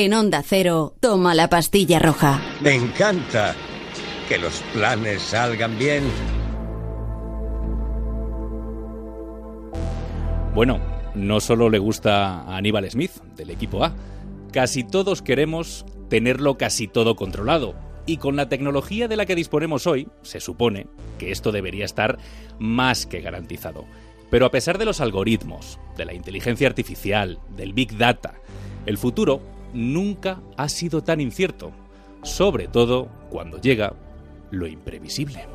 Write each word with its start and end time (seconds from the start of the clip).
En 0.00 0.14
Onda 0.14 0.44
Cero, 0.46 0.94
toma 1.00 1.34
la 1.34 1.50
pastilla 1.50 1.98
roja. 1.98 2.40
Me 2.60 2.72
encanta 2.72 3.56
que 4.28 4.38
los 4.38 4.62
planes 4.72 5.20
salgan 5.20 5.76
bien. 5.76 6.04
Bueno, 10.54 10.78
no 11.16 11.40
solo 11.40 11.68
le 11.68 11.80
gusta 11.80 12.42
a 12.42 12.56
Aníbal 12.56 12.88
Smith, 12.88 13.10
del 13.34 13.50
equipo 13.50 13.84
A. 13.84 13.92
Casi 14.52 14.84
todos 14.84 15.20
queremos 15.20 15.84
tenerlo 16.08 16.56
casi 16.58 16.86
todo 16.86 17.16
controlado. 17.16 17.74
Y 18.06 18.18
con 18.18 18.36
la 18.36 18.48
tecnología 18.48 19.08
de 19.08 19.16
la 19.16 19.26
que 19.26 19.34
disponemos 19.34 19.88
hoy, 19.88 20.06
se 20.22 20.38
supone 20.38 20.86
que 21.18 21.32
esto 21.32 21.50
debería 21.50 21.84
estar 21.84 22.18
más 22.60 23.04
que 23.04 23.20
garantizado. 23.20 23.84
Pero 24.30 24.46
a 24.46 24.52
pesar 24.52 24.78
de 24.78 24.84
los 24.84 25.00
algoritmos, 25.00 25.80
de 25.96 26.04
la 26.04 26.14
inteligencia 26.14 26.68
artificial, 26.68 27.40
del 27.56 27.72
big 27.72 27.98
data, 27.98 28.34
el 28.86 28.96
futuro 28.96 29.57
nunca 29.72 30.40
ha 30.56 30.68
sido 30.68 31.02
tan 31.02 31.20
incierto, 31.20 31.72
sobre 32.22 32.68
todo 32.68 33.08
cuando 33.30 33.60
llega 33.60 33.94
lo 34.50 34.66
imprevisible. 34.66 35.46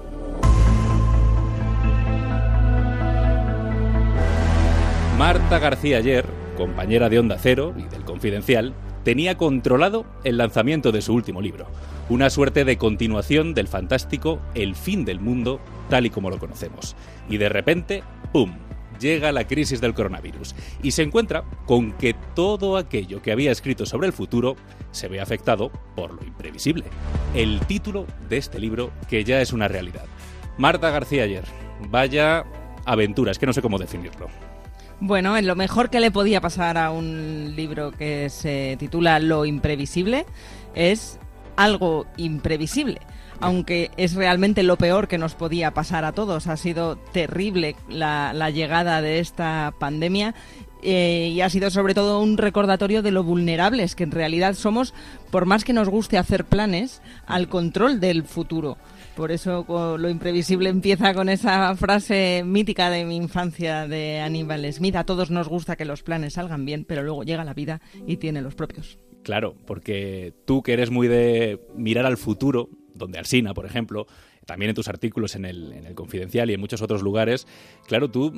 Marta 5.18 5.60
García 5.60 5.98
ayer, 5.98 6.26
compañera 6.58 7.08
de 7.10 7.20
Onda 7.20 7.38
Cero 7.40 7.73
y 7.78 7.84
del 7.84 8.04
Confidencial, 8.04 8.73
tenía 9.04 9.38
controlado 9.38 10.06
el 10.23 10.38
lanzamiento 10.38 10.92
de 10.92 11.02
su 11.02 11.14
último 11.14 11.42
libro, 11.42 11.68
una 12.09 12.30
suerte 12.30 12.66
de 12.66 12.78
continuación 12.78 13.54
del 13.54 13.68
fantástico 13.68 14.40
El 14.56 14.76
fin 14.76 15.06
del 15.06 15.20
mundo 15.20 15.59
tal 15.90 16.06
y 16.06 16.09
como 16.09 16.30
lo 16.30 16.40
conocemos. 16.40 16.95
Y 17.30 17.38
de 17.38 17.50
repente, 17.50 18.04
¡pum!, 18.32 18.54
llega 19.04 19.34
la 19.34 19.46
crisis 19.46 19.82
del 19.82 19.94
coronavirus 19.94 20.56
y 20.82 20.92
se 20.92 21.04
encuentra 21.04 21.44
con 21.66 21.92
que 21.92 22.16
todo 22.34 22.78
aquello 22.78 23.22
que 23.22 23.34
había 23.34 23.52
escrito 23.52 23.86
sobre 23.86 24.08
el 24.08 24.14
futuro 24.14 24.56
se 24.92 25.10
ve 25.10 25.20
afectado 25.20 25.72
por 25.96 26.14
lo 26.14 26.24
imprevisible. 26.26 26.86
El 27.36 27.60
título 27.68 28.08
de 28.30 28.38
este 28.38 28.60
libro 28.60 28.92
que 29.10 29.23
ya 29.23 29.42
es 29.42 29.52
una 29.52 29.68
realidad. 29.68 30.06
Marta 30.58 30.90
García 30.90 31.23
ayer, 31.23 31.44
vaya 31.90 32.45
aventura, 32.86 33.32
es 33.32 33.40
que 33.40 33.45
no 33.45 33.54
sé 33.54 33.62
cómo 33.62 33.78
definirlo. 33.78 34.28
Bueno, 35.02 35.40
lo 35.42 35.56
mejor 35.56 35.90
que 35.90 36.00
le 36.00 36.12
podía 36.12 36.40
pasar 36.40 36.78
a 36.78 36.92
un 36.92 37.54
libro 37.56 37.92
que 37.92 38.30
se 38.30 38.78
titula 38.80 39.20
Lo 39.20 39.44
imprevisible 39.44 40.26
es 40.76 41.20
algo 41.58 42.06
imprevisible 42.16 43.02
aunque 43.39 43.92
es 43.98 44.14
realmente 44.16 44.64
lo 44.64 44.78
peor 44.78 45.08
que 45.08 45.17
nos 45.17 45.36
podía 45.36 45.72
pasar 45.72 46.06
a 46.06 46.12
todos. 46.12 46.48
Ha 46.48 46.58
sido 46.58 46.95
terrible 46.95 47.76
la, 47.89 48.50
llegada 48.50 49.02
de 49.02 49.20
esta 49.20 49.73
pandemia 49.80 50.36
eh, 50.81 51.31
y 51.34 51.42
ha 51.42 51.50
sido 51.50 51.70
sobre 51.70 51.94
todo 51.94 52.22
un 52.22 52.38
recordatorio 52.38 53.02
de 53.02 53.11
lo 53.11 53.23
vulnerables 53.23 53.95
que 53.95 54.04
en 54.04 54.11
realidad 54.11 54.54
somos, 54.54 54.94
por 55.31 55.45
más 55.45 55.64
que 55.64 55.73
nos 55.73 55.89
guste 55.89 56.17
hacer 56.17 56.45
planes, 56.45 57.02
al 57.26 57.48
control 57.48 58.00
del 58.00 58.23
futuro. 58.23 58.78
Por 59.16 59.31
eso 59.31 59.66
lo 59.98 60.09
imprevisible 60.09 60.70
empieza 60.70 61.14
con 61.14 61.30
esa 61.30 61.76
frase 61.76 62.44
mítica 62.45 62.89
de 62.89 63.06
mi 63.06 63.16
infancia 63.16 63.88
de 63.88 64.20
Aníbal 64.20 64.72
Smith. 64.73 64.95
A 64.95 65.04
todos 65.04 65.30
nos 65.30 65.48
gusta 65.48 65.76
que 65.76 65.86
los 65.86 66.02
planes 66.02 66.34
salgan 66.34 66.66
bien, 66.66 66.84
pero 66.84 67.04
luego 67.04 67.23
llega 67.23 67.44
la 67.44 67.54
vida 67.54 67.80
y 68.08 68.17
tiene 68.17 68.42
los 68.42 68.56
propios. 68.56 68.98
Claro, 69.23 69.56
porque 69.66 70.34
tú 70.45 70.64
que 70.64 70.73
eres 70.73 70.89
muy 70.89 71.08
de 71.08 71.59
mirar 71.76 72.06
al 72.06 72.17
futuro, 72.17 72.70
donde 72.94 73.19
Alsina, 73.19 73.53
por 73.53 73.66
ejemplo, 73.66 74.08
también 74.45 74.69
en 74.69 74.75
tus 74.75 74.88
artículos 74.88 75.36
en 75.36 75.45
el, 75.45 75.73
en 75.73 75.86
el 75.86 75.95
Confidencial 75.95 76.49
y 76.49 76.53
en 76.53 76.59
muchos 76.59 76.81
otros 76.81 77.02
lugares, 77.02 77.47
claro, 77.88 78.09
tú 78.09 78.31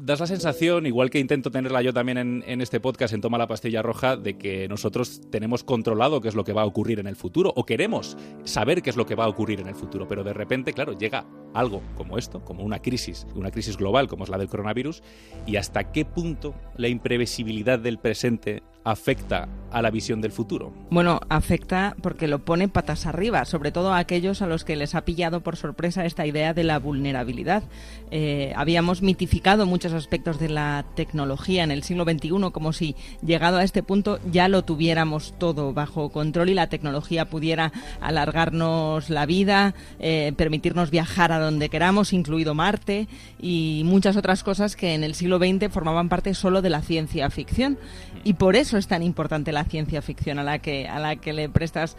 das 0.00 0.20
la 0.20 0.26
sensación, 0.26 0.86
igual 0.86 1.10
que 1.10 1.18
intento 1.18 1.50
tenerla 1.50 1.82
yo 1.82 1.92
también 1.92 2.18
en, 2.18 2.44
en, 2.46 2.60
este 2.60 2.80
podcast, 2.80 3.14
en 3.14 3.20
Toma 3.20 3.38
la 3.38 3.46
Pastilla 3.46 3.82
Roja, 3.82 4.16
de 4.16 4.36
que 4.36 4.68
nosotros 4.68 5.20
tenemos 5.30 5.64
controlado 5.64 6.20
qué 6.20 6.28
es 6.28 6.34
lo 6.34 6.44
que 6.44 6.52
va 6.52 6.62
a 6.62 6.66
ocurrir 6.66 6.98
en 6.98 7.06
el 7.06 7.16
futuro, 7.16 7.52
o 7.54 7.64
queremos 7.64 8.16
saber 8.44 8.82
qué 8.82 8.90
es 8.90 8.96
lo 8.96 9.06
que 9.06 9.14
va 9.14 9.24
a 9.24 9.28
ocurrir 9.28 9.60
en 9.60 9.68
el 9.68 9.74
futuro, 9.74 10.08
pero 10.08 10.24
de 10.24 10.32
repente, 10.32 10.72
claro, 10.72 10.98
llega 10.98 11.26
algo 11.54 11.82
como 11.96 12.18
esto, 12.18 12.44
como 12.44 12.64
una 12.64 12.80
crisis, 12.80 13.26
una 13.34 13.50
crisis 13.50 13.76
global 13.76 14.08
como 14.08 14.24
es 14.24 14.30
la 14.30 14.38
del 14.38 14.48
coronavirus, 14.48 15.02
y 15.46 15.56
hasta 15.56 15.92
qué 15.92 16.04
punto 16.04 16.54
la 16.76 16.88
imprevisibilidad 16.88 17.78
del 17.78 17.98
presente 17.98 18.62
afecta 18.84 19.48
a 19.74 19.82
la 19.82 19.90
visión 19.90 20.20
del 20.20 20.30
futuro? 20.30 20.72
Bueno, 20.90 21.20
afecta 21.28 21.96
porque 22.00 22.28
lo 22.28 22.38
pone 22.38 22.68
patas 22.68 23.06
arriba, 23.06 23.44
sobre 23.44 23.72
todo 23.72 23.92
a 23.92 23.98
aquellos 23.98 24.40
a 24.40 24.46
los 24.46 24.64
que 24.64 24.76
les 24.76 24.94
ha 24.94 25.04
pillado 25.04 25.40
por 25.40 25.56
sorpresa 25.56 26.04
esta 26.04 26.26
idea 26.26 26.54
de 26.54 26.62
la 26.62 26.78
vulnerabilidad. 26.78 27.64
Eh, 28.12 28.52
habíamos 28.54 29.02
mitificado 29.02 29.66
muchos 29.66 29.92
aspectos 29.92 30.38
de 30.38 30.48
la 30.48 30.84
tecnología 30.94 31.64
en 31.64 31.72
el 31.72 31.82
siglo 31.82 32.04
XXI 32.04 32.50
como 32.52 32.72
si 32.72 32.94
llegado 33.24 33.56
a 33.56 33.64
este 33.64 33.82
punto 33.82 34.20
ya 34.30 34.46
lo 34.48 34.62
tuviéramos 34.62 35.34
todo 35.38 35.72
bajo 35.72 36.10
control 36.10 36.50
y 36.50 36.54
la 36.54 36.68
tecnología 36.68 37.24
pudiera 37.24 37.72
alargarnos 38.00 39.10
la 39.10 39.26
vida, 39.26 39.74
eh, 39.98 40.32
permitirnos 40.36 40.90
viajar 40.90 41.32
a 41.32 41.40
donde 41.40 41.68
queramos, 41.68 42.12
incluido 42.12 42.54
Marte 42.54 43.08
y 43.40 43.82
muchas 43.84 44.16
otras 44.16 44.44
cosas 44.44 44.76
que 44.76 44.94
en 44.94 45.02
el 45.02 45.14
siglo 45.14 45.38
XX 45.38 45.72
formaban 45.72 46.08
parte 46.08 46.34
solo 46.34 46.62
de 46.62 46.70
la 46.70 46.82
ciencia 46.82 47.28
ficción. 47.30 47.76
Y 48.24 48.34
por 48.34 48.56
eso 48.56 48.78
es 48.78 48.88
tan 48.88 49.02
importante 49.02 49.52
la 49.52 49.64
ciencia 49.64 50.02
ficción 50.02 50.38
a 50.38 50.42
la 50.42 50.58
que, 50.58 50.88
a 50.88 50.98
la 50.98 51.16
que 51.16 51.34
le 51.34 51.48
prestas 51.48 51.96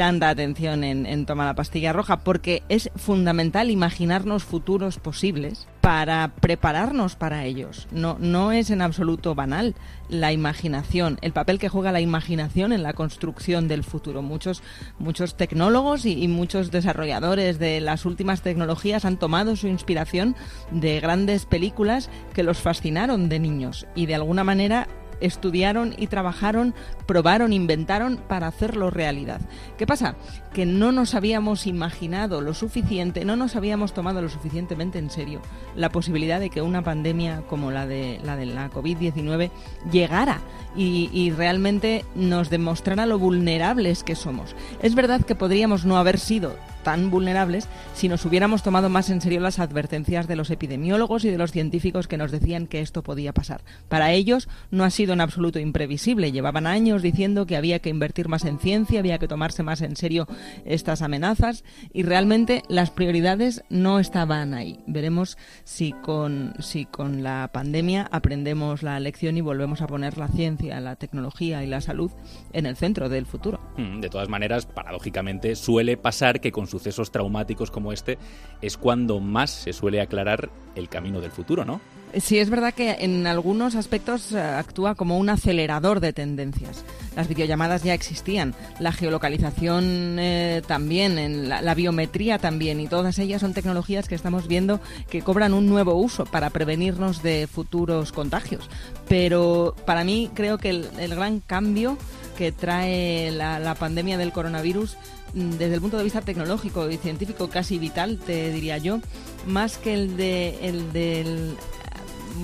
tanta 0.00 0.30
atención 0.30 0.82
en, 0.82 1.04
en 1.04 1.26
Toma 1.26 1.44
la 1.44 1.54
pastilla 1.54 1.92
roja, 1.92 2.20
porque 2.20 2.62
es 2.70 2.90
fundamental 2.96 3.70
imaginarnos 3.70 4.44
futuros 4.44 4.98
posibles 4.98 5.68
para 5.82 6.32
prepararnos 6.40 7.16
para 7.16 7.44
ellos. 7.44 7.86
No, 7.90 8.16
no 8.18 8.50
es 8.50 8.70
en 8.70 8.80
absoluto 8.80 9.34
banal 9.34 9.74
la 10.08 10.32
imaginación, 10.32 11.18
el 11.20 11.34
papel 11.34 11.58
que 11.58 11.68
juega 11.68 11.92
la 11.92 12.00
imaginación 12.00 12.72
en 12.72 12.82
la 12.82 12.94
construcción 12.94 13.68
del 13.68 13.84
futuro. 13.84 14.22
Muchos, 14.22 14.62
muchos 14.98 15.36
tecnólogos 15.36 16.06
y, 16.06 16.22
y 16.22 16.28
muchos 16.28 16.70
desarrolladores 16.70 17.58
de 17.58 17.82
las 17.82 18.06
últimas 18.06 18.40
tecnologías 18.40 19.04
han 19.04 19.18
tomado 19.18 19.54
su 19.54 19.68
inspiración 19.68 20.34
de 20.70 20.98
grandes 21.00 21.44
películas 21.44 22.08
que 22.32 22.42
los 22.42 22.58
fascinaron 22.58 23.28
de 23.28 23.38
niños 23.38 23.86
y 23.94 24.06
de 24.06 24.14
alguna 24.14 24.44
manera 24.44 24.88
estudiaron 25.20 25.94
y 25.96 26.06
trabajaron, 26.08 26.74
probaron, 27.06 27.52
inventaron 27.52 28.16
para 28.16 28.46
hacerlo 28.46 28.90
realidad. 28.90 29.40
¿Qué 29.78 29.86
pasa? 29.86 30.16
Que 30.52 30.66
no 30.66 30.92
nos 30.92 31.14
habíamos 31.14 31.66
imaginado 31.66 32.40
lo 32.40 32.54
suficiente, 32.54 33.24
no 33.24 33.36
nos 33.36 33.56
habíamos 33.56 33.92
tomado 33.92 34.20
lo 34.20 34.28
suficientemente 34.28 34.98
en 34.98 35.10
serio 35.10 35.40
la 35.76 35.90
posibilidad 35.90 36.40
de 36.40 36.50
que 36.50 36.62
una 36.62 36.82
pandemia 36.82 37.42
como 37.48 37.70
la 37.70 37.86
de 37.86 38.20
la, 38.24 38.36
de 38.36 38.46
la 38.46 38.70
COVID-19 38.70 39.50
llegara 39.92 40.40
y, 40.76 41.10
y 41.12 41.30
realmente 41.30 42.04
nos 42.14 42.50
demostrara 42.50 43.06
lo 43.06 43.18
vulnerables 43.18 44.02
que 44.02 44.14
somos. 44.14 44.54
Es 44.82 44.94
verdad 44.94 45.22
que 45.22 45.34
podríamos 45.34 45.84
no 45.84 45.98
haber 45.98 46.18
sido 46.18 46.56
tan 46.82 47.10
vulnerables 47.10 47.68
si 47.94 48.08
nos 48.08 48.24
hubiéramos 48.24 48.62
tomado 48.62 48.88
más 48.88 49.10
en 49.10 49.20
serio 49.20 49.40
las 49.40 49.58
advertencias 49.58 50.26
de 50.26 50.36
los 50.36 50.50
epidemiólogos 50.50 51.24
y 51.24 51.30
de 51.30 51.38
los 51.38 51.52
científicos 51.52 52.08
que 52.08 52.16
nos 52.16 52.30
decían 52.30 52.66
que 52.66 52.80
esto 52.80 53.02
podía 53.02 53.32
pasar. 53.32 53.62
Para 53.88 54.12
ellos 54.12 54.48
no 54.70 54.84
ha 54.84 54.90
sido 54.90 55.12
en 55.12 55.20
absoluto 55.20 55.58
imprevisible. 55.58 56.32
Llevaban 56.32 56.66
años 56.66 57.02
diciendo 57.02 57.46
que 57.46 57.56
había 57.56 57.80
que 57.80 57.90
invertir 57.90 58.28
más 58.28 58.44
en 58.44 58.58
ciencia, 58.58 59.00
había 59.00 59.18
que 59.18 59.28
tomarse 59.28 59.62
más 59.62 59.82
en 59.82 59.96
serio 59.96 60.26
estas 60.64 61.02
amenazas 61.02 61.64
y 61.92 62.02
realmente 62.02 62.62
las 62.68 62.90
prioridades 62.90 63.62
no 63.70 63.98
estaban 63.98 64.54
ahí. 64.54 64.80
Veremos 64.86 65.38
si 65.64 65.92
con, 65.92 66.54
si 66.60 66.84
con 66.84 67.22
la 67.22 67.50
pandemia 67.52 68.08
aprendemos 68.10 68.82
la 68.82 68.98
lección 69.00 69.36
y 69.36 69.40
volvemos 69.40 69.82
a 69.82 69.86
poner 69.86 70.18
la 70.18 70.28
ciencia, 70.28 70.80
la 70.80 70.96
tecnología 70.96 71.62
y 71.62 71.66
la 71.66 71.80
salud 71.80 72.10
en 72.52 72.66
el 72.66 72.76
centro 72.76 73.08
del 73.08 73.26
futuro. 73.26 73.60
Mm, 73.76 74.00
de 74.00 74.08
todas 74.08 74.28
maneras, 74.28 74.66
paradójicamente, 74.66 75.56
suele 75.56 75.96
pasar 75.96 76.40
que 76.40 76.52
con 76.52 76.66
sucesos 76.66 77.10
traumáticos 77.10 77.70
como 77.70 77.92
este 77.92 78.18
es 78.60 78.76
cuando 78.76 79.20
más 79.20 79.50
se 79.50 79.72
suele 79.72 80.00
aclarar 80.00 80.50
el 80.74 80.88
camino 80.88 81.20
del 81.20 81.30
futuro, 81.30 81.64
¿no? 81.64 81.80
Sí, 82.18 82.38
es 82.38 82.50
verdad 82.50 82.74
que 82.74 82.96
en 83.00 83.26
algunos 83.28 83.76
aspectos 83.76 84.32
eh, 84.32 84.40
actúa 84.40 84.96
como 84.96 85.16
un 85.18 85.28
acelerador 85.28 86.00
de 86.00 86.12
tendencias. 86.12 86.84
Las 87.14 87.28
videollamadas 87.28 87.84
ya 87.84 87.94
existían, 87.94 88.54
la 88.80 88.90
geolocalización 88.92 90.16
eh, 90.18 90.62
también, 90.66 91.48
la, 91.48 91.74
biometría 91.74 92.38
también, 92.38 92.80
y 92.80 92.88
todas 92.88 93.18
ellas 93.18 93.40
son 93.40 93.54
tecnologías 93.54 94.08
que 94.08 94.16
estamos 94.16 94.48
viendo 94.48 94.80
que 95.08 95.22
cobran 95.22 95.54
un 95.54 95.68
nuevo 95.68 95.94
uso 95.94 96.24
para 96.24 96.50
prevenirnos 96.50 97.22
de 97.22 97.46
futuros 97.46 98.10
contagios. 98.10 98.68
Pero 99.08 99.76
para 99.86 100.02
mí 100.02 100.30
creo 100.34 100.58
que 100.58 100.70
el, 100.70 100.88
el 100.98 101.14
gran 101.14 101.40
cambio 101.40 101.96
que 102.36 102.50
trae 102.50 103.30
la, 103.30 103.60
la 103.60 103.74
pandemia 103.74 104.18
del 104.18 104.32
coronavirus 104.32 104.96
mm, 105.34 105.50
desde 105.52 105.74
el 105.74 105.80
punto 105.80 105.98
de 105.98 106.04
vista 106.04 106.22
tecnológico 106.22 106.90
y 106.90 106.96
científico 106.96 107.50
casi 107.50 107.78
vital, 107.78 108.18
te 108.18 108.52
diría 108.52 108.78
yo, 108.78 109.00
más 109.46 109.78
que 109.78 109.94
el 109.94 110.16
de 110.16 110.58
el 110.62 110.92
del 110.92 111.56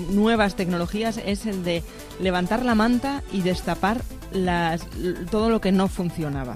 nuevas 0.09 0.55
tecnologías 0.55 1.19
es 1.25 1.45
el 1.45 1.63
de 1.63 1.83
levantar 2.19 2.63
la 2.65 2.75
manta 2.75 3.23
y 3.31 3.41
destapar 3.41 4.01
las, 4.31 4.85
todo 5.31 5.49
lo 5.49 5.61
que 5.61 5.71
no 5.71 5.87
funcionaba. 5.87 6.55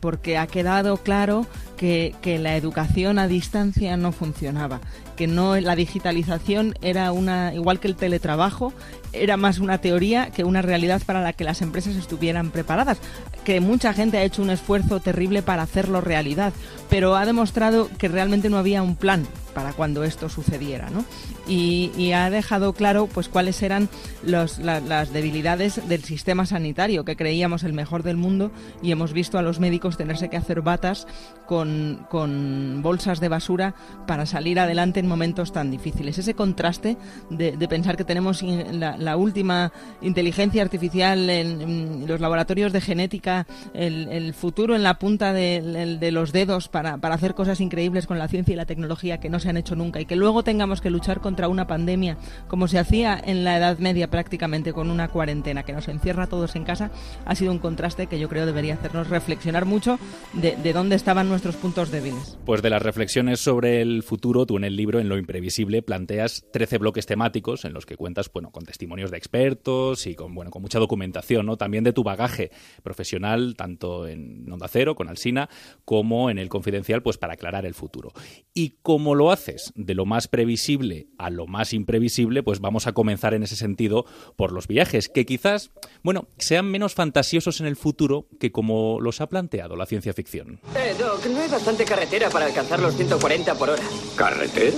porque 0.00 0.36
ha 0.36 0.46
quedado 0.46 0.98
claro 0.98 1.46
que, 1.76 2.14
que 2.20 2.38
la 2.38 2.56
educación 2.56 3.18
a 3.18 3.26
distancia 3.26 3.96
no 3.96 4.12
funcionaba, 4.12 4.80
que 5.16 5.26
no 5.26 5.58
la 5.58 5.74
digitalización 5.74 6.74
era 6.82 7.10
una 7.10 7.54
igual 7.54 7.80
que 7.80 7.88
el 7.88 7.96
teletrabajo 7.96 8.72
era 9.12 9.36
más 9.36 9.58
una 9.58 9.78
teoría 9.78 10.30
que 10.30 10.44
una 10.44 10.62
realidad 10.62 11.02
para 11.04 11.22
la 11.22 11.32
que 11.32 11.44
las 11.44 11.62
empresas 11.62 11.96
estuvieran 11.96 12.50
preparadas, 12.50 12.98
que 13.44 13.60
mucha 13.60 13.92
gente 13.92 14.18
ha 14.18 14.24
hecho 14.24 14.42
un 14.42 14.50
esfuerzo 14.50 15.00
terrible 15.00 15.42
para 15.42 15.62
hacerlo 15.62 16.00
realidad, 16.00 16.52
pero 16.90 17.16
ha 17.16 17.26
demostrado 17.26 17.88
que 17.98 18.08
realmente 18.08 18.50
no 18.50 18.58
había 18.58 18.82
un 18.82 18.96
plan 18.96 19.26
para 19.54 19.72
cuando 19.72 20.04
esto 20.04 20.28
sucediera, 20.28 20.90
¿no? 20.90 21.04
Y, 21.46 22.12
ha 22.14 22.30
dejado 22.30 22.74
claro 22.74 23.08
pues 23.12 23.28
cuáles 23.28 23.62
eran 23.62 23.88
las 24.24 25.12
debilidades 25.12 25.86
del 25.88 26.04
sistema 26.04 26.46
sanitario, 26.46 27.04
que 27.04 27.16
creíamos 27.16 27.64
el 27.64 27.72
mejor 27.72 28.02
del 28.02 28.16
mundo, 28.16 28.52
y 28.82 28.92
hemos 28.92 29.12
visto 29.12 29.38
a 29.38 29.42
los 29.42 29.58
médicos 29.58 29.96
tenerse 29.96 30.28
que 30.28 30.36
hacer 30.36 30.62
batas 30.62 31.06
con, 31.46 32.06
con 32.08 32.80
bolsas 32.82 33.20
de 33.20 33.28
basura 33.28 33.74
para 34.06 34.26
salir 34.26 34.60
adelante 34.60 35.00
en 35.00 35.08
momentos 35.08 35.52
tan 35.52 35.70
difíciles. 35.70 36.18
Ese 36.18 36.34
contraste 36.34 36.96
de, 37.30 37.52
pensar 37.68 37.96
que 37.96 38.04
tenemos 38.04 38.42
la, 38.42 39.16
última 39.16 39.72
inteligencia 40.02 40.62
artificial 40.62 41.28
en, 41.30 42.06
los 42.06 42.20
laboratorios 42.20 42.72
de 42.72 42.80
genética, 42.80 43.46
el, 43.74 44.34
futuro 44.34 44.76
en 44.76 44.82
la 44.82 44.98
punta 44.98 45.32
de, 45.32 45.96
de 45.98 46.12
los 46.12 46.32
dedos 46.32 46.68
para, 46.68 46.98
para 46.98 47.14
hacer 47.14 47.34
cosas 47.34 47.60
increíbles 47.60 48.06
con 48.06 48.18
la 48.18 48.28
ciencia 48.28 48.52
y 48.52 48.56
la 48.56 48.66
tecnología 48.66 49.18
que 49.18 49.30
no 49.30 49.40
se 49.40 49.48
han 49.48 49.56
hecho 49.56 49.76
nunca 49.76 50.00
y 50.00 50.06
que 50.06 50.16
luego 50.16 50.42
tengamos 50.42 50.80
que 50.80 50.90
luchar 50.90 51.20
contra 51.20 51.33
una 51.42 51.66
pandemia 51.66 52.16
como 52.48 52.68
se 52.68 52.78
hacía 52.78 53.20
en 53.22 53.44
la 53.44 53.56
Edad 53.56 53.78
Media 53.78 54.10
prácticamente 54.10 54.72
con 54.72 54.90
una 54.90 55.08
cuarentena 55.08 55.64
que 55.64 55.72
nos 55.72 55.88
encierra 55.88 56.24
a 56.24 56.26
todos 56.28 56.56
en 56.56 56.64
casa, 56.64 56.90
ha 57.24 57.34
sido 57.34 57.52
un 57.52 57.58
contraste 57.58 58.06
que 58.06 58.18
yo 58.18 58.28
creo 58.28 58.46
debería 58.46 58.74
hacernos 58.74 59.08
reflexionar 59.08 59.64
mucho 59.64 59.98
de, 60.32 60.56
de 60.56 60.72
dónde 60.72 60.96
estaban 60.96 61.28
nuestros 61.28 61.56
puntos 61.56 61.90
débiles. 61.90 62.38
Pues 62.44 62.62
de 62.62 62.70
las 62.70 62.82
reflexiones 62.82 63.40
sobre 63.40 63.82
el 63.82 64.02
futuro, 64.02 64.46
tú 64.46 64.56
en 64.56 64.64
el 64.64 64.76
libro, 64.76 65.00
en 65.00 65.08
Lo 65.08 65.18
Imprevisible, 65.18 65.82
planteas 65.82 66.44
13 66.52 66.78
bloques 66.78 67.06
temáticos 67.06 67.64
en 67.64 67.72
los 67.72 67.86
que 67.86 67.96
cuentas 67.96 68.30
bueno, 68.32 68.50
con 68.50 68.64
testimonios 68.64 69.10
de 69.10 69.18
expertos 69.18 70.06
y 70.06 70.14
con, 70.14 70.34
bueno, 70.34 70.50
con 70.50 70.62
mucha 70.62 70.78
documentación, 70.78 71.46
¿no? 71.46 71.56
también 71.56 71.84
de 71.84 71.92
tu 71.92 72.02
bagaje 72.02 72.50
profesional, 72.82 73.54
tanto 73.56 74.06
en 74.06 74.50
Onda 74.50 74.68
Cero, 74.68 74.94
con 74.94 75.08
Alsina, 75.08 75.48
como 75.84 76.30
en 76.30 76.38
el 76.38 76.48
Confidencial, 76.48 77.02
pues 77.02 77.18
para 77.18 77.34
aclarar 77.34 77.66
el 77.66 77.74
futuro. 77.74 78.12
Y 78.52 78.74
como 78.82 79.14
lo 79.14 79.30
haces 79.30 79.72
de 79.74 79.94
lo 79.94 80.06
más 80.06 80.28
previsible 80.28 81.08
a 81.18 81.23
lo 81.30 81.46
más 81.46 81.72
imprevisible, 81.72 82.42
pues 82.42 82.60
vamos 82.60 82.86
a 82.86 82.92
comenzar 82.92 83.34
en 83.34 83.42
ese 83.42 83.56
sentido 83.56 84.06
por 84.36 84.52
los 84.52 84.66
viajes, 84.66 85.08
que 85.08 85.26
quizás, 85.26 85.70
bueno, 86.02 86.28
sean 86.38 86.70
menos 86.70 86.94
fantasiosos 86.94 87.60
en 87.60 87.66
el 87.66 87.76
futuro 87.76 88.26
que 88.40 88.52
como 88.52 89.00
los 89.00 89.20
ha 89.20 89.28
planteado 89.28 89.76
la 89.76 89.86
ciencia 89.86 90.12
ficción. 90.12 90.60
Eh, 90.76 90.94
Doc, 90.98 91.26
no 91.26 91.40
hay 91.40 91.48
bastante 91.48 91.84
carretera 91.84 92.30
para 92.30 92.46
alcanzar 92.46 92.80
los 92.80 92.96
140 92.96 93.54
por 93.54 93.70
hora. 93.70 93.82
¿Carretera? 94.16 94.76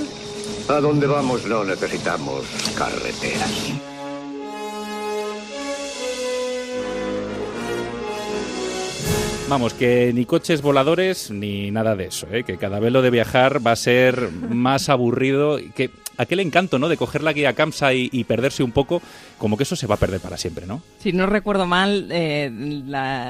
A 0.69 0.81
dónde 0.81 1.06
vamos 1.06 1.46
no 1.46 1.64
necesitamos 1.64 2.44
carreteras. 2.76 3.72
Vamos, 9.48 9.75
que 9.75 10.10
ni 10.12 10.25
coches 10.25 10.60
voladores 10.60 11.31
ni 11.31 11.70
nada 11.70 11.94
de 11.94 12.06
eso, 12.06 12.26
¿eh? 12.32 12.43
que 12.43 12.56
cada 12.56 12.81
vez 12.81 12.90
lo 12.90 13.00
de 13.00 13.10
viajar 13.10 13.64
va 13.64 13.72
a 13.72 13.76
ser 13.76 14.28
más 14.50 14.88
aburrido, 14.88 15.60
que 15.76 15.90
aquel 16.17 16.41
encanto, 16.41 16.79
¿no? 16.79 16.89
De 16.89 16.97
coger 16.97 17.23
la 17.23 17.33
guía 17.33 17.55
Kamsa 17.55 17.93
y, 17.95 18.25
perderse 18.25 18.63
un 18.63 18.73
poco, 18.73 19.03
como 19.38 19.56
que 19.56 19.65
eso 19.65 19.77
se 19.77 19.87
va 19.87 19.97
a 19.97 19.99
perder 19.99 20.21
para 20.21 20.37
siempre, 20.37 20.67
¿no? 20.67 20.83
Si 20.99 21.12
no 21.12 21.27
recuerdo 21.27 21.67
mal, 21.67 22.09
eh, 22.11 22.50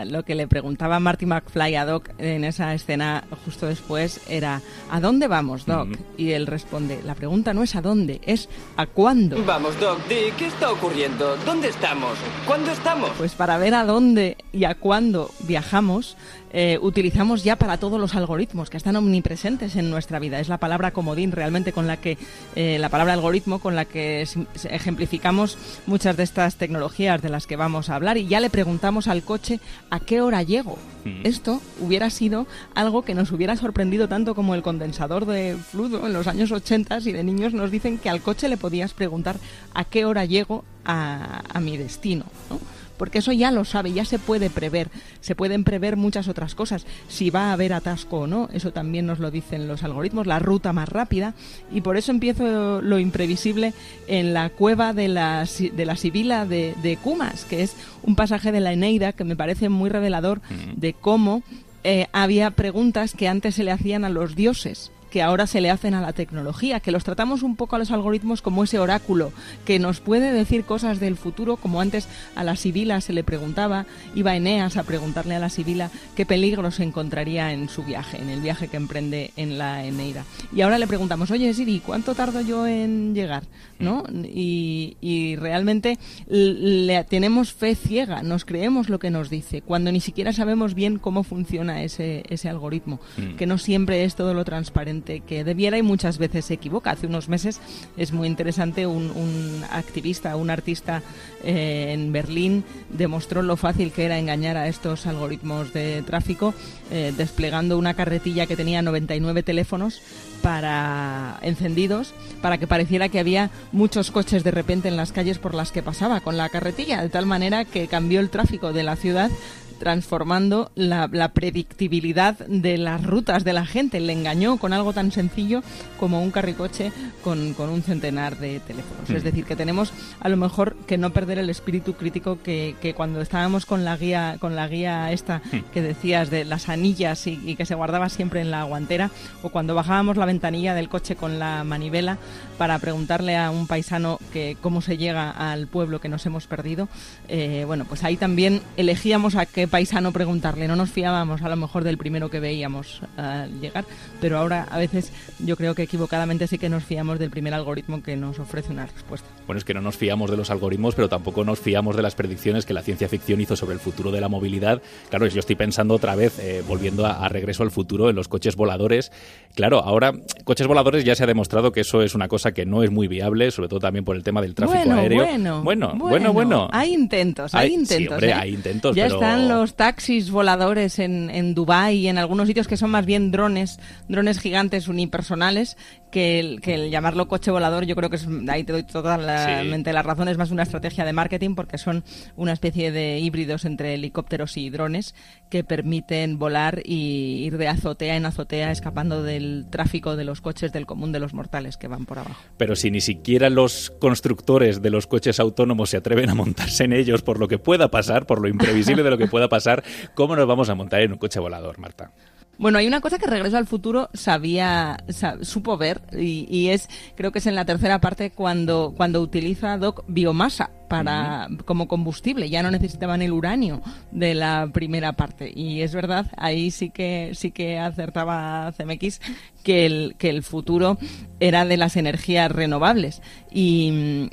lo 0.06 0.24
que 0.24 0.34
le 0.34 0.46
preguntaba 0.46 1.00
Marty 1.00 1.26
McFly 1.26 1.74
a 1.76 1.84
Doc 1.84 2.10
en 2.18 2.44
esa 2.44 2.74
escena 2.74 3.24
justo 3.44 3.66
después 3.66 4.20
era 4.28 4.62
¿a 4.90 5.00
dónde 5.00 5.26
vamos, 5.26 5.66
Doc? 5.66 5.88
Y 6.16 6.32
él 6.32 6.46
responde, 6.46 7.00
la 7.04 7.14
pregunta 7.14 7.54
no 7.54 7.62
es 7.62 7.74
a 7.74 7.82
dónde, 7.82 8.20
es 8.24 8.48
a 8.76 8.86
cuándo. 8.86 9.42
Vamos, 9.44 9.78
Doc, 9.80 9.98
¿qué 10.08 10.46
está 10.46 10.70
ocurriendo? 10.70 11.36
¿Dónde 11.44 11.68
estamos? 11.68 12.18
¿Cuándo 12.46 12.70
estamos? 12.70 13.10
Pues 13.18 13.34
para 13.34 13.58
ver 13.58 13.74
a 13.74 13.84
dónde 13.84 14.36
y 14.52 14.64
a 14.64 14.74
cuándo 14.74 15.30
viajamos, 15.40 16.16
eh, 16.52 16.78
utilizamos 16.80 17.44
ya 17.44 17.56
para 17.56 17.76
todos 17.76 18.00
los 18.00 18.14
algoritmos 18.14 18.70
que 18.70 18.76
están 18.76 18.96
omnipresentes 18.96 19.76
en 19.76 19.90
nuestra 19.90 20.18
vida. 20.18 20.40
Es 20.40 20.48
la 20.48 20.58
palabra 20.58 20.92
comodín 20.92 21.32
realmente 21.32 21.72
con 21.72 21.86
la 21.86 21.98
que, 21.98 22.16
eh, 22.54 22.78
la 22.78 22.88
palabra 22.88 23.12
algoritmo 23.12 23.58
con 23.58 23.74
la 23.74 23.84
que 23.84 24.26
ejemplificamos 24.70 25.58
muchas 25.96 26.18
de 26.18 26.24
estas 26.24 26.56
tecnologías 26.56 27.22
de 27.22 27.30
las 27.30 27.46
que 27.46 27.56
vamos 27.56 27.88
a 27.88 27.94
hablar 27.94 28.18
y 28.18 28.26
ya 28.26 28.38
le 28.40 28.50
preguntamos 28.50 29.08
al 29.08 29.22
coche 29.22 29.60
a 29.88 29.98
qué 29.98 30.20
hora 30.20 30.42
llego. 30.42 30.76
Mm. 31.06 31.24
Esto 31.24 31.62
hubiera 31.80 32.10
sido 32.10 32.46
algo 32.74 33.00
que 33.00 33.14
nos 33.14 33.32
hubiera 33.32 33.56
sorprendido 33.56 34.06
tanto 34.06 34.34
como 34.34 34.54
el 34.54 34.60
condensador 34.60 35.24
de 35.24 35.56
fluido 35.56 36.06
en 36.06 36.12
los 36.12 36.26
años 36.26 36.52
80 36.52 36.98
y 37.06 37.12
de 37.12 37.24
niños 37.24 37.54
nos 37.54 37.70
dicen 37.70 37.96
que 37.96 38.10
al 38.10 38.20
coche 38.20 38.50
le 38.50 38.58
podías 38.58 38.92
preguntar 38.92 39.36
a 39.72 39.84
qué 39.84 40.04
hora 40.04 40.26
llego 40.26 40.66
a, 40.84 41.44
a 41.48 41.60
mi 41.60 41.78
destino. 41.78 42.26
¿no? 42.50 42.60
Porque 42.96 43.18
eso 43.18 43.32
ya 43.32 43.50
lo 43.50 43.64
sabe, 43.64 43.92
ya 43.92 44.04
se 44.04 44.18
puede 44.18 44.50
prever, 44.50 44.88
se 45.20 45.34
pueden 45.34 45.64
prever 45.64 45.96
muchas 45.96 46.28
otras 46.28 46.54
cosas, 46.54 46.86
si 47.08 47.30
va 47.30 47.50
a 47.50 47.52
haber 47.52 47.72
atasco 47.72 48.20
o 48.20 48.26
no, 48.26 48.48
eso 48.52 48.72
también 48.72 49.06
nos 49.06 49.18
lo 49.18 49.30
dicen 49.30 49.68
los 49.68 49.82
algoritmos, 49.82 50.26
la 50.26 50.38
ruta 50.38 50.72
más 50.72 50.88
rápida, 50.88 51.34
y 51.72 51.80
por 51.80 51.96
eso 51.96 52.10
empiezo 52.10 52.80
lo 52.82 52.98
imprevisible 52.98 53.72
en 54.08 54.34
la 54.34 54.50
cueva 54.50 54.92
de 54.92 55.08
la, 55.08 55.46
de 55.46 55.86
la 55.86 55.96
Sibila 55.96 56.46
de, 56.46 56.74
de 56.82 56.96
Cumas, 56.96 57.44
que 57.44 57.62
es 57.62 57.76
un 58.02 58.16
pasaje 58.16 58.52
de 58.52 58.60
la 58.60 58.72
Eneida 58.72 59.12
que 59.12 59.24
me 59.24 59.36
parece 59.36 59.68
muy 59.68 59.90
revelador 59.90 60.40
de 60.76 60.92
cómo 60.94 61.42
eh, 61.84 62.08
había 62.12 62.50
preguntas 62.50 63.14
que 63.14 63.28
antes 63.28 63.54
se 63.54 63.64
le 63.64 63.70
hacían 63.70 64.04
a 64.04 64.08
los 64.08 64.34
dioses 64.34 64.90
que 65.16 65.22
ahora 65.22 65.46
se 65.46 65.62
le 65.62 65.70
hacen 65.70 65.94
a 65.94 66.02
la 66.02 66.12
tecnología, 66.12 66.80
que 66.80 66.90
los 66.90 67.02
tratamos 67.02 67.42
un 67.42 67.56
poco 67.56 67.74
a 67.74 67.78
los 67.78 67.90
algoritmos 67.90 68.42
como 68.42 68.64
ese 68.64 68.78
oráculo 68.78 69.32
que 69.64 69.78
nos 69.78 70.00
puede 70.00 70.30
decir 70.30 70.64
cosas 70.64 71.00
del 71.00 71.16
futuro, 71.16 71.56
como 71.56 71.80
antes 71.80 72.06
a 72.34 72.44
la 72.44 72.54
Sibila 72.54 73.00
se 73.00 73.14
le 73.14 73.24
preguntaba, 73.24 73.86
iba 74.14 74.36
Eneas 74.36 74.76
a 74.76 74.82
preguntarle 74.82 75.34
a 75.34 75.38
la 75.38 75.48
Sibila 75.48 75.90
qué 76.16 76.26
peligros 76.26 76.80
encontraría 76.80 77.54
en 77.54 77.70
su 77.70 77.82
viaje, 77.82 78.20
en 78.20 78.28
el 78.28 78.42
viaje 78.42 78.68
que 78.68 78.76
emprende 78.76 79.30
en 79.38 79.56
la 79.56 79.86
Eneida. 79.86 80.26
Y 80.54 80.60
ahora 80.60 80.76
le 80.76 80.86
preguntamos, 80.86 81.30
oye 81.30 81.54
Siri, 81.54 81.80
¿cuánto 81.80 82.14
tardo 82.14 82.42
yo 82.42 82.66
en 82.66 83.14
llegar? 83.14 83.44
¿No? 83.78 84.04
Y, 84.22 85.36
realmente 85.36 85.98
le 86.28 87.04
tenemos 87.04 87.54
fe 87.54 87.74
ciega, 87.74 88.22
nos 88.22 88.44
creemos 88.44 88.90
lo 88.90 88.98
que 88.98 89.08
nos 89.08 89.30
dice, 89.30 89.62
cuando 89.62 89.90
ni 89.92 90.00
siquiera 90.00 90.34
sabemos 90.34 90.74
bien 90.74 90.98
cómo 90.98 91.22
funciona 91.22 91.82
ese, 91.82 92.22
ese 92.28 92.50
algoritmo, 92.50 93.00
mm. 93.16 93.36
que 93.36 93.46
no 93.46 93.56
siempre 93.56 94.04
es 94.04 94.14
todo 94.14 94.34
lo 94.34 94.44
transparente 94.44 95.05
que 95.26 95.44
debiera 95.44 95.78
y 95.78 95.82
muchas 95.82 96.18
veces 96.18 96.44
se 96.44 96.54
equivoca. 96.54 96.90
Hace 96.90 97.06
unos 97.06 97.28
meses 97.28 97.60
es 97.96 98.12
muy 98.12 98.26
interesante 98.26 98.86
un, 98.86 99.64
activista, 99.70 100.36
un 100.36 100.50
artista 100.50 101.02
eh, 101.44 101.92
en 101.92 102.12
Berlín 102.12 102.64
demostró 102.90 103.42
lo 103.42 103.56
fácil 103.56 103.92
que 103.92 104.04
era 104.04 104.18
engañar 104.18 104.56
a 104.56 104.68
estos 104.68 105.06
algoritmos 105.06 105.72
de 105.72 106.02
tráfico 106.02 106.54
eh, 106.90 107.12
desplegando 107.16 107.78
una 107.78 107.94
carretilla 107.94 108.46
que 108.46 108.56
tenía 108.56 108.82
99 108.82 109.42
teléfonos 109.42 110.02
para 110.42 111.38
encendidos 111.42 112.14
para 112.42 112.58
que 112.58 112.66
pareciera 112.66 113.08
que 113.08 113.18
había 113.18 113.50
muchos 113.72 114.10
coches 114.10 114.44
de 114.44 114.50
repente 114.50 114.88
en 114.88 114.96
las 114.96 115.12
calles 115.12 115.38
por 115.38 115.54
las 115.54 115.72
que 115.72 115.82
pasaba 115.82 116.20
con 116.20 116.36
la 116.36 116.48
carretilla 116.48 117.02
de 117.02 117.08
tal 117.08 117.26
manera 117.26 117.64
que 117.64 117.88
cambió 117.88 118.20
el 118.20 118.30
tráfico 118.30 118.72
de 118.72 118.82
la 118.82 118.96
ciudad 118.96 119.30
transformando 119.78 120.70
la, 120.74 121.08
predictibilidad 121.32 122.38
de 122.38 122.78
las 122.78 123.04
rutas 123.04 123.44
de 123.44 123.52
la 123.52 123.66
gente. 123.66 124.00
Le 124.00 124.12
engañó 124.12 124.56
con 124.56 124.72
algo 124.72 124.92
tan 124.92 125.12
sencillo 125.12 125.62
como 125.98 126.22
un 126.22 126.30
carricoche 126.30 126.92
con, 127.22 127.54
un 127.58 127.82
centenar 127.82 128.38
de 128.38 128.60
teléfonos. 128.60 129.10
Es 129.10 129.22
mm. 129.22 129.24
decir, 129.24 129.44
que 129.44 129.56
tenemos 129.56 129.92
a 130.20 130.28
lo 130.28 130.36
mejor 130.36 130.76
que 130.86 130.98
no 130.98 131.10
perder 131.10 131.38
el 131.38 131.50
espíritu 131.50 131.94
crítico 131.94 132.38
que, 132.42 132.94
cuando 132.96 133.20
estábamos 133.20 133.66
con 133.66 133.84
la 133.84 133.96
guía, 133.96 134.36
con 134.40 134.56
la 134.56 134.68
guía 134.68 135.12
esta 135.12 135.42
mm. 135.52 135.72
que 135.72 135.82
decías 135.82 136.30
de 136.30 136.44
las 136.44 136.68
anillas 136.68 137.26
y, 137.26 137.56
que 137.56 137.66
se 137.66 137.74
guardaba 137.74 138.08
siempre 138.08 138.40
en 138.40 138.50
la 138.50 138.64
guantera, 138.64 139.10
o 139.42 139.48
cuando 139.48 139.74
bajábamos 139.74 140.16
la 140.16 140.26
ventanilla 140.26 140.74
del 140.74 140.88
coche 140.88 141.16
con 141.16 141.38
la 141.38 141.64
manivela 141.64 142.18
para 142.58 142.78
preguntarle 142.78 143.36
a 143.36 143.50
un 143.50 143.66
paisano 143.66 144.18
que 144.32 144.56
cómo 144.60 144.80
se 144.80 144.96
llega 144.96 145.30
al 145.30 145.66
pueblo 145.66 146.00
que 146.00 146.08
nos 146.08 146.24
hemos 146.26 146.46
perdido. 146.46 146.88
Eh, 147.28 147.64
bueno, 147.66 147.84
pues 147.84 148.04
ahí 148.04 148.16
también 148.16 148.62
elegíamos 148.76 149.36
a 149.36 149.46
qué 149.46 149.65
paisano 149.68 150.12
preguntarle. 150.12 150.68
No 150.68 150.76
nos 150.76 150.90
fiábamos 150.90 151.42
a 151.42 151.48
lo 151.48 151.56
mejor 151.56 151.84
del 151.84 151.98
primero 151.98 152.30
que 152.30 152.40
veíamos 152.40 153.00
al 153.16 153.60
llegar, 153.60 153.84
pero 154.20 154.38
ahora 154.38 154.66
a 154.70 154.78
veces 154.78 155.12
yo 155.38 155.56
creo 155.56 155.74
que 155.74 155.82
equivocadamente 155.82 156.46
sí 156.46 156.58
que 156.58 156.68
nos 156.68 156.84
fiamos 156.84 157.18
del 157.18 157.30
primer 157.30 157.54
algoritmo 157.54 158.02
que 158.02 158.16
nos 158.16 158.38
ofrece 158.38 158.72
una 158.72 158.86
respuesta. 158.86 159.28
Bueno, 159.46 159.58
es 159.58 159.64
que 159.64 159.74
no 159.74 159.80
nos 159.80 159.96
fiamos 159.96 160.30
de 160.30 160.36
los 160.36 160.50
algoritmos, 160.50 160.94
pero 160.94 161.08
tampoco 161.08 161.44
nos 161.44 161.60
fiamos 161.60 161.96
de 161.96 162.02
las 162.02 162.14
predicciones 162.14 162.66
que 162.66 162.74
la 162.74 162.82
ciencia 162.82 163.08
ficción 163.08 163.40
hizo 163.40 163.56
sobre 163.56 163.74
el 163.74 163.80
futuro 163.80 164.10
de 164.10 164.20
la 164.20 164.28
movilidad. 164.28 164.82
Claro, 165.10 165.26
yo 165.26 165.40
estoy 165.40 165.56
pensando 165.56 165.94
otra 165.94 166.14
vez, 166.14 166.38
eh, 166.38 166.62
volviendo 166.66 167.06
a, 167.06 167.28
regreso 167.28 167.62
al 167.62 167.70
futuro, 167.70 168.10
en 168.10 168.16
los 168.16 168.28
coches 168.28 168.56
voladores. 168.56 169.12
Claro, 169.54 169.80
ahora, 169.80 170.12
coches 170.44 170.66
voladores 170.66 171.04
ya 171.04 171.14
se 171.14 171.24
ha 171.24 171.26
demostrado 171.26 171.72
que 171.72 171.80
eso 171.80 172.02
es 172.02 172.14
una 172.14 172.28
cosa 172.28 172.52
que 172.52 172.66
no 172.66 172.82
es 172.82 172.90
muy 172.90 173.08
viable, 173.08 173.50
sobre 173.50 173.68
todo 173.68 173.80
también 173.80 174.04
por 174.04 174.16
el 174.16 174.22
tema 174.22 174.42
del 174.42 174.54
tráfico 174.54 174.92
aéreo. 174.92 175.24
Bueno, 175.24 175.62
bueno, 175.62 175.94
bueno, 175.96 176.32
bueno, 176.32 176.68
Hay 176.72 176.92
intentos, 176.92 177.54
hay, 177.54 177.74
intentos. 177.74 177.96
Sí, 177.96 178.08
hombre, 178.08 178.28
¿eh? 178.28 178.34
hay 178.34 178.54
intentos, 178.54 178.96
ya 178.96 179.06
están 179.06 179.48
muchos 179.56 179.74
taxis 179.74 180.30
voladores 180.30 180.98
en, 180.98 181.30
en 181.30 181.54
Dubái 181.54 181.96
y 181.96 182.08
en 182.08 182.18
algunos 182.18 182.46
sitios 182.46 182.68
que 182.68 182.76
son 182.76 182.90
más 182.90 183.06
bien 183.06 183.30
drones, 183.30 183.80
drones 184.06 184.38
gigantes 184.38 184.86
unipersonales, 184.86 185.78
que 186.16 186.40
el, 186.40 186.62
que 186.62 186.72
el 186.72 186.90
llamarlo 186.90 187.28
coche 187.28 187.50
volador, 187.50 187.84
yo 187.84 187.94
creo 187.94 188.08
que 188.08 188.16
es, 188.16 188.26
ahí 188.48 188.64
te 188.64 188.72
doy 188.72 188.84
totalmente 188.84 189.92
la 189.92 190.02
razón, 190.02 190.28
es 190.28 190.38
más 190.38 190.50
una 190.50 190.62
estrategia 190.62 191.04
de 191.04 191.12
marketing 191.12 191.54
porque 191.54 191.76
son 191.76 192.04
una 192.36 192.54
especie 192.54 192.90
de 192.90 193.18
híbridos 193.18 193.66
entre 193.66 193.92
helicópteros 193.92 194.56
y 194.56 194.70
drones 194.70 195.14
que 195.50 195.62
permiten 195.62 196.38
volar 196.38 196.80
y 196.86 197.44
ir 197.44 197.58
de 197.58 197.68
azotea 197.68 198.16
en 198.16 198.24
azotea 198.24 198.70
escapando 198.70 199.22
del 199.22 199.66
tráfico 199.68 200.16
de 200.16 200.24
los 200.24 200.40
coches 200.40 200.72
del 200.72 200.86
común 200.86 201.12
de 201.12 201.20
los 201.20 201.34
mortales 201.34 201.76
que 201.76 201.86
van 201.86 202.06
por 202.06 202.18
abajo. 202.18 202.40
Pero 202.56 202.76
si 202.76 202.90
ni 202.90 203.02
siquiera 203.02 203.50
los 203.50 203.90
constructores 203.98 204.80
de 204.80 204.88
los 204.88 205.06
coches 205.06 205.38
autónomos 205.38 205.90
se 205.90 205.98
atreven 205.98 206.30
a 206.30 206.34
montarse 206.34 206.84
en 206.84 206.94
ellos 206.94 207.20
por 207.20 207.38
lo 207.38 207.46
que 207.46 207.58
pueda 207.58 207.90
pasar, 207.90 208.24
por 208.24 208.40
lo 208.40 208.48
imprevisible 208.48 209.02
de 209.02 209.10
lo 209.10 209.18
que 209.18 209.26
pueda 209.26 209.50
pasar, 209.50 209.84
¿cómo 210.14 210.34
nos 210.34 210.46
vamos 210.46 210.70
a 210.70 210.74
montar 210.74 211.02
en 211.02 211.12
un 211.12 211.18
coche 211.18 211.40
volador, 211.40 211.78
Marta? 211.78 212.10
Bueno, 212.58 212.78
hay 212.78 212.86
una 212.86 213.00
cosa 213.00 213.18
que 213.18 213.26
Regreso 213.26 213.58
al 213.58 213.66
Futuro 213.66 214.08
sabía, 214.14 214.96
supo 215.42 215.76
ver 215.76 216.00
y, 216.12 216.68
es, 216.68 216.88
creo 217.14 217.30
que 217.30 217.40
es 217.40 217.46
en 217.46 217.54
la 217.54 217.66
tercera 217.66 218.00
parte 218.00 218.30
cuando, 218.30 218.94
cuando 218.96 219.20
utiliza 219.20 219.76
Doc 219.76 220.04
biomasa 220.06 220.70
para 220.88 221.48
como 221.64 221.88
combustible. 221.88 222.48
Ya 222.48 222.62
no 222.62 222.70
necesitaban 222.70 223.22
el 223.22 223.32
uranio 223.32 223.82
de 224.10 224.34
la 224.34 224.68
primera 224.72 225.12
parte. 225.12 225.52
Y 225.54 225.82
es 225.82 225.94
verdad, 225.94 226.26
ahí 226.36 226.70
sí 226.70 226.90
que 226.90 227.30
sí 227.34 227.50
que 227.50 227.78
acertaba 227.78 228.72
CMX 228.76 229.20
que 229.66 229.84
el, 229.84 230.14
que 230.16 230.30
el 230.30 230.44
futuro 230.44 230.96
era 231.40 231.64
de 231.64 231.76
las 231.76 231.96
energías 231.96 232.52
renovables. 232.52 233.20
Y, 233.58 234.28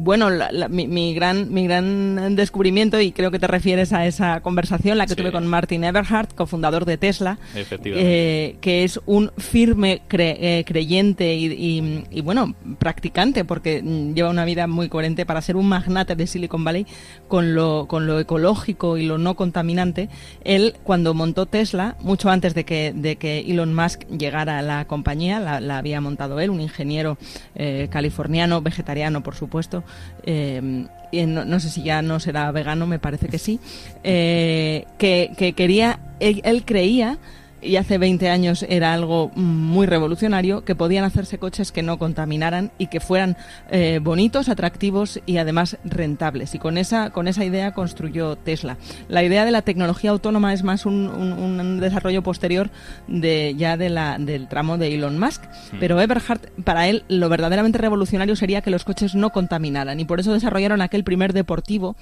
bueno, 0.00 0.28
mi, 0.68 1.14
gran, 1.14 1.52
mi 1.52 1.64
gran 1.64 2.36
descubrimiento, 2.36 3.00
y 3.00 3.12
creo 3.12 3.30
que 3.30 3.38
te 3.38 3.46
refieres 3.46 3.92
a 3.92 4.06
esa 4.06 4.40
conversación, 4.40 4.98
la 4.98 5.06
que 5.06 5.16
tuve 5.16 5.32
con 5.32 5.46
Martin 5.46 5.84
Everhart, 5.84 6.34
cofundador 6.34 6.84
de 6.84 6.98
Tesla, 6.98 7.38
eh, 7.54 8.56
que 8.60 8.84
es 8.84 9.00
un 9.06 9.32
firme 9.38 10.02
eh, 10.10 10.64
creyente 10.66 11.34
y, 11.34 12.04
y, 12.10 12.20
bueno, 12.20 12.54
practicante, 12.78 13.44
porque 13.44 13.82
lleva 14.14 14.30
una 14.30 14.44
vida 14.44 14.66
muy 14.66 14.88
coherente 14.88 15.26
para 15.26 15.40
ser 15.40 15.56
un 15.56 15.66
magnate 15.88 16.16
de 16.16 16.26
Silicon 16.26 16.64
Valley 16.64 16.86
con 17.28 17.54
lo, 17.54 17.86
con 17.88 18.06
lo 18.06 18.20
ecológico 18.20 18.96
y 18.96 19.06
lo 19.06 19.18
no 19.18 19.34
contaminante. 19.34 20.08
Él, 20.44 20.74
cuando 20.84 21.14
montó 21.14 21.46
Tesla, 21.46 21.96
mucho 22.00 22.30
antes 22.30 22.54
de 22.54 22.64
que, 22.64 22.92
de 22.94 23.16
que 23.16 23.40
Elon 23.40 23.74
Musk 23.74 24.06
llegara 24.08 24.58
a 24.58 24.62
la 24.62 24.86
compañía, 24.86 25.40
la, 25.40 25.78
había 25.78 26.00
montado 26.00 26.40
él, 26.40 26.50
un 26.50 26.60
ingeniero 26.60 27.18
eh, 27.54 27.88
californiano, 27.90 28.60
vegetariano, 28.60 29.22
por 29.22 29.34
supuesto. 29.34 29.82
Eh, 30.24 30.86
no, 31.12 31.60
sé 31.60 31.70
si 31.70 31.82
ya 31.82 32.02
no 32.02 32.20
será 32.20 32.50
vegano, 32.52 32.86
me 32.86 32.98
parece 32.98 33.28
que 33.28 33.38
sí. 33.38 33.60
Eh, 34.04 34.84
que, 34.98 35.54
quería, 35.56 36.00
él 36.20 36.64
creía 36.64 37.18
y 37.60 37.76
hace 37.76 37.98
20 37.98 38.28
años 38.28 38.64
era 38.68 38.94
algo 38.94 39.30
muy 39.34 39.86
revolucionario, 39.86 40.64
que 40.64 40.74
podían 40.74 41.04
hacerse 41.04 41.38
coches 41.38 41.72
que 41.72 41.82
no 41.82 41.98
contaminaran 41.98 42.70
y 42.78 42.86
que 42.88 43.00
fueran 43.00 43.36
eh, 43.70 44.00
bonitos, 44.02 44.48
atractivos 44.48 45.20
y 45.26 45.38
además 45.38 45.76
rentables. 45.84 46.54
Y 46.54 46.58
con 46.58 46.78
esa, 46.78 47.10
con 47.10 47.28
esa 47.28 47.44
idea 47.44 47.72
construyó 47.72 48.36
Tesla. 48.36 48.76
La 49.08 49.22
idea 49.22 49.44
de 49.44 49.50
la 49.50 49.62
tecnología 49.62 50.10
autónoma 50.10 50.52
es 50.52 50.62
más 50.62 50.86
un, 50.86 51.78
desarrollo 51.80 52.22
posterior 52.22 52.70
de 53.06 53.54
ya 53.56 53.76
de 53.76 53.90
la, 53.90 54.18
del 54.18 54.48
tramo 54.48 54.78
de 54.78 54.94
Elon 54.94 55.18
Musk. 55.18 55.44
Hmm. 55.44 55.76
Pero 55.80 56.00
Eberhard, 56.00 56.40
para 56.64 56.88
él, 56.88 57.04
lo 57.08 57.28
verdaderamente 57.28 57.78
revolucionario 57.78 58.36
sería 58.36 58.62
que 58.62 58.70
los 58.70 58.84
coches 58.84 59.14
no 59.14 59.30
contaminaran. 59.30 60.00
Y 60.00 60.04
por 60.04 60.20
eso 60.20 60.32
desarrollaron 60.32 60.80
aquel 60.80 61.04
primer 61.04 61.32
deportivo 61.32 61.96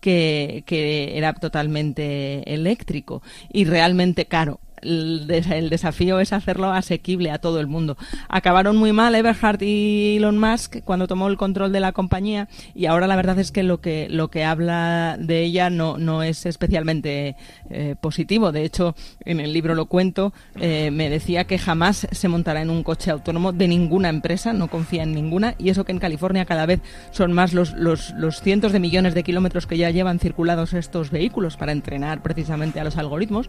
que, 0.00 0.64
que 0.66 1.16
era 1.16 1.32
totalmente 1.34 2.52
eléctrico 2.52 3.22
y 3.52 3.64
realmente 3.64 4.26
caro 4.26 4.60
el, 4.82 5.26
desafío 5.70 6.20
es 6.20 6.32
hacerlo 6.32 6.72
asequible 6.72 7.30
a 7.30 7.38
todo 7.38 7.60
el 7.60 7.66
mundo. 7.66 7.96
Acabaron 8.28 8.76
muy 8.76 8.92
mal 8.92 9.14
Everhard 9.14 9.62
y 9.62 10.16
Elon 10.16 10.38
Musk 10.38 10.82
cuando 10.84 11.06
tomó 11.06 11.28
el 11.28 11.36
control 11.36 11.72
de 11.72 11.80
la 11.80 11.92
compañía 11.92 12.48
y 12.74 12.86
ahora 12.86 13.06
la 13.06 13.16
verdad 13.16 13.38
es 13.38 13.52
que 13.52 13.62
lo 13.62 13.80
que 13.80 14.08
lo 14.10 14.28
que 14.28 14.44
habla 14.44 15.16
de 15.18 15.42
ella 15.42 15.70
no, 15.70 15.98
no 15.98 16.22
es 16.22 16.46
especialmente 16.46 17.36
eh, 17.70 17.94
positivo. 18.00 18.52
De 18.52 18.64
hecho, 18.64 18.94
en 19.24 19.40
el 19.40 19.52
libro 19.52 19.74
lo 19.74 19.86
cuento, 19.86 20.32
eh, 20.60 20.90
me 20.90 21.08
decía 21.10 21.44
que 21.44 21.58
jamás 21.58 22.06
se 22.10 22.28
montará 22.28 22.62
en 22.62 22.70
un 22.70 22.82
coche 22.82 23.10
autónomo 23.10 23.52
de 23.52 23.68
ninguna 23.68 24.08
empresa, 24.08 24.52
no 24.52 24.68
confía 24.68 25.04
en 25.04 25.14
ninguna 25.14 25.54
y 25.58 25.70
eso 25.70 25.84
que 25.84 25.92
en 25.92 25.98
California 25.98 26.44
cada 26.44 26.66
vez 26.66 26.80
son 27.10 27.32
más 27.32 27.52
los, 27.52 27.72
los, 27.74 28.10
los 28.16 28.40
cientos 28.40 28.72
de 28.72 28.80
millones 28.80 29.14
de 29.14 29.22
kilómetros 29.22 29.66
que 29.66 29.76
ya 29.76 29.90
llevan 29.90 30.18
circulados 30.18 30.72
estos 30.72 31.10
vehículos 31.10 31.56
para 31.56 31.72
entrenar 31.72 32.22
precisamente 32.22 32.80
a 32.80 32.84
los 32.84 32.96
algoritmos, 32.96 33.48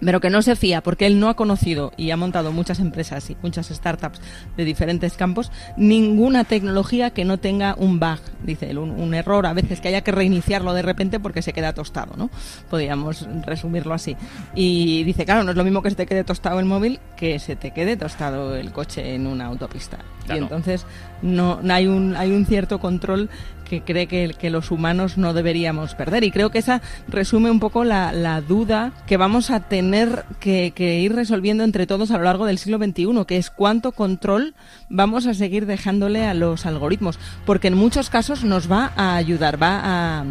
pero 0.00 0.20
que 0.20 0.30
no 0.30 0.42
se 0.42 0.56
fía 0.56 0.67
porque 0.82 1.06
él 1.06 1.18
no 1.18 1.28
ha 1.28 1.34
conocido 1.34 1.92
y 1.96 2.10
ha 2.10 2.16
montado 2.16 2.52
muchas 2.52 2.78
empresas 2.80 3.30
y 3.30 3.36
muchas 3.42 3.68
startups 3.68 4.20
de 4.56 4.64
diferentes 4.64 5.14
campos, 5.14 5.50
ninguna 5.76 6.44
tecnología 6.44 7.10
que 7.10 7.24
no 7.24 7.38
tenga 7.38 7.74
un 7.78 7.98
bug, 7.98 8.18
dice 8.42 8.70
él, 8.70 8.78
un, 8.78 9.14
error 9.14 9.46
a 9.46 9.54
veces 9.54 9.80
que 9.80 9.88
haya 9.88 10.02
que 10.02 10.12
reiniciarlo 10.12 10.74
de 10.74 10.82
repente 10.82 11.18
porque 11.18 11.42
se 11.42 11.52
queda 11.52 11.72
tostado, 11.72 12.14
¿no? 12.16 12.30
Podríamos 12.70 13.26
resumirlo 13.44 13.94
así. 13.94 14.16
Y 14.54 15.02
dice, 15.04 15.24
claro, 15.24 15.44
no 15.44 15.50
es 15.50 15.56
lo 15.56 15.64
mismo 15.64 15.82
que 15.82 15.90
se 15.90 15.96
te 15.96 16.06
quede 16.06 16.24
tostado 16.24 16.60
el 16.60 16.66
móvil 16.66 17.00
que 17.16 17.38
se 17.38 17.56
te 17.56 17.72
quede 17.72 17.96
tostado 17.96 18.54
el 18.54 18.70
coche 18.72 19.14
en 19.14 19.26
una 19.26 19.46
autopista. 19.46 19.98
Y 20.28 20.38
entonces 20.38 20.84
no, 21.22 21.60
hay, 21.70 21.86
un, 21.86 22.14
hay 22.16 22.32
un 22.32 22.44
cierto 22.44 22.80
control 22.80 23.30
que 23.68 23.82
cree 23.82 24.06
que, 24.06 24.50
los 24.50 24.70
humanos 24.70 25.18
no 25.18 25.34
deberíamos 25.34 25.94
perder. 25.94 26.24
Y 26.24 26.30
creo 26.30 26.50
que 26.50 26.58
esa 26.58 26.80
resume 27.08 27.50
un 27.50 27.60
poco 27.60 27.84
la, 27.84 28.12
la 28.12 28.40
duda 28.40 28.92
que 29.06 29.16
vamos 29.16 29.50
a 29.50 29.60
tener 29.60 30.24
que, 30.40 30.72
ir 30.78 31.14
resolviendo 31.14 31.64
entre 31.64 31.86
todos 31.86 32.10
a 32.10 32.18
lo 32.18 32.24
largo 32.24 32.46
del 32.46 32.58
siglo 32.58 32.78
XXI, 32.78 33.24
que 33.26 33.36
es 33.36 33.50
cuánto 33.50 33.92
control 33.92 34.54
vamos 34.88 35.26
a 35.26 35.34
seguir 35.34 35.66
dejándole 35.66 36.24
a 36.24 36.34
los 36.34 36.66
algoritmos. 36.66 37.18
Porque 37.44 37.68
en 37.68 37.74
muchos 37.74 38.10
casos 38.10 38.44
nos 38.44 38.70
va 38.70 38.92
a 38.96 39.16
ayudar, 39.16 39.62
va 39.62 39.80
a 39.82 40.24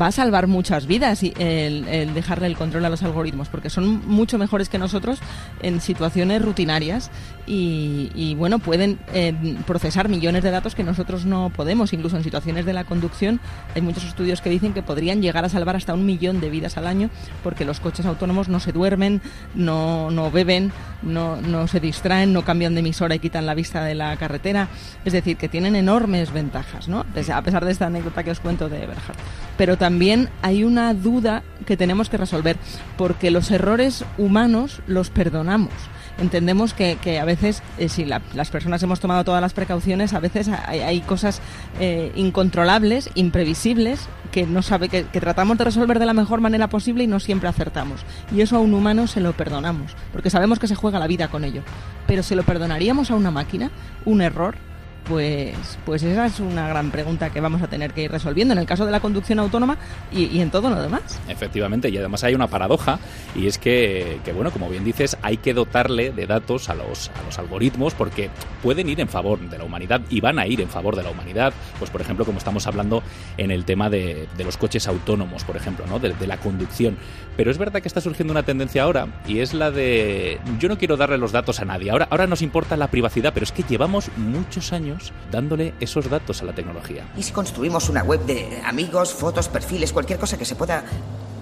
va 0.00 0.06
a 0.06 0.12
salvar 0.12 0.46
muchas 0.46 0.86
vidas 0.86 1.22
el, 1.22 2.14
dejarle 2.14 2.46
el 2.46 2.56
control 2.56 2.84
a 2.84 2.90
los 2.90 3.02
algoritmos, 3.02 3.48
porque 3.48 3.70
son 3.70 4.06
mucho 4.06 4.38
mejores 4.38 4.68
que 4.68 4.78
nosotros 4.78 5.18
en 5.62 5.80
situaciones 5.80 6.42
rutinarias 6.42 7.10
y, 7.52 8.34
bueno, 8.36 8.60
pueden 8.60 8.98
eh, 9.12 9.34
procesar 9.66 10.08
millones 10.08 10.44
de 10.44 10.52
datos 10.52 10.76
que 10.76 10.84
nosotros 10.84 11.24
no 11.24 11.50
podemos, 11.50 11.92
incluso 11.92 12.16
en 12.16 12.22
situaciones 12.22 12.64
de 12.64 12.72
la 12.72 12.84
conducción. 12.84 13.40
Hay 13.74 13.82
muchos 13.82 14.04
estudios 14.04 14.40
que 14.40 14.50
dicen 14.50 14.72
que 14.72 14.82
podrían 14.82 15.20
llegar 15.20 15.44
a 15.44 15.48
salvar 15.48 15.74
hasta 15.74 15.94
un 15.94 16.06
millón 16.06 16.40
de 16.40 16.48
vidas 16.48 16.76
al 16.76 16.86
año, 16.86 17.10
porque 17.42 17.64
los 17.64 17.80
coches 17.80 18.06
autónomos 18.06 18.48
no 18.48 18.60
se 18.60 18.70
duermen, 18.70 19.20
no, 19.54 20.12
no 20.12 20.30
beben, 20.30 20.70
no, 21.02 21.40
no 21.40 21.66
se 21.66 21.80
distraen, 21.80 22.32
no 22.32 22.44
cambian 22.44 22.74
de 22.74 22.80
emisora 22.80 23.16
y 23.16 23.18
quitan 23.18 23.46
la 23.46 23.54
vista 23.54 23.82
de 23.82 23.96
la 23.96 24.16
carretera. 24.16 24.68
Es 25.04 25.12
decir, 25.12 25.36
que 25.36 25.48
tienen 25.48 25.74
enormes 25.74 26.32
ventajas, 26.32 26.86
¿no? 26.86 27.00
A 27.00 27.42
pesar 27.42 27.64
de 27.64 27.72
esta 27.72 27.86
anécdota 27.86 28.22
que 28.22 28.30
os 28.30 28.38
cuento 28.38 28.68
de 28.68 28.84
Eberhard. 28.84 29.16
Pero 29.56 29.76
también 29.76 30.28
hay 30.42 30.62
una 30.62 30.94
duda 30.94 31.42
que 31.66 31.76
tenemos 31.76 32.08
que 32.10 32.16
resolver, 32.16 32.56
porque 32.96 33.32
los 33.32 33.50
errores 33.50 34.04
humanos 34.18 34.82
los 34.86 35.10
perdonamos 35.10 35.72
entendemos 36.20 36.74
que, 36.74 36.96
que 37.00 37.18
a 37.18 37.24
veces, 37.24 37.62
eh, 37.78 37.88
si 37.88 38.04
las 38.04 38.50
personas 38.50 38.82
hemos 38.82 39.00
tomado 39.00 39.24
todas 39.24 39.40
las 39.40 39.52
precauciones, 39.52 40.14
a 40.14 40.20
veces 40.20 40.48
hay, 40.48 41.00
cosas 41.00 41.40
eh, 41.80 42.12
incontrolables, 42.14 43.10
imprevisibles, 43.14 44.08
que 44.30 44.46
no 44.46 44.62
sabe 44.62 44.88
que, 44.88 45.04
que, 45.04 45.20
tratamos 45.20 45.58
de 45.58 45.64
resolver 45.64 45.98
de 45.98 46.06
la 46.06 46.12
mejor 46.14 46.40
manera 46.40 46.68
posible 46.68 47.04
y 47.04 47.06
no 47.06 47.20
siempre 47.20 47.48
acertamos. 47.48 48.00
Y 48.32 48.42
eso 48.42 48.56
a 48.56 48.60
un 48.60 48.74
humano 48.74 49.06
se 49.06 49.20
lo 49.20 49.32
perdonamos, 49.32 49.96
porque 50.12 50.30
sabemos 50.30 50.58
que 50.58 50.68
se 50.68 50.74
juega 50.74 50.98
la 50.98 51.06
vida 51.06 51.28
con 51.28 51.44
ello. 51.44 51.62
Pero 52.06 52.22
¿se 52.22 52.36
lo 52.36 52.44
perdonaríamos 52.44 53.10
a 53.10 53.16
una 53.16 53.30
máquina? 53.30 53.70
¿Un 54.04 54.22
error? 54.22 54.69
Pues, 55.10 55.76
pues 55.84 56.04
esa 56.04 56.26
es 56.26 56.38
una 56.38 56.68
gran 56.68 56.92
pregunta 56.92 57.30
que 57.30 57.40
vamos 57.40 57.60
a 57.62 57.66
tener 57.66 57.92
que 57.92 58.04
ir 58.04 58.12
resolviendo 58.12 58.52
en 58.52 58.58
el 58.58 58.66
caso 58.66 58.86
de 58.86 58.92
la 58.92 59.00
conducción 59.00 59.40
autónoma 59.40 59.76
y, 60.12 60.38
en 60.40 60.52
todo 60.52 60.70
lo 60.70 60.80
demás. 60.80 61.18
Efectivamente, 61.28 61.88
y 61.88 61.98
además 61.98 62.22
hay 62.22 62.36
una 62.36 62.46
paradoja, 62.46 63.00
y 63.34 63.48
es 63.48 63.58
que, 63.58 64.20
que, 64.24 64.32
bueno, 64.32 64.52
como 64.52 64.68
bien 64.68 64.84
dices, 64.84 65.16
hay 65.20 65.38
que 65.38 65.52
dotarle 65.52 66.12
de 66.12 66.28
datos 66.28 66.68
a 66.68 66.74
los, 66.74 67.08
a 67.08 67.24
los 67.24 67.40
algoritmos 67.40 67.92
porque 67.94 68.30
pueden 68.62 68.88
ir 68.88 69.00
en 69.00 69.08
favor 69.08 69.40
de 69.40 69.58
la 69.58 69.64
humanidad 69.64 70.00
y 70.10 70.20
van 70.20 70.38
a 70.38 70.46
ir 70.46 70.60
en 70.60 70.68
favor 70.68 70.94
de 70.94 71.02
la 71.02 71.10
humanidad, 71.10 71.52
pues 71.80 71.90
por 71.90 72.00
ejemplo, 72.00 72.24
como 72.24 72.38
estamos 72.38 72.68
hablando 72.68 73.02
en 73.36 73.50
el 73.50 73.64
tema 73.64 73.90
de, 73.90 74.28
los 74.38 74.56
coches 74.58 74.86
autónomos, 74.86 75.42
por 75.42 75.56
ejemplo, 75.56 75.86
¿no? 75.88 75.98
De, 75.98 76.12
de 76.12 76.26
la 76.28 76.36
conducción. 76.36 76.96
Pero 77.36 77.50
es 77.50 77.58
verdad 77.58 77.82
que 77.82 77.88
está 77.88 78.00
surgiendo 78.00 78.30
una 78.30 78.44
tendencia 78.44 78.84
ahora, 78.84 79.08
y 79.26 79.40
es 79.40 79.54
la 79.54 79.72
de 79.72 80.38
yo 80.60 80.68
no 80.68 80.78
quiero 80.78 80.96
darle 80.96 81.18
los 81.18 81.32
datos 81.32 81.58
a 81.58 81.64
nadie. 81.64 81.90
Ahora, 81.90 82.06
ahora 82.10 82.28
nos 82.28 82.42
importa 82.42 82.76
la 82.76 82.86
privacidad, 82.92 83.32
pero 83.34 83.42
es 83.42 83.50
que 83.50 83.64
llevamos 83.64 84.08
muchos 84.16 84.72
años 84.72 84.99
dándole 85.30 85.74
esos 85.80 86.08
datos 86.08 86.42
a 86.42 86.44
la 86.44 86.54
tecnología. 86.54 87.08
¿Y 87.16 87.22
si 87.22 87.32
construimos 87.32 87.88
una 87.88 88.02
web 88.02 88.24
de 88.24 88.60
amigos, 88.64 89.12
fotos, 89.12 89.48
perfiles, 89.48 89.92
cualquier 89.92 90.18
cosa 90.18 90.38
que 90.38 90.44
se 90.44 90.56
pueda 90.56 90.84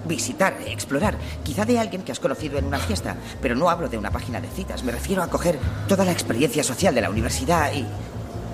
visitar, 0.07 0.57
explorar, 0.65 1.17
quizá 1.43 1.65
de 1.65 1.79
alguien 1.79 2.03
que 2.03 2.11
has 2.11 2.19
conocido 2.19 2.57
en 2.57 2.65
una 2.65 2.79
fiesta, 2.79 3.15
pero 3.41 3.55
no 3.55 3.69
hablo 3.69 3.89
de 3.89 3.97
una 3.97 4.11
página 4.11 4.41
de 4.41 4.47
citas, 4.47 4.83
me 4.83 4.91
refiero 4.91 5.21
a 5.21 5.29
coger 5.29 5.59
toda 5.87 6.05
la 6.05 6.11
experiencia 6.11 6.63
social 6.63 6.95
de 6.95 7.01
la 7.01 7.09
universidad 7.09 7.71
y, 7.73 7.85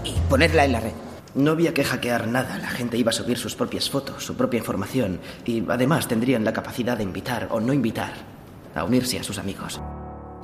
y 0.08 0.14
ponerla 0.30 0.66
en 0.66 0.72
la 0.72 0.80
red. 0.80 0.94
No 1.36 1.52
había 1.52 1.74
que 1.74 1.84
hackear 1.84 2.28
nada, 2.28 2.58
la 2.58 2.70
gente 2.70 2.98
iba 2.98 3.10
a 3.10 3.14
subir 3.14 3.38
sus 3.38 3.56
propias 3.56 3.90
fotos, 3.90 4.24
su 4.24 4.36
propia 4.36 4.58
información, 4.58 5.20
y 5.46 5.64
además 5.70 6.08
tendrían 6.08 6.46
la 6.46 6.54
capacidad 6.54 6.98
de 6.98 7.04
invitar 7.04 7.50
o 7.52 7.60
no 7.60 7.74
invitar 7.74 8.14
a 8.74 8.84
unirse 8.84 9.20
a 9.20 9.24
sus 9.24 9.38
amigos. 9.38 9.82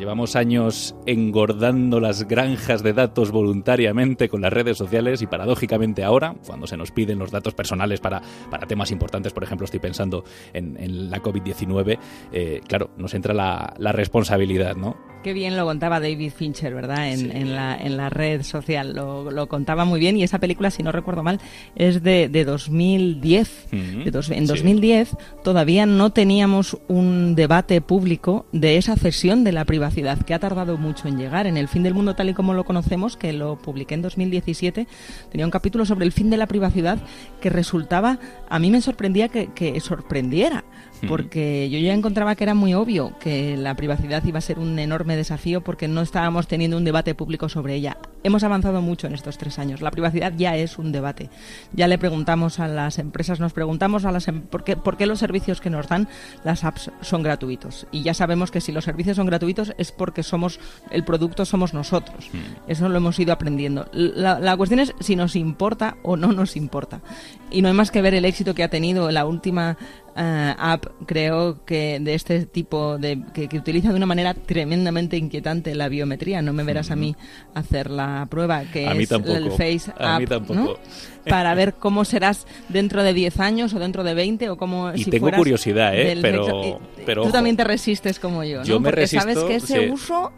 Llevamos 0.01 0.35
años 0.35 0.95
engordando 1.05 1.99
las 1.99 2.27
granjas 2.27 2.81
de 2.81 2.91
datos 2.91 3.29
voluntariamente 3.29 4.29
con 4.29 4.41
las 4.41 4.51
redes 4.51 4.75
sociales 4.75 5.21
y 5.21 5.27
paradójicamente 5.27 6.03
ahora, 6.03 6.33
cuando 6.47 6.65
se 6.65 6.75
nos 6.75 6.89
piden 6.89 7.19
los 7.19 7.29
datos 7.29 7.53
personales 7.53 7.99
para, 7.99 8.19
para 8.49 8.65
temas 8.65 8.89
importantes, 8.89 9.31
por 9.31 9.43
ejemplo, 9.43 9.65
estoy 9.65 9.79
pensando 9.79 10.23
en, 10.53 11.11
la 11.11 11.21
COVID-19, 11.21 11.99
eh, 12.31 12.61
claro, 12.67 12.89
nos 12.97 13.13
entra 13.13 13.35
la 13.35 13.91
responsabilidad, 13.91 14.75
¿no? 14.75 14.97
Qué 15.23 15.33
bien 15.33 15.55
lo 15.55 15.65
contaba 15.65 15.99
David 15.99 16.31
Fincher, 16.35 16.73
¿verdad? 16.73 17.11
En, 17.11 17.55
la, 17.55 17.77
en 17.77 17.95
la, 17.95 18.09
red 18.09 18.41
social. 18.41 18.93
Lo, 18.95 19.47
contaba 19.47 19.85
muy 19.85 19.99
bien 19.99 20.17
y 20.17 20.23
esa 20.23 20.39
película, 20.39 20.71
si 20.71 20.81
no 20.81 20.91
recuerdo 20.91 21.21
mal, 21.21 21.39
es 21.75 22.01
de, 22.01 22.27
2010. 22.43 23.67
en 23.71 24.47
2010 24.47 25.15
todavía 25.43 25.85
no 25.85 26.09
teníamos 26.09 26.77
un 26.87 27.35
debate 27.35 27.81
público 27.81 28.47
de 28.51 28.77
esa 28.77 28.95
cesión 28.95 29.43
de 29.43 29.51
la 29.51 29.65
privacidad, 29.65 30.19
que 30.25 30.33
ha 30.33 30.39
tardado 30.39 30.77
mucho 30.77 31.07
en 31.07 31.17
llegar. 31.17 31.45
En 31.45 31.55
El 31.55 31.67
fin 31.67 31.83
del 31.83 31.93
mundo 31.93 32.15
tal 32.15 32.29
y 32.29 32.33
como 32.33 32.55
lo 32.55 32.63
conocemos, 32.63 33.15
que 33.15 33.31
lo 33.31 33.59
publiqué 33.59 33.93
en 33.93 34.01
2017, 34.01 34.87
tenía 35.31 35.45
un 35.45 35.51
capítulo 35.51 35.85
sobre 35.85 36.05
el 36.05 36.11
fin 36.11 36.31
de 36.31 36.37
la 36.37 36.47
privacidad 36.47 36.97
que 37.41 37.51
resultaba, 37.51 38.17
a 38.49 38.57
mí 38.57 38.71
me 38.71 38.81
sorprendía 38.81 39.29
que, 39.29 39.51
que 39.53 39.79
sorprendiera 39.81 40.63
porque 41.07 41.69
yo 41.69 41.79
ya 41.79 41.93
encontraba 41.93 42.35
que 42.35 42.43
era 42.43 42.53
muy 42.53 42.73
obvio 42.73 43.13
que 43.19 43.57
la 43.57 43.75
privacidad 43.75 44.23
iba 44.23 44.37
a 44.37 44.41
ser 44.41 44.59
un 44.59 44.77
enorme 44.79 45.15
desafío 45.15 45.61
porque 45.61 45.87
no 45.87 46.01
estábamos 46.01 46.47
teniendo 46.47 46.77
un 46.77 46.83
debate 46.83 47.15
público 47.15 47.49
sobre 47.49 47.75
ella. 47.75 47.97
Hemos 48.23 48.43
avanzado 48.43 48.81
mucho 48.81 49.07
en 49.07 49.13
estos 49.13 49.37
tres 49.37 49.59
años. 49.59 49.81
La 49.81 49.91
privacidad 49.91 50.33
ya 50.35 50.55
es 50.55 50.77
un 50.77 50.91
debate. 50.91 51.29
Ya 51.73 51.87
le 51.87 51.97
preguntamos 51.97 52.59
a 52.59 52.67
las 52.67 52.99
empresas, 52.99 53.39
nos 53.39 53.53
preguntamos 53.53 54.05
a 54.05 54.11
las 54.11 54.27
em, 54.27 54.41
por, 54.41 54.63
qué, 54.63 54.77
por 54.77 54.97
qué 54.97 55.05
los 55.05 55.19
servicios 55.19 55.61
que 55.61 55.69
nos 55.69 55.87
dan 55.87 56.07
las 56.43 56.63
apps 56.63 56.91
son 57.01 57.23
gratuitos. 57.23 57.87
Y 57.91 58.03
ya 58.03 58.13
sabemos 58.13 58.51
que 58.51 58.61
si 58.61 58.71
los 58.71 58.85
servicios 58.85 59.17
son 59.17 59.27
gratuitos 59.27 59.73
es 59.77 59.91
porque 59.91 60.23
somos 60.23 60.59
el 60.91 61.03
producto 61.03 61.45
somos 61.45 61.73
nosotros. 61.73 62.29
Eso 62.67 62.89
lo 62.89 62.97
hemos 62.97 63.19
ido 63.19 63.33
aprendiendo. 63.33 63.87
La, 63.91 64.39
la 64.39 64.57
cuestión 64.57 64.79
es 64.79 64.93
si 64.99 65.15
nos 65.15 65.35
importa 65.35 65.97
o 66.03 66.17
no 66.17 66.31
nos 66.31 66.55
importa. 66.55 67.01
Y 67.49 67.61
no 67.61 67.67
hay 67.67 67.73
más 67.73 67.91
que 67.91 68.01
ver 68.01 68.13
el 68.13 68.25
éxito 68.25 68.53
que 68.53 68.63
ha 68.63 68.69
tenido 68.69 69.11
la 69.11 69.25
última 69.25 69.77
eh, 70.15 70.55
app, 70.57 70.85
creo 71.05 71.63
que 71.65 71.99
de 72.01 72.13
este 72.13 72.45
tipo, 72.45 72.97
de, 72.97 73.21
que, 73.33 73.47
utiliza 73.57 73.89
de 73.89 73.95
una 73.95 74.05
manera 74.05 74.33
tremendamente 74.33 75.17
inquietante 75.17 75.73
la 75.75 75.89
biometría. 75.89 76.41
No 76.41 76.53
me 76.53 76.63
verás 76.63 76.91
a 76.91 76.95
mí 76.95 77.15
hacer 77.53 77.89
la 77.89 78.27
prueba, 78.29 78.63
que 78.65 78.85
es 78.85 79.11
el 79.11 79.51
Face 79.51 79.91
App, 79.97 80.23
para 81.27 81.55
ver 81.55 81.75
cómo 81.75 82.05
serás 82.05 82.45
dentro 82.69 83.03
de 83.03 83.13
10 83.13 83.39
años 83.39 83.73
o 83.73 83.79
dentro 83.79 84.03
de 84.03 84.13
20 84.13 84.49
o 84.49 84.57
cómo 84.57 84.91
y 84.93 85.05
tengo 85.05 85.31
curiosidad, 85.31 85.97
¿eh? 85.97 86.17
Pero, 86.21 86.79
pero 87.05 87.23
tú 87.23 87.31
también 87.31 87.55
te 87.55 87.63
resistes 87.63 88.19
como 88.19 88.43
yo, 88.43 88.59
¿no? 88.59 88.63
Yo 88.63 88.79
me 88.79 88.89
Porque 88.89 89.01
resisto, 89.01 89.21
sabes 89.21 89.43
que 89.43 89.55
ese 89.55 89.91
uso 89.91 90.31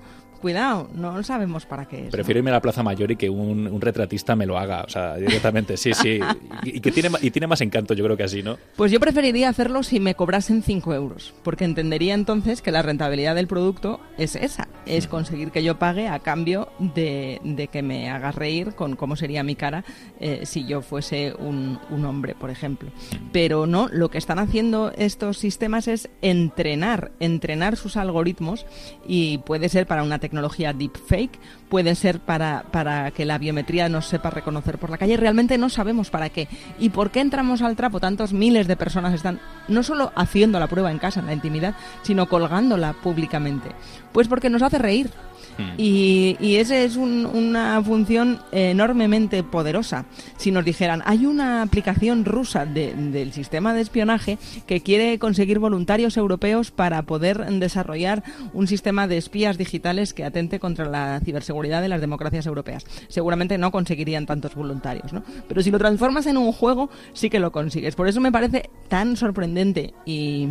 cuidado, 0.43 0.89
no 0.93 1.23
sabemos 1.23 1.65
para 1.65 1.85
qué 1.85 2.07
es. 2.07 2.11
Prefiero 2.11 2.39
irme 2.39 2.49
a 2.49 2.55
la 2.55 2.61
Plaza 2.61 2.83
Mayor 2.83 3.11
y 3.11 3.15
que 3.15 3.29
un, 3.29 3.79
retratista 3.79 4.35
me 4.35 4.45
lo 4.45 4.57
haga, 4.57 4.83
o 4.83 4.89
sea, 4.89 5.15
directamente, 5.15 5.77
sí, 5.77 5.93
sí. 5.93 6.19
Y, 6.63 6.79
que 6.81 6.91
tiene, 6.91 7.09
y 7.21 7.31
tiene 7.31 7.47
más 7.47 7.61
encanto, 7.61 7.93
yo 7.93 8.03
creo 8.03 8.17
que 8.17 8.23
así, 8.23 8.43
¿no? 8.43 8.57
Pues 8.75 8.91
yo 8.91 8.99
preferiría 8.99 9.49
hacerlo 9.49 9.83
si 9.83 9.99
me 9.99 10.15
cobrasen 10.15 10.63
5 10.63 10.93
euros, 10.93 11.33
porque 11.43 11.63
entendería 11.63 12.13
entonces 12.13 12.61
que 12.61 12.71
la 12.71 12.81
rentabilidad 12.81 13.35
del 13.35 13.47
producto 13.47 14.01
es 14.17 14.35
esa, 14.35 14.67
es 14.85 15.07
conseguir 15.07 15.51
que 15.51 15.63
yo 15.63 15.79
pague 15.79 16.09
a 16.09 16.19
cambio 16.19 16.69
de, 16.79 17.69
que 17.71 17.81
me 17.81 18.09
hagas 18.09 18.35
reír 18.35 18.75
con 18.75 18.97
cómo 18.97 19.15
sería 19.15 19.43
mi 19.43 19.55
cara 19.55 19.85
eh, 20.19 20.41
si 20.43 20.65
yo 20.65 20.81
fuese 20.81 21.33
un, 21.39 21.79
un 21.89 22.05
hombre, 22.05 22.35
por 22.35 22.49
ejemplo. 22.49 22.91
Pero 23.31 23.65
no, 23.65 23.87
lo 23.89 24.09
que 24.09 24.17
están 24.17 24.39
haciendo 24.39 24.91
estos 24.97 25.37
sistemas 25.37 25.87
es 25.87 26.09
entrenar, 26.21 27.11
entrenar 27.21 27.77
sus 27.77 27.95
algoritmos 27.95 28.65
y 29.07 29.37
puede 29.39 29.69
ser 29.69 29.87
para 29.87 30.03
una 30.03 30.19
tecnología 30.19 30.32
tecnología 30.33 30.73
deepfake, 30.73 31.39
puede 31.69 31.93
ser 31.93 32.19
para, 32.19 32.63
para 32.71 33.11
que 33.11 33.23
la 33.23 33.37
biometría 33.37 33.87
nos 33.87 34.07
sepa 34.07 34.31
reconocer 34.31 34.79
por 34.79 34.89
la 34.89 34.97
calle. 34.97 35.15
Realmente 35.15 35.59
no 35.59 35.69
sabemos 35.69 36.09
para 36.09 36.29
qué. 36.29 36.47
¿Y 36.79 36.89
por 36.89 37.11
qué 37.11 37.19
entramos 37.19 37.61
al 37.61 37.75
trapo? 37.75 37.99
Tantos 37.99 38.33
miles 38.33 38.67
de 38.67 38.75
personas 38.75 39.13
están 39.13 39.39
no 39.67 39.83
solo 39.83 40.11
haciendo 40.15 40.59
la 40.59 40.67
prueba 40.67 40.89
en 40.89 40.97
casa, 40.97 41.19
en 41.19 41.27
la 41.27 41.33
intimidad, 41.33 41.75
sino 42.01 42.27
colgándola 42.27 42.93
públicamente. 42.93 43.69
Pues 44.11 44.27
porque 44.27 44.49
nos 44.49 44.63
hace 44.63 44.79
reír. 44.79 45.11
Hmm. 45.57 45.73
Y, 45.77 46.37
y 46.39 46.55
esa 46.55 46.77
es 46.77 46.95
una 46.95 47.81
función 47.83 48.39
enormemente 48.51 49.43
poderosa. 49.43 50.05
Si 50.37 50.51
nos 50.51 50.65
dijeran, 50.65 51.01
hay 51.05 51.25
una 51.25 51.61
aplicación 51.61 52.25
rusa 52.25 52.65
del 52.65 53.33
sistema 53.33 53.73
de 53.73 53.81
espionaje 53.81 54.37
que 54.65 54.81
quiere 54.81 55.19
conseguir 55.19 55.59
voluntarios 55.59 56.17
europeos 56.17 56.71
para 56.71 57.03
poder 57.03 57.45
desarrollar 57.59 58.23
un 58.53 58.67
sistema 58.67 59.07
de 59.07 59.17
espías 59.17 59.57
digitales 59.57 60.13
que 60.13 60.23
atente 60.23 60.59
contra 60.59 60.85
la 60.85 61.19
ciberseguridad 61.23 61.81
de 61.81 61.89
las 61.89 62.01
democracias 62.01 62.45
europeas. 62.45 62.85
Seguramente 63.07 63.57
no 63.57 63.71
conseguirían 63.71 64.25
tantos 64.25 64.55
voluntarios, 64.55 65.13
¿no? 65.13 65.23
Pero 65.47 65.61
si 65.61 65.71
lo 65.71 65.79
transformas 65.79 66.25
en 66.25 66.37
un 66.37 66.51
juego, 66.51 66.89
sí 67.13 67.29
que 67.29 67.39
lo 67.39 67.51
consigues. 67.51 67.95
Por 67.95 68.07
eso 68.07 68.21
me 68.21 68.31
parece 68.31 68.69
tan 68.87 69.15
sorprendente 69.17 69.93
y, 70.05 70.47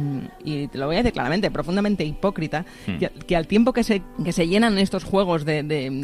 te 0.70 0.78
lo 0.78 0.86
voy 0.86 0.96
a 0.96 0.98
decir 0.98 1.12
claramente, 1.12 1.50
profundamente 1.50 2.04
hipócrita, 2.04 2.64
hmm. 2.86 3.24
que, 3.26 3.36
al 3.36 3.46
tiempo 3.46 3.72
que 3.72 3.84
se, 3.84 4.02
que 4.24 4.32
se 4.32 4.46
llenan 4.48 4.78
estos 4.78 4.91
estos 4.92 5.08
juegos 5.08 5.46
de, 5.46 5.62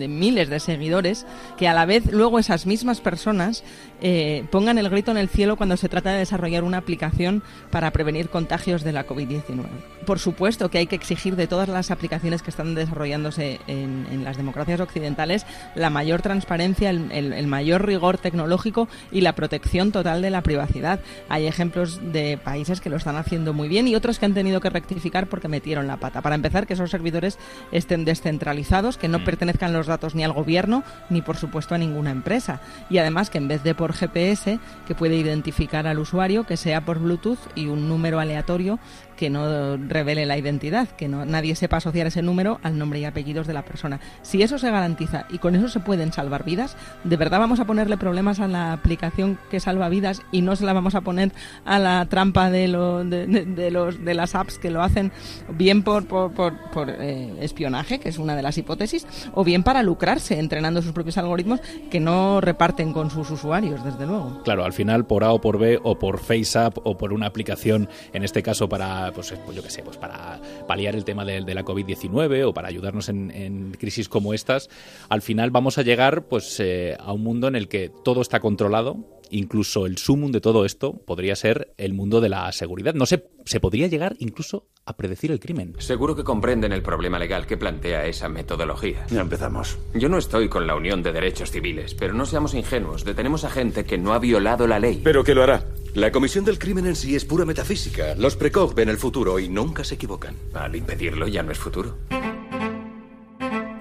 miles 0.09 0.48
de 0.48 0.61
seguidores, 0.61 1.27
que 1.59 1.68
a 1.68 1.74
la 1.74 1.85
vez 1.85 2.11
luego 2.11 2.38
esas 2.38 2.64
mismas 2.64 3.03
personas 3.03 3.62
eh, 4.01 4.44
pongan 4.51 4.79
el 4.79 4.88
grito 4.88 5.11
en 5.11 5.18
el 5.18 5.29
cielo 5.29 5.57
cuando 5.57 5.77
se 5.77 5.90
trata 5.90 6.12
de 6.12 6.20
desarrollar 6.20 6.64
una 6.64 6.79
aplicación 6.79 7.42
para 7.70 7.90
prevenir 7.90 8.31
contagios 8.31 8.85
de 8.85 8.92
la 8.92 9.07
COVID-19. 9.07 9.66
Por 10.07 10.18
supuesto 10.18 10.70
que 10.70 10.79
hay 10.79 10.87
que 10.87 10.96
exigir 10.96 11.37
de 11.37 11.46
todas 11.46 11.68
las 11.68 11.90
aplicaciones 11.90 12.40
que 12.40 12.48
están 12.48 12.74
desarrollándose 12.74 13.61
en, 13.66 14.24
las 14.24 14.38
democracias 14.38 14.81
occidentales 14.81 15.44
la 15.74 15.90
mayor 15.90 16.22
transparencia, 16.22 16.88
el, 16.88 17.46
mayor 17.46 17.85
rigor 17.85 18.16
tecnológico 18.16 18.88
y 19.12 19.20
la 19.20 19.35
protección 19.35 19.92
total 19.92 20.22
de 20.22 20.31
la 20.31 20.42
privacidad. 20.42 21.01
Hay 21.29 21.46
ejemplos 21.46 22.01
de 22.11 22.38
países 22.38 22.81
que 22.81 22.88
lo 22.88 22.96
están 22.96 23.16
haciendo 23.16 23.53
muy 23.53 23.68
bien 23.68 23.87
y 23.87 23.94
otros 23.94 24.18
que 24.18 24.24
han 24.24 24.35
tenido 24.35 24.61
que 24.61 24.70
rectificar 24.70 25.27
porque 25.27 25.48
metieron 25.48 25.87
la 25.87 25.98
pata. 25.98 26.22
Para 26.22 26.37
empezar, 26.37 26.66
que 26.66 26.72
esos 26.72 26.90
servidores 26.90 27.38
estén 27.70 28.07
descentralizados 28.07 28.77
que 28.98 29.08
no 29.08 29.18
mm. 29.18 29.24
pertenezcan 29.24 29.72
los 29.72 29.86
datos 29.86 30.14
ni 30.14 30.24
al 30.24 30.32
gobierno 30.32 30.84
ni 31.10 31.22
por 31.22 31.36
supuesto 31.36 31.74
a 31.74 31.78
ninguna 31.78 32.10
empresa. 32.10 32.60
Y 32.88 32.98
además 32.98 33.30
que 33.30 33.38
en 33.38 33.48
vez 33.48 33.62
de 33.62 33.74
por 33.74 33.92
GPS, 33.92 34.58
que 34.86 34.94
puede 34.94 35.16
identificar 35.16 35.86
al 35.86 35.98
usuario, 35.98 36.44
que 36.44 36.56
sea 36.56 36.84
por 36.84 36.98
Bluetooth 36.98 37.38
y 37.54 37.66
un 37.66 37.88
número 37.88 38.20
aleatorio 38.20 38.78
que 39.18 39.31
no 39.31 39.76
revele 39.76 40.26
la 40.26 40.38
identidad, 40.38 40.88
que 40.88 41.09
no, 41.09 41.26
nadie 41.26 41.57
sepa 41.57 41.78
asociar 41.78 42.07
ese 42.07 42.22
número 42.22 42.61
al 42.62 42.78
nombre 42.78 43.00
y 43.00 43.04
apellidos 43.04 43.48
de 43.48 43.52
la 43.52 43.64
persona. 43.64 43.98
Si 44.22 44.42
eso 44.42 44.59
se 44.59 44.70
garantiza 44.70 45.26
y 45.28 45.38
con 45.38 45.57
eso 45.57 45.68
se 45.68 45.81
pueden 45.81 46.12
salvar 46.12 46.44
vidas, 46.44 46.76
¿de 47.02 47.16
verdad 47.16 47.40
vamos 47.40 47.59
a 47.59 47.64
ponerle 47.64 47.96
problemas 47.96 48.38
a 48.38 48.46
la 48.46 48.72
aplicación 48.72 49.37
que 49.50 49.59
salva 49.59 49.88
vidas 49.88 50.22
y 50.31 50.42
no 50.42 50.54
se 50.54 50.64
la 50.64 50.72
vamos 50.72 50.94
a 50.94 51.00
poner 51.00 51.33
a 51.64 51.81
la 51.81 52.07
trampa 52.07 52.48
de, 52.48 52.68
lo, 52.68 53.04
de, 53.04 53.70
los, 53.72 54.04
de 54.04 54.14
las 54.14 54.37
apps 54.37 54.59
que 54.59 54.70
lo 54.70 54.83
hacen 54.83 55.11
bien 55.48 55.83
por, 55.83 56.07
por, 56.07 56.31
por, 56.33 56.88
eh, 56.88 57.35
espionaje, 57.40 57.98
que 57.98 58.11
es 58.11 58.18
una 58.18 58.37
de 58.37 58.42
las 58.42 58.57
hipótesis, 58.57 59.04
o 59.35 59.42
bien 59.42 59.64
para 59.64 59.83
lucrarse 59.83 60.38
entrenando 60.38 60.81
sus 60.81 60.92
propios 60.92 61.18
algoritmos 61.18 61.61
que 61.90 61.98
no 61.98 62.40
reparten 62.40 62.92
con 62.92 63.11
sus 63.11 63.28
usuarios, 63.33 63.83
desde 63.83 64.07
luego? 64.07 64.42
Claro, 64.44 64.64
al 64.64 64.72
final 64.72 65.07
por 65.07 65.24
A 65.24 65.33
o 65.33 65.40
por 65.40 65.59
B 65.59 65.81
o 65.83 65.98
por 65.98 66.20
FaceApp 66.20 66.78
o 66.85 66.96
por 66.96 67.12
una 67.12 67.26
aplicación, 67.26 67.88
en 68.12 68.22
este 68.22 68.44
caso 68.44 68.68
para 68.68 69.08
pues, 69.12 69.33
pues, 69.44 69.57
yo 69.57 69.62
qué 69.62 69.71
sé, 69.71 69.83
pues 69.83 69.97
para 69.97 70.40
paliar 70.66 70.94
el 70.94 71.05
tema 71.05 71.25
de, 71.25 71.40
la 71.40 71.64
COVID-19 71.64 72.44
o 72.47 72.55
para 72.55 72.68
ayudarnos 72.68 73.09
en, 73.09 73.77
crisis 73.79 74.09
como 74.09 74.35
estas, 74.35 74.68
al 75.09 75.23
final 75.23 75.51
vamos 75.51 75.79
a 75.79 75.83
llegar 75.83 76.25
pues 76.25 76.61
eh, 76.61 76.97
a 76.99 77.12
un 77.12 77.23
mundo 77.23 77.49
en 77.49 77.57
el 77.57 77.68
que 77.68 77.90
todo 78.05 78.21
está 78.21 78.40
controlado, 78.40 78.97
incluso 79.31 79.87
el 79.87 79.99
sumum 79.99 80.33
de 80.33 80.40
todo 80.40 80.64
esto 80.64 80.94
podría 81.05 81.37
ser 81.37 81.75
el 81.77 81.94
mundo 81.94 82.21
de 82.21 82.29
la 82.29 82.51
seguridad. 82.53 82.94
No 82.94 83.07
sé, 83.07 83.29
se 83.44 83.61
podría 83.61 83.87
llegar 83.87 84.16
incluso 84.18 84.66
a 84.85 84.97
predecir 84.97 85.31
el 85.31 85.40
crimen. 85.40 85.75
Seguro 85.79 86.16
que 86.16 86.25
comprenden 86.25 86.73
el 86.73 86.83
problema 86.83 87.18
legal 87.18 87.47
que 87.47 87.57
plantea 87.57 88.07
esa 88.07 88.29
metodología. 88.29 89.07
Ya 89.11 89.21
empezamos. 89.21 89.79
Yo 89.94 90.09
no 90.09 90.18
estoy 90.18 90.49
con 90.49 90.66
la 90.66 90.75
Unión 90.75 91.03
de 91.03 91.12
Derechos 91.12 91.51
Civiles, 91.51 91.94
pero 91.94 92.14
no 92.14 92.27
seamos 92.27 92.55
ingenuos. 92.55 93.05
Detenemos 93.05 93.44
a 93.44 93.51
gente 93.51 93.85
que 93.85 93.99
no 93.99 94.12
ha 94.14 94.18
violado 94.18 94.66
la 94.66 94.79
ley. 94.79 95.01
Pero 95.03 95.25
que 95.25 95.35
lo 95.35 95.42
hará. 95.42 95.64
La 95.94 96.12
comisión 96.12 96.44
del 96.44 96.59
crimen 96.59 96.87
en 96.87 96.96
sí 96.96 97.16
es 97.16 97.24
pura 97.24 97.44
metafísica. 97.44 98.14
Los 98.14 98.37
Precog 98.37 98.74
ven 98.74 98.88
el 98.88 98.98
futuro 98.98 99.38
y 99.38 99.48
nunca 99.48 99.85
se 99.85 99.94
equivocan. 99.96 100.37
Al 100.55 100.77
impedirlo 100.77 101.27
ya 101.27 101.42
no 101.42 101.51
es 101.51 101.59
futuro. 101.59 101.96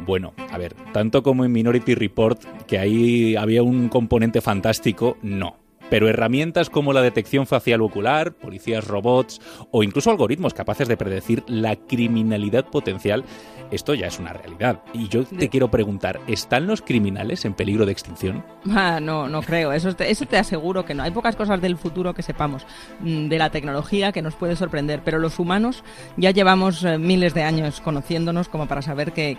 Bueno, 0.06 0.34
a 0.50 0.58
ver, 0.58 0.74
tanto 0.94 1.22
como 1.22 1.44
en 1.44 1.52
Minority 1.52 1.94
Report, 1.94 2.42
que 2.66 2.80
ahí 2.80 3.36
había 3.36 3.62
un 3.62 3.90
componente 3.90 4.40
fantástico, 4.40 5.18
no. 5.22 5.58
Pero 5.90 6.10
herramientas 6.10 6.70
como 6.70 6.94
la 6.94 7.02
detección 7.02 7.48
facial 7.48 7.82
ocular, 7.82 8.34
policías 8.34 8.88
robots 8.88 9.40
o 9.72 9.84
incluso 9.84 10.12
algoritmos 10.12 10.54
capaces 10.54 10.88
de 10.88 10.98
predecir 10.98 11.44
la 11.48 11.76
criminalidad 11.76 12.66
potencial, 12.66 13.24
esto 13.72 13.94
ya 13.94 14.08
es 14.08 14.20
una 14.20 14.34
realidad. 14.34 14.82
Y 14.94 15.08
yo 15.10 15.26
te 15.26 15.50
quiero 15.50 15.70
preguntar, 15.70 16.20
¿están 16.28 16.68
los 16.68 16.82
criminales 16.82 17.46
en 17.46 17.54
peligro 17.54 17.86
de 17.86 17.92
extinción? 17.92 18.44
Ah, 18.70 19.00
no, 19.02 19.28
no 19.28 19.42
creo. 19.42 19.74
Eso 19.74 19.94
te, 19.96 20.10
eso 20.10 20.26
te 20.26 20.38
aseguro 20.38 20.86
que 20.86 20.94
no. 20.94 21.04
Hay 21.04 21.12
pocas 21.12 21.36
cosas 21.36 21.62
del 21.62 21.78
futuro 21.78 22.14
que 22.14 22.24
sepamos 22.24 22.66
mm, 23.02 23.28
de 23.28 23.38
la 23.38 23.50
tecnología 23.50 24.12
que 24.12 24.22
nos 24.22 24.36
puede 24.36 24.56
sorprender, 24.56 25.02
pero 25.04 25.20
los 25.20 25.40
humanos 25.40 25.84
ya 26.16 26.32
llevamos 26.32 26.84
eh, 26.84 26.98
miles 26.98 27.34
de 27.34 27.44
años 27.44 27.82
conociéndonos 27.82 28.48
como 28.48 28.68
para 28.68 28.82
saber 28.82 29.12
que, 29.12 29.38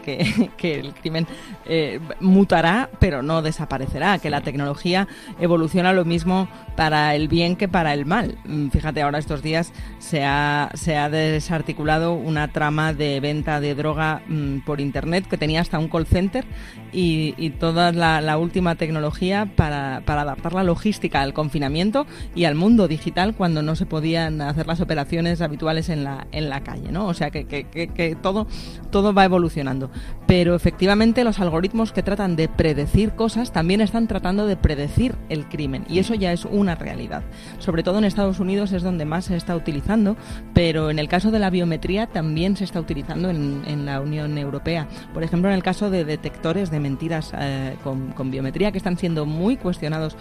que, 0.57 0.75
el 0.79 0.95
crimen 0.95 1.27
eh, 1.65 2.01
mutará, 2.21 2.91
pero 2.99 3.23
no 3.23 3.43
desaparecerá, 3.43 4.19
que 4.19 4.31
la 4.31 4.43
tecnología 4.43 5.09
evoluciona 5.41 5.93
lo 5.93 6.05
mismo 6.05 6.38
para 6.77 7.17
el 7.17 7.27
bien 7.27 7.57
que 7.57 7.67
para 7.67 7.93
el 7.93 8.07
mal. 8.07 8.39
Mm, 8.45 8.69
fíjate, 8.69 9.03
ahora 9.03 9.19
estos 9.19 9.43
días 9.43 9.73
se 9.99 10.25
ha, 10.25 10.71
se 10.75 10.97
ha 10.97 11.09
desarticulado 11.09 12.13
una 12.13 12.53
trama 12.53 12.93
de 12.93 13.19
venta 13.19 13.61
de 13.61 13.75
droga 13.75 14.23
mm, 14.29 14.59
por 14.61 14.81
Internet 14.81 15.27
que 15.27 15.37
tenía 15.37 15.61
hasta 15.61 15.79
un 15.79 15.89
call 15.89 16.07
center 16.07 16.45
y, 16.93 17.51
toda 17.59 17.91
la, 17.93 18.39
última 18.39 18.77
tecnología 18.77 19.51
para, 19.57 20.03
para, 20.05 20.23
adaptar 20.23 20.53
la 20.53 20.63
logística 20.63 21.23
al 21.23 21.33
confinamiento 21.33 22.07
y 22.35 22.45
al 22.45 22.55
mundo 22.55 22.87
digital 22.87 23.35
cuando 23.35 23.63
no 23.63 23.75
se 23.75 23.87
podían 23.87 24.41
hacer 24.41 24.67
las 24.67 24.81
operaciones 24.81 25.41
habituales 25.41 25.89
en 25.89 26.05
la, 26.05 26.29
en 26.31 26.49
la 26.49 26.63
calle. 26.63 26.93
¿no? 26.93 27.07
O 27.07 27.15
sea 27.15 27.31
que, 27.31 27.47
que, 27.47 27.65
que 27.65 28.17
todo, 28.21 28.47
todo 28.91 29.13
va 29.13 29.25
evolucionando. 29.25 29.91
Pero 30.27 30.55
efectivamente 30.55 31.25
los 31.25 31.41
algoritmos 31.41 31.91
que 31.93 32.03
tratan 32.03 32.37
de 32.37 32.49
predecir 32.49 33.13
cosas 33.13 33.53
también 33.53 33.81
están 33.81 34.07
tratando 34.07 34.47
de 34.47 34.57
predecir 34.57 35.17
el 35.29 35.49
crimen 35.49 35.85
y 35.89 35.99
eso 35.99 36.15
ya 36.15 36.28
es 36.33 36.45
una 36.45 36.75
realidad. 36.75 37.23
Sobre 37.59 37.83
todo 37.83 37.99
en 37.99 38.05
Estados 38.05 38.41
Unidos 38.41 38.73
es 38.73 38.83
donde 38.83 39.05
más 39.05 39.27
se 39.27 39.37
está 39.37 39.57
utilizando, 39.57 40.17
pero 40.55 40.91
en 40.91 40.99
el 40.99 41.09
caso 41.09 41.31
de 41.31 41.39
la 41.39 41.51
biometría 41.51 42.07
también 42.07 42.57
se 42.57 42.65
está 42.65 42.81
utilizando 42.81 43.31
en, 43.31 43.87
la 43.87 44.01
Unión 44.01 44.37
Europea. 44.39 44.89
Por 45.15 45.23
ejemplo, 45.23 45.49
en 45.49 45.55
el 45.55 45.63
caso 45.63 45.89
de 45.89 46.05
detectores 46.05 46.71
de 46.71 46.81
mentiras 46.81 47.33
eh, 47.39 47.77
con, 47.83 48.31
biometría 48.31 48.73
que 48.73 48.79
están 48.79 48.99
siendo 48.99 49.25
muy 49.25 49.57
cuestionados 49.57 50.17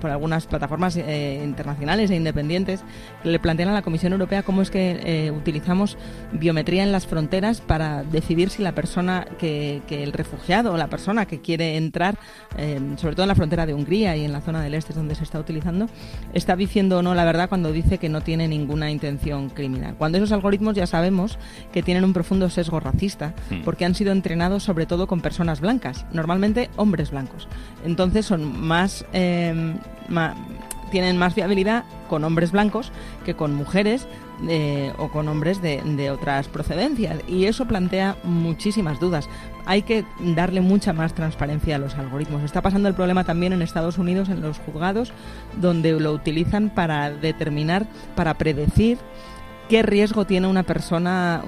por 0.00 0.10
algunas 0.10 0.46
plataformas 0.46 0.96
eh, 0.96 1.40
internacionales 1.42 2.10
e 2.10 2.16
independientes, 2.16 2.84
le 3.24 3.38
plantean 3.38 3.70
a 3.70 3.72
la 3.72 3.82
Comisión 3.82 4.12
Europea 4.12 4.42
cómo 4.42 4.62
es 4.62 4.70
que 4.70 5.00
eh, 5.02 5.30
utilizamos 5.30 5.96
biometría 6.32 6.82
en 6.82 6.92
las 6.92 7.06
fronteras 7.06 7.60
para 7.60 8.02
decidir 8.04 8.50
si 8.50 8.62
la 8.62 8.72
persona 8.72 9.26
que, 9.38 9.82
que 9.86 10.02
el 10.02 10.12
refugiado 10.12 10.72
o 10.72 10.76
la 10.76 10.88
persona 10.88 11.26
que 11.26 11.40
quiere 11.40 11.76
entrar, 11.76 12.18
sobre 12.96 13.14
todo 13.14 13.24
en 13.24 13.28
la 13.28 13.34
frontera 13.34 13.66
de 13.66 13.74
Hungría 13.74 14.16
y 14.16 14.24
en 14.24 14.32
la 14.32 14.40
zona 14.40 14.59
del 14.62 14.74
este 14.74 14.92
es 14.92 14.96
donde 14.96 15.14
se 15.14 15.24
está 15.24 15.38
utilizando, 15.38 15.88
está 16.32 16.56
diciendo 16.56 16.98
o 16.98 17.02
no 17.02 17.14
la 17.14 17.24
verdad 17.24 17.48
cuando 17.48 17.72
dice 17.72 17.98
que 17.98 18.08
no 18.08 18.20
tiene 18.20 18.48
ninguna 18.48 18.90
intención 18.90 19.48
criminal. 19.50 19.94
Cuando 19.96 20.18
esos 20.18 20.32
algoritmos 20.32 20.74
ya 20.74 20.86
sabemos 20.86 21.38
que 21.72 21.82
tienen 21.82 22.04
un 22.04 22.12
profundo 22.12 22.50
sesgo 22.50 22.80
racista, 22.80 23.34
hmm. 23.50 23.62
porque 23.64 23.84
han 23.84 23.94
sido 23.94 24.12
entrenados 24.12 24.62
sobre 24.62 24.86
todo 24.86 25.06
con 25.06 25.20
personas 25.20 25.60
blancas, 25.60 26.06
normalmente 26.12 26.70
hombres 26.76 27.10
blancos. 27.10 27.48
Entonces 27.84 28.26
son 28.26 28.60
más, 28.60 29.04
eh, 29.12 29.74
tienen 30.90 31.16
más 31.16 31.34
fiabilidad 31.34 31.84
con 32.08 32.24
hombres 32.24 32.52
blancos 32.52 32.92
que 33.24 33.34
con 33.34 33.54
mujeres 33.54 34.06
eh, 34.48 34.92
o 34.98 35.10
con 35.10 35.28
hombres 35.28 35.60
de, 35.60 36.10
otras 36.10 36.48
procedencias. 36.48 37.20
Y 37.28 37.44
eso 37.44 37.66
plantea 37.66 38.16
muchísimas 38.24 38.98
dudas. 38.98 39.28
Hay 39.70 39.82
que 39.82 40.04
darle 40.18 40.60
mucha 40.60 40.92
más 40.92 41.14
transparencia 41.14 41.76
a 41.76 41.78
los 41.78 41.94
algoritmos. 41.94 42.42
Está 42.42 42.60
pasando 42.60 42.88
el 42.88 42.94
problema 42.96 43.22
también 43.22 43.52
en 43.52 43.62
Estados 43.62 43.98
Unidos, 43.98 44.28
en 44.28 44.40
los 44.40 44.58
juzgados, 44.58 45.12
donde 45.60 45.92
lo 45.92 46.12
utilizan 46.12 46.70
para 46.70 47.12
determinar, 47.12 47.86
para 48.16 48.34
predecir 48.34 48.98
qué 49.68 49.82
riesgo 49.82 50.24
tiene 50.24 50.48
una 50.48 50.64
persona 50.64 51.44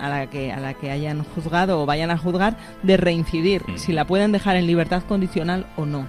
a, 0.00 0.08
la 0.08 0.26
que, 0.28 0.50
a 0.50 0.58
la 0.58 0.74
que 0.74 0.90
hayan 0.90 1.22
juzgado 1.22 1.80
o 1.80 1.86
vayan 1.86 2.10
a 2.10 2.18
juzgar 2.18 2.56
de 2.82 2.96
reincidir, 2.96 3.62
mm. 3.62 3.78
si 3.78 3.92
la 3.92 4.04
pueden 4.04 4.32
dejar 4.32 4.56
en 4.56 4.66
libertad 4.66 5.04
condicional 5.04 5.66
o 5.76 5.86
no. 5.86 6.08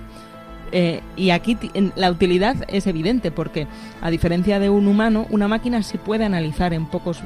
Eh, 0.72 1.04
y 1.16 1.30
aquí 1.30 1.60
la 1.96 2.10
utilidad 2.10 2.56
es 2.70 2.88
evidente 2.88 3.30
porque, 3.30 3.68
a 4.02 4.10
diferencia 4.10 4.58
de 4.58 4.72
un 4.72 4.88
humano, 4.88 5.28
una 5.30 5.48
máquina 5.48 5.84
sí 5.84 6.00
puede 6.00 6.26
analizar 6.26 6.74
en 6.74 6.88
pocos 6.88 7.22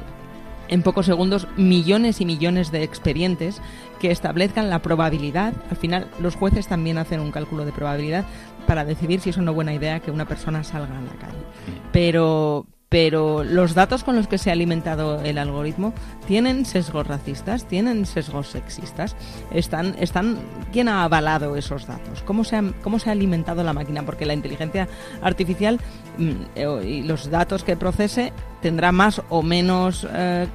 en 0.68 0.82
pocos 0.82 1.06
segundos 1.06 1.48
millones 1.56 2.20
y 2.20 2.24
millones 2.24 2.70
de 2.70 2.82
expedientes 2.82 3.60
que 4.00 4.10
establezcan 4.10 4.70
la 4.70 4.80
probabilidad. 4.80 5.54
Al 5.70 5.76
final, 5.76 6.08
los 6.20 6.36
jueces 6.36 6.66
también 6.66 6.98
hacen 6.98 7.20
un 7.20 7.32
cálculo 7.32 7.64
de 7.64 7.72
probabilidad 7.72 8.24
para 8.66 8.84
decidir 8.84 9.20
si 9.20 9.30
es 9.30 9.36
una 9.36 9.52
buena 9.52 9.74
idea 9.74 10.00
que 10.00 10.10
una 10.10 10.26
persona 10.26 10.64
salga 10.64 10.98
a 10.98 11.02
la 11.02 11.12
calle. 11.12 11.38
Pero, 11.92 12.66
pero 12.88 13.44
los 13.44 13.74
datos 13.74 14.04
con 14.04 14.16
los 14.16 14.28
que 14.28 14.38
se 14.38 14.50
ha 14.50 14.52
alimentado 14.52 15.22
el 15.22 15.38
algoritmo 15.38 15.92
tienen 16.26 16.66
sesgos 16.66 17.06
racistas, 17.06 17.66
tienen 17.66 18.06
sesgos 18.06 18.48
sexistas. 18.48 19.16
Están, 19.50 19.94
están, 19.98 20.38
¿Quién 20.72 20.88
ha 20.88 21.04
avalado 21.04 21.56
esos 21.56 21.86
datos? 21.86 22.22
¿Cómo 22.22 22.44
se 22.44 22.56
ha, 22.56 22.64
cómo 22.82 22.98
se 22.98 23.08
ha 23.08 23.12
alimentado 23.12 23.62
la 23.64 23.72
máquina? 23.72 24.04
Porque 24.04 24.26
la 24.26 24.34
inteligencia 24.34 24.88
artificial 25.22 25.80
mm, 26.18 26.30
eh, 26.54 26.84
y 26.84 27.02
los 27.02 27.30
datos 27.30 27.64
que 27.64 27.76
procese 27.76 28.32
tendrá 28.66 28.90
más 28.90 29.22
o 29.28 29.44
menos 29.44 30.04
eh, 30.12 30.48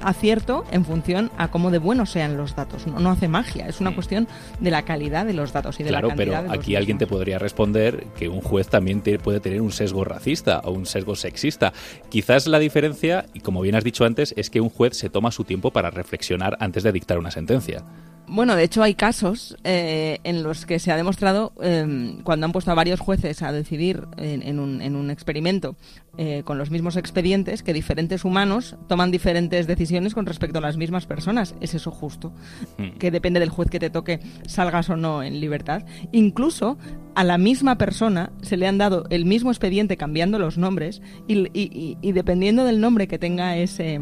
acierto 0.00 0.64
en 0.70 0.84
función 0.84 1.28
a 1.36 1.50
cómo 1.50 1.72
de 1.72 1.78
buenos 1.78 2.08
sean 2.08 2.36
los 2.36 2.54
datos. 2.54 2.86
No, 2.86 3.10
hace 3.10 3.26
magia, 3.26 3.66
es 3.66 3.80
una 3.80 3.92
cuestión 3.96 4.28
de 4.60 4.70
la 4.70 4.82
calidad 4.82 5.26
de 5.26 5.32
los 5.32 5.52
datos 5.52 5.80
y 5.80 5.82
de 5.82 5.88
claro, 5.88 6.06
la 6.06 6.14
cantidad 6.14 6.42
pero 6.44 6.52
aquí 6.52 6.76
alguien 6.76 6.98
te 6.98 7.08
podría 7.08 7.40
responder 7.40 8.06
que 8.16 8.28
un 8.28 8.42
juez 8.42 8.68
también 8.68 9.02
puede 9.24 9.40
tener 9.40 9.60
un 9.60 9.72
sesgo 9.72 10.04
racista 10.04 10.60
o 10.60 10.70
un 10.70 10.86
sesgo 10.86 11.16
sexista. 11.16 11.72
Quizás 12.10 12.46
la 12.46 12.60
diferencia, 12.60 13.26
y 13.34 13.40
como 13.40 13.60
bien 13.60 13.74
has 13.74 13.82
dicho 13.82 14.04
antes, 14.04 14.34
es 14.36 14.50
que 14.50 14.60
un 14.60 14.70
juez 14.70 14.96
se 14.96 15.10
toma 15.10 15.32
su 15.32 15.42
tiempo 15.42 15.72
para 15.72 15.90
reflexionar 15.90 16.56
antes 16.60 16.84
de 16.84 16.92
dictar 16.92 17.18
una 17.18 17.32
sentencia. 17.32 17.82
Bueno, 18.30 18.56
de 18.56 18.64
hecho 18.64 18.82
hay 18.82 18.94
casos 18.94 19.56
eh, 19.64 20.18
en 20.24 20.42
los 20.42 20.66
que 20.66 20.78
se 20.78 20.92
ha 20.92 20.96
demostrado, 20.96 21.52
em, 21.62 22.22
cuando 22.22 22.44
han 22.44 22.52
puesto 22.52 22.70
a 22.70 22.74
varios 22.74 23.00
jueces 23.00 23.42
a 23.42 23.52
decidir 23.52 24.06
en, 24.18 24.58
un, 24.58 25.10
experimento 25.10 25.76
eh, 26.18 26.42
con 26.44 26.58
los 26.58 26.70
mismos 26.70 26.96
expedientes, 26.96 27.62
que 27.62 27.72
diferentes 27.72 28.24
humanos 28.24 28.76
toman 28.86 29.10
diferentes 29.10 29.66
decisiones 29.66 30.14
con 30.14 30.26
respecto 30.26 30.58
a 30.58 30.60
las 30.60 30.76
mismas 30.76 31.06
personas. 31.06 31.54
¿Es 31.60 31.74
eso 31.74 31.90
justo? 31.90 32.32
Hmm. 32.76 32.98
Que 32.98 33.10
depende 33.10 33.40
del 33.40 33.48
juez 33.48 33.70
que 33.70 33.80
te 33.80 33.88
toque, 33.88 34.20
salgas 34.46 34.90
o 34.90 34.96
no 34.96 35.22
en 35.22 35.40
libertad. 35.40 35.84
Incluso 36.12 36.76
a 37.14 37.24
la 37.24 37.38
misma 37.38 37.78
persona 37.78 38.32
se 38.42 38.58
le 38.58 38.66
han 38.66 38.78
dado 38.78 39.06
el 39.08 39.24
mismo 39.24 39.50
expediente 39.50 39.96
cambiando 39.96 40.38
los 40.38 40.58
nombres 40.58 41.00
y 41.26 42.12
dependiendo 42.12 42.64
del 42.64 42.80
nombre 42.80 43.08
que 43.08 43.18
tenga 43.18 43.56
ese 43.56 44.00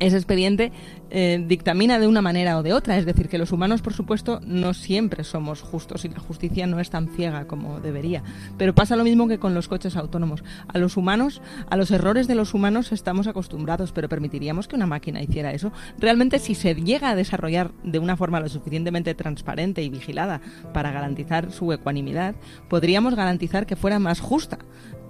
ese 0.00 0.16
expediente 0.16 0.72
eh, 1.10 1.42
dictamina 1.46 1.98
de 1.98 2.06
una 2.06 2.22
manera 2.22 2.58
o 2.58 2.62
de 2.62 2.72
otra. 2.72 2.96
Es 2.96 3.06
decir, 3.06 3.28
que 3.28 3.38
los 3.38 3.52
humanos, 3.52 3.82
por 3.82 3.92
supuesto, 3.92 4.40
no 4.44 4.74
siempre 4.74 5.24
somos 5.24 5.62
justos 5.62 6.04
y 6.04 6.08
la 6.08 6.20
justicia 6.20 6.66
no 6.66 6.80
es 6.80 6.90
tan 6.90 7.08
ciega 7.08 7.46
como 7.46 7.80
debería. 7.80 8.22
Pero 8.56 8.74
pasa 8.74 8.96
lo 8.96 9.04
mismo 9.04 9.28
que 9.28 9.38
con 9.38 9.54
los 9.54 9.68
coches 9.68 9.96
autónomos. 9.96 10.44
A 10.68 10.78
los 10.78 10.96
humanos, 10.96 11.42
a 11.68 11.76
los 11.76 11.90
errores 11.90 12.26
de 12.26 12.34
los 12.34 12.54
humanos 12.54 12.92
estamos 12.92 13.26
acostumbrados, 13.26 13.92
pero 13.92 14.08
permitiríamos 14.08 14.68
que 14.68 14.76
una 14.76 14.86
máquina 14.86 15.22
hiciera 15.22 15.52
eso. 15.52 15.72
Realmente, 15.98 16.38
si 16.38 16.54
se 16.54 16.74
llega 16.74 17.10
a 17.10 17.16
desarrollar 17.16 17.72
de 17.82 17.98
una 17.98 18.16
forma 18.16 18.40
lo 18.40 18.48
suficientemente 18.48 19.14
transparente 19.14 19.82
y 19.82 19.88
vigilada 19.88 20.40
para 20.72 20.92
garantizar 20.92 21.52
su 21.52 21.72
ecuanimidad, 21.72 22.34
podríamos 22.68 23.14
garantizar 23.14 23.66
que 23.66 23.76
fuera 23.76 23.98
más 23.98 24.20
justa 24.20 24.58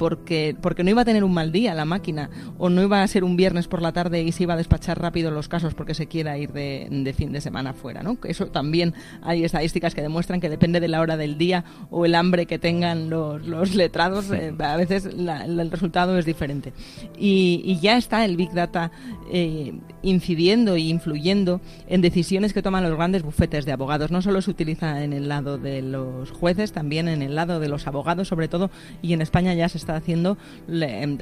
porque, 0.01 0.57
porque 0.59 0.83
no 0.83 0.89
iba 0.89 1.03
a 1.03 1.05
tener 1.05 1.25
un 1.25 1.35
mal 1.35 1.53
día 1.53 1.75
la 1.75 1.85
máquina 1.85 2.31
o 2.57 2.71
no 2.71 2.83
iba 2.83 3.03
a 3.03 3.07
ser 3.07 3.23
un 3.23 3.37
viernes 3.37 3.69
por 3.69 3.83
la 3.83 3.93
tarde 3.93 4.23
y 4.23 4.33
se 4.33 4.45
iba 4.45 4.55
a 4.55 4.57
despachar 4.57 4.99
rápido 4.99 5.31
los 5.31 5.47
casos 5.47 5.75
porque 5.75 5.90
se 5.95 6.07
quiera 6.07 6.39
ir 6.39 6.53
de, 6.53 7.15
fin 7.17 7.33
de 7.33 7.41
semana 7.41 7.73
fuera. 7.73 8.03
¿no? 8.03 8.17
Eso 8.25 8.47
también 8.47 8.95
hay 9.23 9.45
estadísticas 9.45 9.95
que 9.95 10.03
demuestran 10.03 10.41
que 10.41 10.49
depende 10.49 10.81
de 10.81 10.89
la 10.89 11.01
hora 11.01 11.17
del 11.17 11.39
día 11.39 11.65
o 11.91 12.05
el 12.05 12.15
hambre 12.15 12.47
que 12.47 12.59
tengan 12.59 13.11
los, 13.11 13.75
letrados, 13.75 14.31
eh, 14.31 14.55
a 14.59 14.77
veces 14.77 15.07
el 15.07 15.71
resultado 15.71 16.19
es 16.19 16.25
diferente. 16.25 16.73
Y, 17.19 17.79
ya 17.81 17.97
está 17.97 18.27
el 18.27 18.37
Big 18.37 18.53
Data 18.53 18.91
eh, 19.33 19.73
incidiendo 20.03 20.75
e 20.75 20.81
influyendo 20.81 21.63
en 21.89 22.03
decisiones 22.03 22.53
que 22.53 22.63
toman 22.63 22.83
los 22.83 22.95
grandes 22.95 23.23
bufetes 23.23 23.65
de 23.65 23.73
abogados. 23.73 24.11
No 24.11 24.21
solo 24.21 24.43
se 24.43 24.51
utiliza 24.51 25.03
en 25.03 25.15
el 25.15 25.29
lado 25.29 25.57
de 25.57 25.81
los 25.81 26.31
jueces, 26.31 26.73
también 26.73 27.09
en 27.09 27.23
el 27.23 27.35
lado 27.35 27.61
de 27.61 27.69
los 27.69 27.87
abogados, 27.87 28.29
sobre 28.29 28.49
todo, 28.49 28.71
y 29.01 29.15
en 29.15 29.23
España 29.23 29.55
ya 29.55 29.69
se 29.69 29.79
está 29.79 29.97
haciendo. 29.97 30.37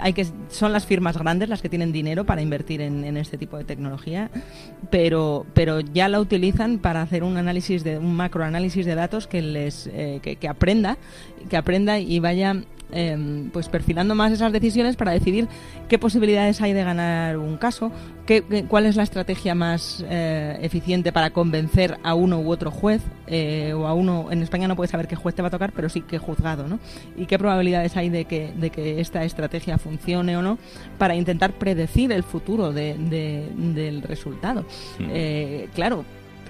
hay 0.00 0.12
que 0.12 0.26
son 0.48 0.72
las 0.72 0.86
firmas 0.86 1.16
grandes 1.16 1.48
las 1.48 1.62
que 1.62 1.68
tienen 1.68 1.92
dinero 1.92 2.24
para 2.24 2.42
invertir 2.42 2.80
en, 2.80 3.16
este 3.16 3.38
tipo 3.38 3.56
de 3.56 3.64
tecnología, 3.64 4.30
pero 4.90 5.46
pero 5.54 5.80
ya 5.80 6.08
la 6.08 6.20
utilizan 6.20 6.78
para 6.78 7.02
hacer 7.02 7.24
un 7.24 7.36
análisis 7.36 7.84
de 7.84 7.98
un 7.98 8.14
macroanálisis 8.14 8.86
de 8.86 8.94
datos 8.94 9.26
que 9.26 9.42
les 9.42 9.88
eh, 9.92 10.20
que, 10.22 10.48
aprenda 10.48 10.98
que 11.48 11.56
aprenda 11.56 11.98
y 11.98 12.18
vaya 12.20 12.62
em, 12.92 13.50
pues 13.50 13.68
perfilando 13.68 14.14
más 14.14 14.32
esas 14.32 14.52
decisiones 14.52 14.96
para 14.96 15.12
decidir 15.12 15.48
qué 15.88 15.98
posibilidades 15.98 16.60
hay 16.60 16.72
de 16.72 16.84
ganar 16.84 17.36
un 17.36 17.56
caso, 17.56 17.90
qué, 18.26 18.42
cuál 18.68 18.86
es 18.86 18.96
la 18.96 19.02
estrategia 19.02 19.54
más 19.54 20.04
eh, 20.08 20.58
eficiente 20.62 21.12
para 21.12 21.30
convencer 21.30 21.98
a 22.02 22.14
uno 22.14 22.40
u 22.40 22.50
otro 22.50 22.70
juez, 22.70 23.02
eh, 23.26 23.72
o 23.74 23.86
a 23.86 23.94
uno, 23.94 24.28
en 24.30 24.42
España 24.42 24.68
no 24.68 24.76
puedes 24.76 24.90
saber 24.90 25.08
qué 25.08 25.16
juez 25.16 25.34
te 25.34 25.42
va 25.42 25.48
a 25.48 25.50
tocar, 25.50 25.72
pero 25.72 25.88
sí 25.88 26.02
qué 26.02 26.18
juzgado, 26.18 26.68
¿no? 26.68 26.78
Y 27.16 27.26
qué 27.26 27.38
probabilidades 27.38 27.96
hay 27.96 28.08
de 28.08 28.24
que, 28.24 28.52
de 28.56 28.70
que 28.70 29.00
esta 29.00 29.24
estrategia 29.24 29.78
funcione 29.78 30.36
o 30.36 30.42
no 30.42 30.58
para 30.98 31.14
intentar 31.14 31.52
predecir 31.52 32.12
el 32.12 32.22
futuro 32.22 32.72
del 32.72 34.02
resultado. 34.02 34.62
Mm. 34.98 35.04
Eh, 35.10 35.68
claro, 35.74 36.04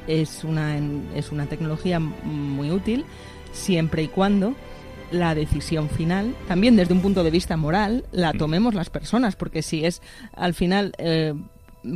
es 0.06 0.42
una, 0.42 0.78
es 1.14 1.30
una 1.30 1.46
tecnología 1.46 2.00
muy 2.00 2.70
útil 2.70 3.04
siempre 3.52 4.02
y 4.02 4.08
cuando 4.08 4.54
la 5.10 5.34
decisión 5.34 5.88
final, 5.88 6.34
también 6.46 6.76
desde 6.76 6.94
un 6.94 7.00
punto 7.00 7.24
de 7.24 7.30
vista 7.30 7.56
moral, 7.56 8.04
la 8.12 8.32
mm. 8.32 8.38
tomemos 8.38 8.74
las 8.74 8.90
personas, 8.90 9.36
porque 9.36 9.62
si 9.62 9.84
es 9.84 10.02
al 10.34 10.54
final 10.54 10.92
eh, 10.98 11.34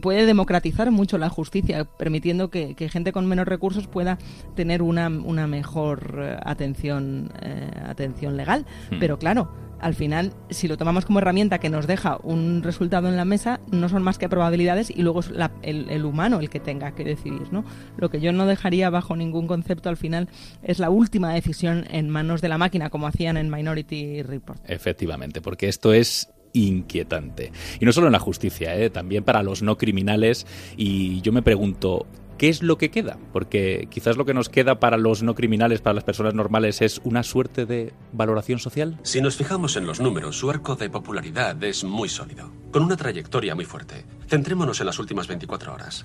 puede 0.00 0.26
democratizar 0.26 0.90
mucho 0.90 1.18
la 1.18 1.28
justicia, 1.28 1.84
permitiendo 1.84 2.50
que, 2.50 2.74
gente 2.88 3.12
con 3.12 3.26
menos 3.26 3.46
recursos 3.46 3.86
pueda 3.86 4.18
tener 4.54 4.82
una, 4.82 5.08
una 5.08 5.46
mejor 5.46 6.18
eh, 6.22 6.36
atención, 6.44 7.32
eh, 7.42 7.70
atención 7.86 8.36
legal. 8.36 8.66
Hmm. 8.90 8.98
Pero 9.00 9.18
claro, 9.18 9.50
al 9.82 9.94
final, 9.94 10.32
si 10.48 10.68
lo 10.68 10.78
tomamos 10.78 11.04
como 11.04 11.18
herramienta 11.18 11.58
que 11.58 11.68
nos 11.68 11.86
deja 11.86 12.18
un 12.22 12.62
resultado 12.62 13.08
en 13.08 13.16
la 13.16 13.24
mesa, 13.24 13.60
no 13.70 13.88
son 13.88 14.02
más 14.02 14.16
que 14.16 14.28
probabilidades 14.28 14.90
y 14.90 15.02
luego 15.02 15.20
es 15.20 15.30
el, 15.62 16.04
humano 16.04 16.38
el 16.40 16.48
que 16.48 16.60
tenga 16.60 16.94
que 16.94 17.04
decidir. 17.04 17.52
¿no? 17.52 17.64
Lo 17.98 18.08
que 18.08 18.20
yo 18.20 18.32
no 18.32 18.46
dejaría 18.46 18.90
bajo 18.90 19.16
ningún 19.16 19.48
concepto 19.48 19.88
al 19.88 19.96
final 19.96 20.28
es 20.62 20.78
la 20.78 20.88
última 20.88 21.34
decisión 21.34 21.84
en 21.90 22.08
manos 22.08 22.40
de 22.40 22.48
la 22.48 22.58
máquina, 22.58 22.90
como 22.90 23.08
hacían 23.08 23.36
en 23.36 23.50
Minority 23.50 24.22
Report. 24.22 24.60
Efectivamente, 24.70 25.40
porque 25.40 25.68
esto 25.68 25.92
es 25.92 26.30
inquietante. 26.52 27.50
Y 27.80 27.84
no 27.84 27.92
solo 27.92 28.06
en 28.06 28.12
la 28.12 28.18
justicia, 28.18 28.76
¿eh? 28.76 28.90
también 28.90 29.24
para 29.24 29.42
los 29.42 29.62
no 29.62 29.76
criminales. 29.78 30.46
Y 30.76 31.20
yo 31.22 31.32
me 31.32 31.42
pregunto, 31.42 32.06
¿qué 32.42 32.48
es 32.48 32.60
lo 32.60 32.76
que 32.76 32.90
queda? 32.90 33.18
Porque 33.32 33.86
quizás 33.88 34.16
lo 34.16 34.24
que 34.24 34.34
nos 34.34 34.48
queda 34.48 34.80
para 34.80 34.96
los 34.96 35.22
no 35.22 35.36
criminales, 35.36 35.80
para 35.80 35.94
las 35.94 36.02
personas 36.02 36.34
normales, 36.34 36.82
es 36.82 37.00
una 37.04 37.22
suerte 37.22 37.66
de 37.66 37.94
valoración 38.12 38.58
social. 38.58 38.98
Si 39.04 39.20
nos 39.20 39.36
fijamos 39.36 39.76
en 39.76 39.86
los 39.86 40.00
números, 40.00 40.38
su 40.38 40.50
arco 40.50 40.74
de 40.74 40.90
popularidad 40.90 41.62
es 41.62 41.84
muy 41.84 42.08
sólido, 42.08 42.50
con 42.72 42.82
una 42.82 42.96
trayectoria 42.96 43.54
muy 43.54 43.64
fuerte. 43.64 44.06
Centrémonos 44.28 44.80
en 44.80 44.86
las 44.86 44.98
últimas 44.98 45.28
24 45.28 45.72
horas. 45.72 46.04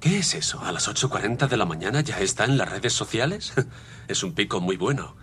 ¿Qué 0.00 0.18
es 0.18 0.34
eso? 0.34 0.60
¿A 0.60 0.72
las 0.72 0.88
8.40 0.88 1.46
de 1.46 1.56
la 1.56 1.66
mañana 1.66 2.00
ya 2.00 2.18
está 2.18 2.44
en 2.44 2.58
las 2.58 2.68
redes 2.68 2.92
sociales? 2.92 3.52
es 4.08 4.24
un 4.24 4.32
pico 4.32 4.60
muy 4.60 4.76
bueno. 4.76 5.14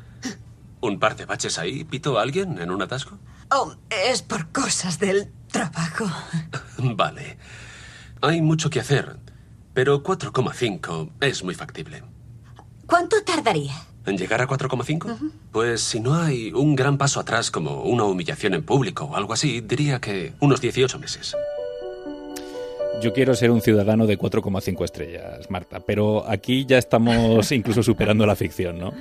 ¿Un 0.79 0.97
par 0.99 1.17
de 1.17 1.25
baches 1.25 1.59
ahí? 1.59 1.83
¿Pito 1.83 2.17
a 2.17 2.21
alguien 2.21 2.57
en 2.59 2.71
un 2.71 2.81
atasco? 2.81 3.19
Oh, 3.51 3.75
es 3.89 4.21
por 4.21 4.49
cosas 4.53 4.97
del 4.97 5.33
trabajo. 5.51 6.05
Vale. 6.77 7.37
Hay 8.21 8.41
mucho 8.41 8.69
que 8.69 8.79
hacer, 8.79 9.17
pero 9.79 10.03
4,5 10.03 11.09
es 11.21 11.41
muy 11.41 11.55
factible. 11.55 12.03
¿Cuánto 12.85 13.23
tardaría? 13.23 13.71
¿En 14.05 14.17
llegar 14.17 14.41
a 14.41 14.45
4,5? 14.45 15.31
Pues 15.53 15.79
si 15.79 16.01
no 16.01 16.15
hay 16.15 16.51
un 16.51 16.75
gran 16.75 16.97
paso 16.97 17.21
atrás 17.21 17.49
como 17.49 17.83
una 17.83 18.03
humillación 18.03 18.55
en 18.55 18.63
público 18.63 19.05
o 19.05 19.15
algo 19.15 19.31
así, 19.31 19.61
diría 19.61 20.01
que 20.01 20.33
unos 20.41 20.59
18 20.59 20.99
meses. 20.99 21.33
Yo 23.01 23.13
quiero 23.13 23.33
ser 23.35 23.51
un 23.51 23.61
ciudadano 23.61 24.05
de 24.05 24.19
4,5 24.19 24.83
estrellas, 24.83 25.49
Marta, 25.49 25.79
pero 25.79 26.29
aquí 26.29 26.65
ya 26.65 26.77
estamos 26.77 27.49
incluso 27.53 27.81
superando 27.81 28.25
la 28.25 28.35
ficción, 28.35 28.79
¿no? 28.79 28.93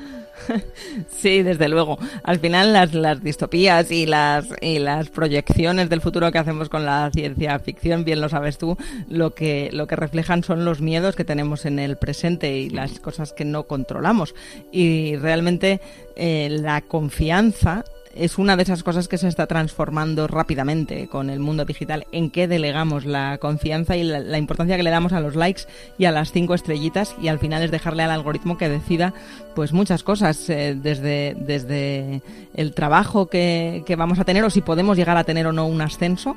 Sí, 1.08 1.42
desde 1.42 1.68
luego. 1.68 1.98
Al 2.22 2.38
final 2.38 2.72
las, 2.72 2.94
las 2.94 3.22
distopías 3.22 3.90
y 3.90 4.06
las, 4.06 4.46
y 4.60 4.78
las 4.78 5.08
proyecciones 5.10 5.88
del 5.88 6.00
futuro 6.00 6.30
que 6.30 6.38
hacemos 6.38 6.68
con 6.68 6.84
la 6.84 7.10
ciencia 7.12 7.58
ficción, 7.58 8.04
bien 8.04 8.20
lo 8.20 8.28
sabes 8.28 8.58
tú, 8.58 8.76
lo 9.08 9.34
que, 9.34 9.70
lo 9.72 9.86
que 9.86 9.96
reflejan 9.96 10.44
son 10.44 10.64
los 10.64 10.80
miedos 10.80 11.16
que 11.16 11.24
tenemos 11.24 11.66
en 11.66 11.78
el 11.78 11.96
presente 11.96 12.58
y 12.58 12.70
las 12.70 13.00
cosas 13.00 13.32
que 13.32 13.44
no 13.44 13.64
controlamos. 13.64 14.34
Y 14.72 15.16
realmente 15.16 15.80
eh, 16.16 16.48
la 16.50 16.80
confianza 16.82 17.84
es 18.14 18.38
una 18.38 18.56
de 18.56 18.62
esas 18.62 18.82
cosas 18.82 19.08
que 19.08 19.18
se 19.18 19.28
está 19.28 19.46
transformando 19.46 20.26
rápidamente 20.26 21.08
con 21.08 21.30
el 21.30 21.40
mundo 21.40 21.64
digital, 21.64 22.06
en 22.12 22.30
qué 22.30 22.48
delegamos 22.48 23.04
la 23.04 23.38
confianza 23.38 23.96
y 23.96 24.04
la, 24.04 24.38
importancia 24.38 24.76
que 24.76 24.82
le 24.82 24.90
damos 24.90 25.12
a 25.12 25.20
los 25.20 25.36
likes 25.36 25.62
y 25.98 26.04
a 26.04 26.12
las 26.12 26.32
cinco 26.32 26.54
estrellitas 26.54 27.14
y 27.20 27.28
al 27.28 27.38
final 27.38 27.62
es 27.62 27.70
dejarle 27.70 28.02
al 28.02 28.10
algoritmo 28.10 28.58
que 28.58 28.68
decida 28.68 29.14
pues 29.54 29.72
muchas 29.72 30.02
cosas, 30.02 30.48
eh, 30.50 30.76
desde, 30.80 31.36
desde 31.38 32.22
el 32.54 32.74
trabajo 32.74 33.26
que, 33.26 33.82
que, 33.86 33.96
vamos 33.96 34.18
a 34.18 34.24
tener 34.24 34.44
o 34.44 34.50
si 34.50 34.60
podemos 34.60 34.96
llegar 34.96 35.16
a 35.16 35.24
tener 35.24 35.46
o 35.46 35.52
no 35.52 35.66
un 35.66 35.80
ascenso, 35.80 36.36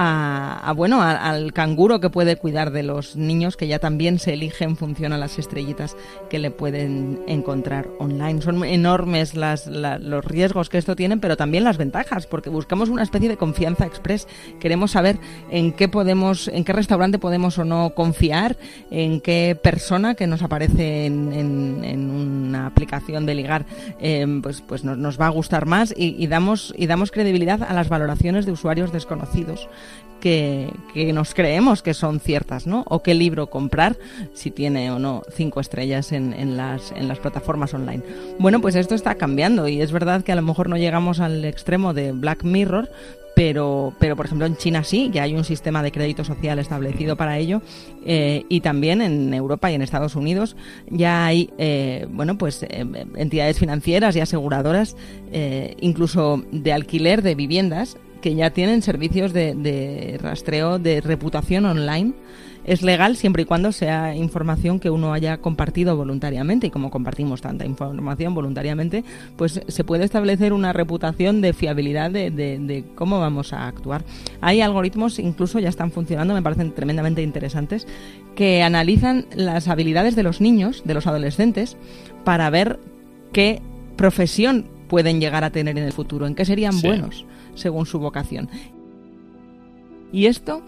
a, 0.00 0.72
bueno, 0.76 1.02
al 1.02 1.52
canguro 1.52 1.98
que 1.98 2.08
puede 2.08 2.36
cuidar 2.36 2.70
de 2.70 2.84
los 2.84 3.16
niños 3.16 3.56
que 3.56 3.66
ya 3.66 3.80
también 3.80 4.20
se 4.20 4.34
elige 4.34 4.62
en 4.62 4.76
función 4.76 5.12
a 5.12 5.18
las 5.18 5.40
estrellitas 5.40 5.96
que 6.30 6.38
le 6.38 6.52
pueden 6.52 7.20
encontrar 7.26 7.88
online. 7.98 8.40
Son 8.40 8.62
enormes 8.62 9.34
las, 9.34 9.66
los 9.66 10.24
riesgos 10.24 10.68
que 10.68 10.78
esto 10.78 10.94
tiene, 10.94 11.16
pero 11.16 11.36
también 11.36 11.64
las 11.64 11.78
ventajas, 11.78 12.28
porque 12.28 12.48
buscamos 12.48 12.90
una 12.90 13.02
especie 13.02 13.28
de 13.28 13.36
confianza 13.36 13.86
express. 13.86 14.28
Queremos 14.60 14.92
saber 14.92 15.18
en 15.50 15.72
qué 15.72 15.88
podemos, 15.88 16.46
en 16.46 16.62
qué 16.62 16.72
restaurante 16.72 17.18
podemos 17.18 17.58
o 17.58 17.64
no 17.64 17.90
confiar, 17.90 18.56
en 18.92 19.20
qué 19.20 19.58
persona 19.60 20.14
que 20.14 20.28
nos 20.28 20.42
aparece 20.42 21.06
en, 21.06 22.08
una 22.08 22.66
aplicación 22.66 23.26
de 23.26 23.34
ligar, 23.34 23.66
em, 23.98 24.42
pues, 24.42 24.62
pues 24.62 24.84
nos, 24.84 25.20
va 25.20 25.26
a 25.26 25.30
gustar 25.30 25.66
más 25.66 25.92
y, 25.96 26.24
damos, 26.28 26.72
y 26.76 26.86
damos 26.86 27.10
credibilidad 27.10 27.64
a 27.64 27.72
las 27.72 27.88
valoraciones 27.88 28.46
de 28.46 28.52
usuarios 28.52 28.92
desconocidos 28.92 29.68
que, 30.20 30.72
nos 31.12 31.34
creemos 31.34 31.82
que 31.82 31.94
son 31.94 32.20
ciertas, 32.20 32.66
¿no? 32.66 32.84
O 32.88 33.02
qué 33.02 33.14
libro 33.14 33.48
comprar, 33.48 33.96
si 34.34 34.50
tiene 34.50 34.90
o 34.90 34.98
no 34.98 35.22
cinco 35.32 35.60
estrellas 35.60 36.12
en, 36.12 36.32
en, 36.32 36.56
las, 36.56 36.92
en 36.92 37.08
las 37.08 37.18
plataformas 37.18 37.74
online. 37.74 38.02
Bueno, 38.38 38.60
pues 38.60 38.74
esto 38.74 38.94
está 38.94 39.16
cambiando 39.16 39.68
y 39.68 39.80
es 39.80 39.92
verdad 39.92 40.22
que 40.22 40.32
a 40.32 40.36
lo 40.36 40.42
mejor 40.42 40.68
no 40.68 40.76
llegamos 40.76 41.20
al 41.20 41.44
extremo 41.44 41.94
de 41.94 42.12
Black 42.12 42.44
Mirror, 42.44 42.88
pero, 43.38 43.94
pero 44.00 44.16
por 44.16 44.26
ejemplo 44.26 44.48
en 44.48 44.56
China 44.56 44.82
sí, 44.82 45.10
ya 45.12 45.22
hay 45.22 45.36
un 45.36 45.44
sistema 45.44 45.80
de 45.80 45.92
crédito 45.92 46.24
social 46.24 46.58
establecido 46.58 47.16
para 47.16 47.38
ello 47.38 47.62
eh, 48.04 48.44
y 48.48 48.62
también 48.62 49.00
en 49.00 49.32
Europa 49.32 49.70
y 49.70 49.76
en 49.76 49.82
Estados 49.82 50.16
Unidos 50.16 50.56
ya 50.90 51.24
hay 51.24 51.48
eh, 51.56 52.08
bueno 52.10 52.36
pues 52.36 52.64
eh, 52.64 52.84
entidades 53.14 53.60
financieras 53.60 54.16
y 54.16 54.20
aseguradoras 54.20 54.96
incluso 55.80 56.42
de 56.50 56.72
alquiler 56.72 57.22
de 57.22 57.36
viviendas 57.36 57.96
que 58.20 58.34
ya 58.34 58.50
tienen 58.50 58.82
servicios 58.82 59.32
de, 59.32 60.18
rastreo 60.20 60.78
de 60.78 61.00
reputación 61.00 61.64
online. 61.64 62.12
Es 62.64 62.82
legal 62.82 63.16
siempre 63.16 63.44
y 63.44 63.46
cuando 63.46 63.72
sea 63.72 64.14
información 64.14 64.78
que 64.78 64.90
uno 64.90 65.14
haya 65.14 65.38
compartido 65.38 65.96
voluntariamente 65.96 66.66
y 66.66 66.70
como 66.70 66.90
compartimos 66.90 67.40
tanta 67.40 67.64
información 67.64 68.34
voluntariamente, 68.34 69.04
pues 69.36 69.62
se 69.66 69.84
puede 69.84 70.04
establecer 70.04 70.52
una 70.52 70.74
reputación 70.74 71.40
de 71.40 71.54
fiabilidad 71.54 72.10
de, 72.10 72.30
de 72.30 72.84
cómo 72.94 73.20
vamos 73.20 73.54
a 73.54 73.68
actuar. 73.68 74.04
Hay 74.42 74.60
algoritmos, 74.60 75.18
incluso 75.18 75.60
ya 75.60 75.70
están 75.70 75.92
funcionando, 75.92 76.34
me 76.34 76.42
parecen 76.42 76.72
tremendamente 76.72 77.22
interesantes, 77.22 77.86
que 78.34 78.62
analizan 78.62 79.26
las 79.34 79.68
habilidades 79.68 80.14
de 80.14 80.24
los 80.24 80.42
niños, 80.42 80.82
de 80.84 80.92
los 80.92 81.06
adolescentes, 81.06 81.78
para 82.24 82.50
ver 82.50 82.78
qué 83.32 83.62
profesión 83.96 84.66
pueden 84.88 85.22
llegar 85.22 85.42
a 85.42 85.50
tener 85.50 85.78
en 85.78 85.84
el 85.84 85.92
futuro, 85.92 86.26
en 86.26 86.34
qué 86.34 86.44
serían 86.44 86.82
buenos 86.82 87.24
según 87.58 87.86
su 87.86 87.98
vocación. 87.98 88.48
Y 90.12 90.26
esto 90.26 90.62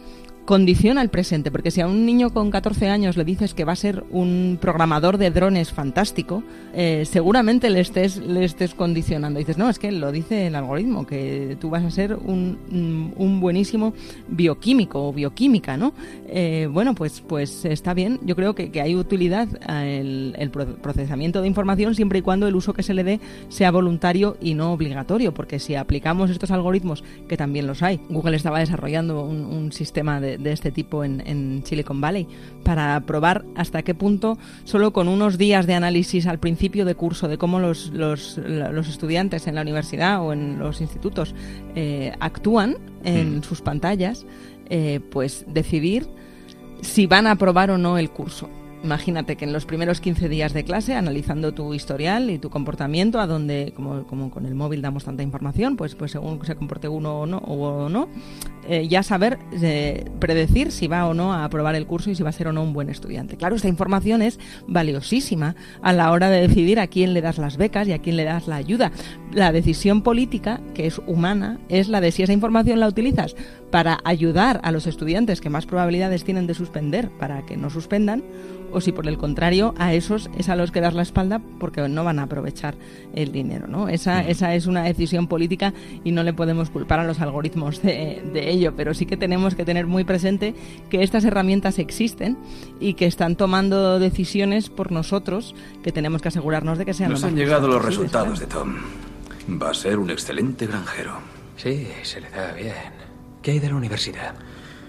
condiciona 0.51 1.01
el 1.01 1.11
presente, 1.11 1.53
porque 1.53 1.71
si 1.71 1.81
a 1.81 1.87
un 1.87 2.05
niño 2.05 2.31
con 2.31 2.51
14 2.51 2.89
años 2.89 3.17
le 3.17 3.23
dices 3.23 3.55
que 3.55 3.65
va 3.65 3.71
a 3.71 3.77
ser 3.77 4.03
un 4.11 4.59
programador 4.61 5.17
de 5.17 5.31
drones 5.31 5.71
fantástico, 5.71 6.43
eh, 6.75 7.05
seguramente 7.07 7.71
le 7.71 7.79
estés, 7.79 8.17
le 8.17 8.45
estés 8.45 8.75
condicionando. 8.75 9.39
dices, 9.39 9.59
no, 9.59 9.71
es 9.71 9.79
que 9.79 9.93
lo 9.93 10.11
dice 10.11 10.49
el 10.49 10.57
algoritmo, 10.57 11.07
que 11.07 11.57
tú 11.61 11.71
vas 11.71 11.85
a 11.85 11.91
ser 11.93 12.17
un, 12.17 13.15
un 13.17 13.39
buenísimo 13.39 13.95
bioquímico 14.27 15.07
o 15.07 15.13
bioquímica, 15.13 15.77
¿no? 15.77 15.93
Eh, 16.27 16.69
bueno, 16.69 16.97
pues, 16.97 17.23
pues 17.25 17.65
está 17.65 17.95
bien. 17.95 18.19
Yo 18.25 18.35
creo 18.35 18.57
que, 18.57 18.73
que 18.73 18.81
hay 18.81 18.97
utilidad 18.97 19.47
el, 19.69 20.35
el, 20.37 20.51
procesamiento 20.51 21.43
de 21.43 21.47
información 21.47 21.95
siempre 21.95 22.19
y 22.19 22.23
cuando 22.23 22.49
el 22.49 22.57
uso 22.57 22.73
que 22.75 22.83
se 22.83 22.93
le 22.93 23.05
dé 23.05 23.21
sea 23.51 23.71
voluntario 23.71 24.37
y 24.41 24.55
no 24.55 24.73
obligatorio, 24.73 25.33
porque 25.33 25.61
si 25.61 25.77
aplicamos 25.77 26.29
estos 26.29 26.51
algoritmos, 26.51 27.05
que 27.29 27.37
también 27.37 27.69
los 27.69 27.85
hay, 27.85 28.01
Google 28.09 28.35
estaba 28.35 28.59
desarrollando 28.59 29.23
un 29.23 29.71
sistema 29.71 30.21
de 30.21 30.40
de 30.43 30.53
este 30.53 30.71
tipo 30.71 31.05
en, 31.05 31.63
Silicon 31.65 32.01
Valley, 32.01 32.27
para 32.65 33.01
probar 33.01 33.45
hasta 33.55 33.83
qué 33.83 33.95
punto, 33.95 34.39
solo 34.65 34.93
con 34.93 35.09
unos 35.09 35.39
días 35.39 35.67
de 35.67 35.75
análisis 35.75 36.27
al 36.27 36.39
principio 36.39 36.85
de 36.85 36.95
curso 36.95 37.29
de 37.29 37.39
cómo 37.39 37.61
los, 37.61 37.91
los, 37.91 38.39
estudiantes 38.89 39.47
en 39.47 39.55
la 39.55 39.63
universidad 39.63 40.23
o 40.23 40.33
en 40.33 40.59
los 40.59 40.81
institutos 40.81 41.35
eh, 41.75 42.13
actúan 42.21 42.79
en 43.05 43.39
mm. 43.39 43.43
sus 43.43 43.61
pantallas, 43.61 44.27
eh, 44.69 45.01
pues 45.11 45.45
decidir 45.49 46.09
si 46.83 47.07
van 47.07 47.27
a 47.27 47.33
aprobar 47.33 47.71
o 47.71 47.79
no 47.79 47.99
el 47.99 48.11
curso. 48.11 48.49
Imagínate 48.83 49.37
que 49.37 49.45
en 49.45 49.53
los 49.53 49.67
primeros 49.67 50.01
15 50.01 50.29
días 50.29 50.55
de 50.55 50.65
clase, 50.65 50.95
analizando 50.95 51.53
tu 51.53 51.75
historial 51.75 52.31
y 52.31 52.39
tu 52.39 52.49
comportamiento, 52.49 53.21
a 53.21 53.27
donde, 53.27 53.73
como, 53.77 54.07
como 54.07 54.31
con 54.31 54.47
el 54.47 54.55
móvil 54.55 54.81
damos 54.81 55.05
tanta 55.05 55.23
información, 55.23 55.77
pues, 55.77 55.95
pues 55.95 56.13
según 56.13 56.45
se 56.47 56.57
comporte 56.57 56.89
uno 56.89 57.21
o 57.21 57.27
no, 57.27 57.39
o 57.39 57.89
no 57.89 58.09
eh, 58.69 58.87
ya 58.89 59.03
saber 59.03 59.39
eh, 59.63 60.05
predecir 60.19 60.71
si 60.71 60.87
va 60.87 61.07
o 61.07 61.15
no 61.15 61.33
a 61.33 61.45
aprobar 61.45 61.75
el 61.75 61.87
curso 61.87 62.11
y 62.11 62.15
si 62.15 62.23
va 62.23 62.29
a 62.29 62.33
ser 62.33 62.49
o 62.49 62.53
no 62.53 62.63
un 62.63 62.73
buen 62.73 62.89
estudiante. 62.89 63.37
Claro, 63.37 63.57
esta 63.57 63.69
información 63.69 64.23
es 64.23 64.39
valiosísima 64.67 65.57
a 65.83 65.93
la 65.93 66.11
hora 66.13 66.31
de 66.31 66.47
decidir 66.47 66.79
a 66.79 66.87
quién 66.87 67.13
le 67.13 67.21
das 67.21 67.39
las 67.39 67.57
becas 67.57 67.89
y 67.89 67.93
a 67.93 67.99
quién 67.99 68.17
le 68.17 68.25
das 68.25 68.49
la 68.49 68.57
ayuda. 68.57 68.93
La 69.33 69.53
decisión 69.53 70.03
política, 70.03 70.61
que 70.75 70.87
es 70.87 71.01
humana, 71.07 71.59
es 71.69 71.89
la 71.89 72.01
de 72.01 72.13
si 72.13 72.23
esa 72.23 72.33
información 72.33 72.81
la 72.81 72.89
utilizas 72.89 73.35
para 73.71 74.01
ayudar 74.05 74.61
a 74.63 74.73
los 74.73 74.87
estudiantes 74.87 75.41
que 75.41 75.51
más 75.51 75.67
probabilidades 75.67 76.25
tienen 76.25 76.47
de 76.47 76.55
suspender 76.55 77.11
para 77.11 77.47
que 77.47 77.57
no 77.57 77.71
suspendan 77.71 78.23
o 78.73 78.81
si 78.81 78.93
por 78.93 79.07
el 79.09 79.19
contrario 79.19 79.75
a 79.79 79.95
esos 79.95 80.31
es 80.37 80.49
a 80.49 80.57
los 80.57 80.71
que 80.71 80.81
das 80.81 80.95
la 80.95 81.03
espalda 81.03 81.41
porque 81.59 81.89
no 81.89 82.05
van 82.05 82.19
a 82.19 82.25
aprovechar 82.25 82.77
el 83.15 83.33
dinero. 83.33 83.67
¿no? 83.67 83.89
Esa, 83.89 84.27
esa 84.27 84.55
es 84.55 84.67
una 84.67 84.85
decisión 84.85 85.27
política 85.27 85.73
y 86.05 86.13
no 86.13 86.23
le 86.23 86.33
podemos 86.33 86.71
culpar 86.71 87.01
a 87.01 87.05
los 87.05 87.21
algoritmos 87.21 87.83
de, 87.83 88.21
ello, 88.35 88.75
pero 88.77 88.95
sí 88.95 89.07
que 89.07 89.17
tenemos 89.17 89.55
que 89.55 89.65
tener 89.65 89.87
muy 89.87 90.05
presente 90.05 90.55
que 90.89 91.03
estas 91.03 91.25
herramientas 91.25 91.79
existen 91.79 92.39
y 92.79 92.95
que 92.95 93.07
están 93.07 93.37
tomando 93.37 93.99
decisiones 93.99 94.71
por 94.71 94.93
nosotros 94.93 95.55
que 95.83 95.93
tenemos 95.93 96.23
que 96.23 96.29
asegurarnos 96.29 96.79
de 96.79 96.87
que 96.87 96.95
sean 96.95 97.11
Nos 97.11 97.25
han 97.25 97.37
llegado 97.37 97.69
los 97.69 97.85
resultados 97.85 98.41
de 98.41 98.47
Tom. 98.47 98.77
Va 99.61 99.71
a 99.71 99.75
ser 99.75 99.99
un 99.99 100.11
excelente 100.11 100.67
granjero. 100.67 101.19
Sí, 101.57 101.89
se 102.03 102.21
le 102.21 102.31
da 102.31 102.53
bien. 102.53 103.10
¿Qué 103.43 103.53
hay 103.53 103.59
de 103.59 103.71
la 103.71 103.77
universidad? 103.77 104.35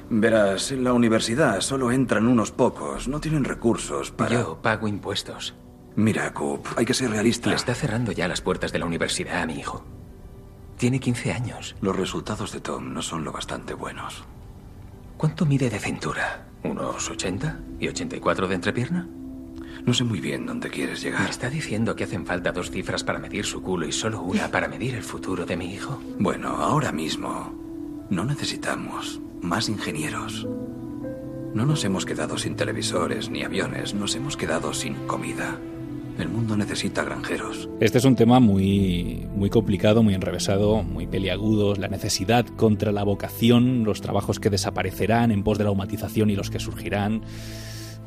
Verás, 0.10 0.72
en 0.72 0.84
la 0.84 0.92
universidad 0.92 1.62
solo 1.62 1.92
entran 1.92 2.28
unos 2.28 2.52
pocos. 2.52 3.08
No 3.08 3.22
tienen 3.22 3.46
recursos 3.46 4.12
para... 4.12 4.36
Yo 4.36 4.62
pago 4.62 4.90
impuestos. 4.90 5.56
Mira, 5.96 6.34
Coop, 6.34 6.68
hay 6.76 6.86
que 6.86 6.94
ser 6.94 7.12
realista. 7.12 7.50
Le 7.50 7.56
está 7.56 7.74
cerrando 7.74 8.12
ya 8.12 8.28
las 8.28 8.42
puertas 8.42 8.74
de 8.74 8.80
la 8.80 8.86
universidad 8.86 9.42
a 9.42 9.46
mi 9.46 9.58
hijo. 9.58 9.86
Tiene 10.78 11.00
15 11.00 11.32
años. 11.32 11.76
Los 11.80 11.96
resultados 11.96 12.52
de 12.52 12.60
Tom 12.60 12.94
no 12.94 13.02
son 13.02 13.24
lo 13.24 13.32
bastante 13.32 13.74
buenos. 13.74 14.26
¿Cuánto 15.16 15.46
mide 15.46 15.70
de 15.70 15.80
cintura? 15.80 16.48
¿Unos 16.64 17.10
80 17.10 17.60
y 17.80 17.88
84 17.88 18.48
de 18.48 18.56
entrepierna? 18.56 19.08
No 19.86 19.94
sé 19.94 20.04
muy 20.04 20.20
bien 20.20 20.46
dónde 20.46 20.70
quieres 20.70 21.02
llegar. 21.02 21.22
¿Me 21.22 21.30
está 21.30 21.50
diciendo 21.50 21.96
que 21.96 22.04
hacen 22.04 22.26
falta 22.26 22.52
dos 22.52 22.70
cifras 22.70 23.04
para 23.04 23.20
medir 23.20 23.46
su 23.46 23.62
culo 23.62 23.88
y 23.88 23.92
solo 23.92 24.22
una 24.22 24.50
para 24.50 24.68
medir 24.68 24.96
el 24.96 25.04
futuro 25.04 25.46
de 25.46 25.56
mi 25.56 25.74
hijo? 25.74 26.02
Bueno, 26.20 26.50
ahora 26.50 26.92
mismo 26.92 27.62
no 28.12 28.26
necesitamos 28.26 29.22
más 29.42 29.70
ingenieros. 29.70 30.46
No 31.56 31.66
nos 31.66 31.84
hemos 31.86 32.06
quedado 32.06 32.38
sin 32.38 32.56
televisores 32.56 33.30
ni 33.30 33.44
aviones, 33.44 33.94
nos 33.94 34.16
hemos 34.16 34.36
quedado 34.36 34.74
sin 34.74 34.96
comida. 35.08 35.58
El 36.20 36.28
mundo 36.28 36.58
necesita 36.58 37.04
granjeros. 37.06 37.70
Este 37.80 37.98
es 37.98 38.06
un 38.06 38.18
tema 38.18 38.42
muy, 38.42 39.26
muy 39.34 39.50
complicado, 39.50 40.04
muy 40.04 40.14
enrevesado, 40.14 40.84
muy 40.84 41.08
peliagudo. 41.08 41.74
La 41.76 41.88
necesidad 41.88 42.46
contra 42.46 42.92
la 42.92 43.04
vocación, 43.04 43.86
los 43.86 44.02
trabajos 44.02 44.42
que 44.42 44.50
desaparecerán 44.50 45.32
en 45.32 45.44
pos 45.44 45.58
de 45.58 45.64
la 45.64 45.70
automatización 45.70 46.30
y 46.30 46.36
los 46.36 46.50
que 46.50 46.60
surgirán. 46.60 47.22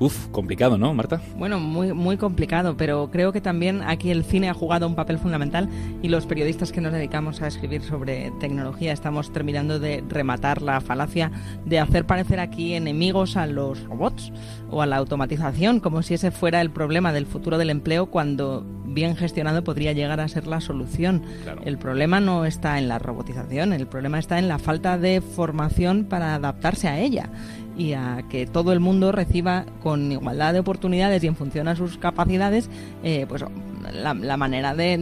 Uf, 0.01 0.27
complicado, 0.29 0.77
¿no, 0.77 0.93
Marta? 0.93 1.21
Bueno, 1.37 1.61
muy, 1.61 1.93
muy 1.93 2.17
complicado, 2.17 2.77
pero 2.77 3.11
creo 3.13 3.33
que 3.33 3.41
también 3.41 3.81
aquí 3.83 4.11
el 4.11 4.25
cine 4.25 4.51
ha 4.51 4.55
jugado 4.55 4.89
un 4.89 4.97
papel 4.97 5.19
fundamental 5.19 5.69
y 6.03 6.09
los 6.09 6.27
periodistas 6.27 6.73
que 6.73 6.81
nos 6.81 6.93
dedicamos 6.93 7.41
a 7.43 7.47
escribir 7.47 7.83
sobre 7.83 8.33
tecnología 8.41 8.93
estamos 8.93 9.33
terminando 9.33 9.79
de 9.79 10.03
rematar 10.09 10.63
la 10.63 10.81
falacia 10.81 11.31
de 11.65 11.79
hacer 11.79 12.07
parecer 12.07 12.41
aquí 12.41 12.75
enemigos 12.75 13.37
a 13.37 13.47
los 13.47 13.85
robots 13.85 14.33
o 14.69 14.83
a 14.83 14.87
la 14.87 14.97
automatización, 14.97 15.79
como 15.79 16.03
si 16.03 16.15
ese 16.15 16.33
fuera 16.33 16.61
el 16.61 16.71
problema 16.71 17.13
del 17.13 17.27
futuro 17.27 17.57
del 17.57 17.71
empleo 17.71 18.07
cuando 18.07 18.67
bien 18.85 19.17
gestionado 19.17 19.63
podría 19.63 19.93
llegar 19.93 20.21
a 20.21 20.29
ser 20.29 20.47
la 20.47 20.61
solución. 20.61 21.23
El 21.65 21.79
problema 21.79 22.21
no 22.21 22.45
está 22.45 22.79
en 22.79 22.89
la 22.89 22.99
robotización, 22.99 23.73
el 23.73 23.87
problema 23.87 24.19
está 24.19 24.39
en 24.39 24.49
la 24.49 24.59
falta 24.59 24.99
de 24.99 25.21
formación 25.21 26.05
para 26.05 26.35
adaptarse 26.35 26.89
a 26.89 26.99
ella 26.99 27.31
y 27.77 27.93
a 27.93 28.25
que 28.29 28.47
todo 28.47 28.73
el 28.73 28.81
mundo 28.81 29.13
reciba 29.13 29.65
con 29.83 30.13
igualdad 30.13 30.53
de 30.53 30.61
oportunidades 30.61 31.23
y 31.25 31.27
en 31.27 31.37
función 31.37 31.69
a 31.69 31.77
sus 31.77 31.99
capacidades, 31.99 32.71
eh, 33.03 33.27
pues 33.29 33.45
la, 33.93 34.37
manera 34.37 34.75
de, 34.75 34.95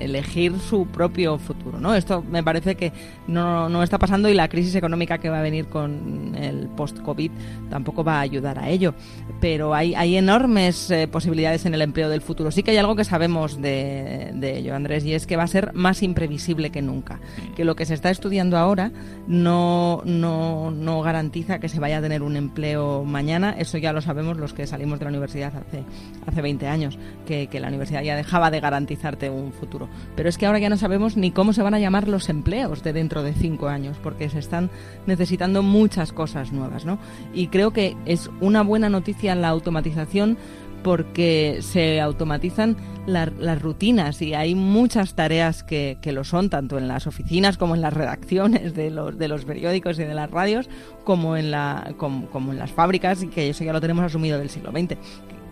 elegir 0.00 0.58
su 0.58 0.86
propio 0.86 1.38
futuro. 1.38 1.80
¿no? 1.80 1.94
Esto 1.94 2.22
me 2.22 2.42
parece 2.42 2.74
que 2.74 2.92
no, 3.26 3.68
no 3.68 3.82
está 3.82 3.98
pasando 3.98 4.28
y 4.28 4.34
la 4.34 4.48
crisis 4.48 4.74
económica 4.74 5.18
que 5.18 5.28
va 5.28 5.40
a 5.40 5.42
venir 5.42 5.66
con 5.66 6.34
el 6.36 6.68
post-COVID 6.68 7.30
tampoco 7.70 8.04
va 8.04 8.18
a 8.18 8.20
ayudar 8.20 8.58
a 8.58 8.68
ello. 8.68 8.94
Pero 9.40 9.74
hay, 9.74 9.94
hay 9.94 10.16
enormes 10.16 10.90
eh, 10.90 11.08
posibilidades 11.08 11.66
en 11.66 11.74
el 11.74 11.82
empleo 11.82 12.08
del 12.08 12.20
futuro. 12.20 12.50
Sí 12.50 12.62
que 12.62 12.70
hay 12.70 12.76
algo 12.76 12.96
que 12.96 13.04
sabemos 13.04 13.60
de, 13.60 14.32
ello, 14.42 14.74
Andrés, 14.74 15.04
y 15.04 15.14
es 15.14 15.26
que 15.26 15.36
va 15.36 15.42
a 15.42 15.48
ser 15.48 15.72
más 15.74 16.02
imprevisible 16.02 16.70
que 16.70 16.82
nunca. 16.82 17.20
Que 17.56 17.64
lo 17.64 17.76
que 17.76 17.86
se 17.86 17.94
está 17.94 18.10
estudiando 18.10 18.56
ahora 18.56 18.92
no, 19.26 20.02
no, 20.04 20.70
no 20.70 21.02
garantiza 21.02 21.58
que 21.58 21.68
se 21.68 21.80
vaya 21.80 21.98
a 21.98 22.02
tener 22.02 22.22
un 22.22 22.36
empleo 22.36 23.04
mañana. 23.04 23.54
Eso 23.58 23.78
ya 23.78 23.92
lo 23.92 24.00
sabemos 24.00 24.36
los 24.36 24.52
que 24.54 24.66
salimos 24.66 24.98
de 24.98 25.04
la 25.04 25.10
universidad 25.10 25.52
hace, 25.56 25.84
hace 26.26 26.42
20 26.42 26.68
años, 26.68 26.98
que 27.26 27.48
la 27.60 27.68
universidad 27.68 28.03
ya 28.04 28.16
dejaba 28.16 28.50
de 28.50 28.60
garantizarte 28.60 29.30
un 29.30 29.52
futuro. 29.52 29.88
Pero 30.16 30.28
es 30.28 30.38
que 30.38 30.46
ahora 30.46 30.58
ya 30.58 30.68
no 30.68 30.76
sabemos 30.76 31.16
ni 31.16 31.30
cómo 31.30 31.52
se 31.52 31.62
van 31.62 31.74
a 31.74 31.78
llamar 31.78 32.08
los 32.08 32.28
empleos 32.28 32.82
de 32.82 32.92
dentro 32.92 33.22
de 33.22 33.32
cinco 33.32 33.68
años, 33.68 33.96
porque 34.02 34.28
se 34.28 34.38
están 34.38 34.70
necesitando 35.06 35.62
muchas 35.62 36.12
cosas 36.12 36.52
nuevas, 36.52 36.84
¿no? 36.84 36.98
Y 37.32 37.48
creo 37.48 37.72
que 37.72 37.96
es 38.06 38.30
una 38.40 38.62
buena 38.62 38.88
noticia 38.88 39.34
la 39.34 39.48
automatización 39.48 40.38
porque 40.84 41.58
se 41.62 42.00
automatizan 42.00 42.76
las 43.06 43.62
rutinas 43.62 44.20
y 44.20 44.34
hay 44.34 44.54
muchas 44.54 45.14
tareas 45.14 45.62
que, 45.64 45.98
lo 46.04 46.24
son, 46.24 46.50
tanto 46.50 46.78
en 46.78 46.88
las 46.88 47.06
oficinas 47.06 47.56
como 47.56 47.74
en 47.74 47.80
las 47.80 47.92
redacciones 47.92 48.74
de 48.74 48.90
los, 48.90 49.18
de 49.18 49.28
los 49.28 49.46
periódicos 49.46 49.98
y 49.98 50.04
de 50.04 50.14
las 50.14 50.30
radios, 50.30 50.68
como 51.02 51.36
en, 51.36 51.50
la, 51.50 51.94
como, 51.96 52.26
como 52.28 52.52
en 52.52 52.58
las 52.58 52.70
fábricas, 52.70 53.22
y 53.22 53.28
que 53.28 53.48
eso 53.48 53.64
ya 53.64 53.72
lo 53.72 53.80
tenemos 53.80 54.04
asumido 54.04 54.38
del 54.38 54.50
siglo 54.50 54.70
XX 54.70 54.98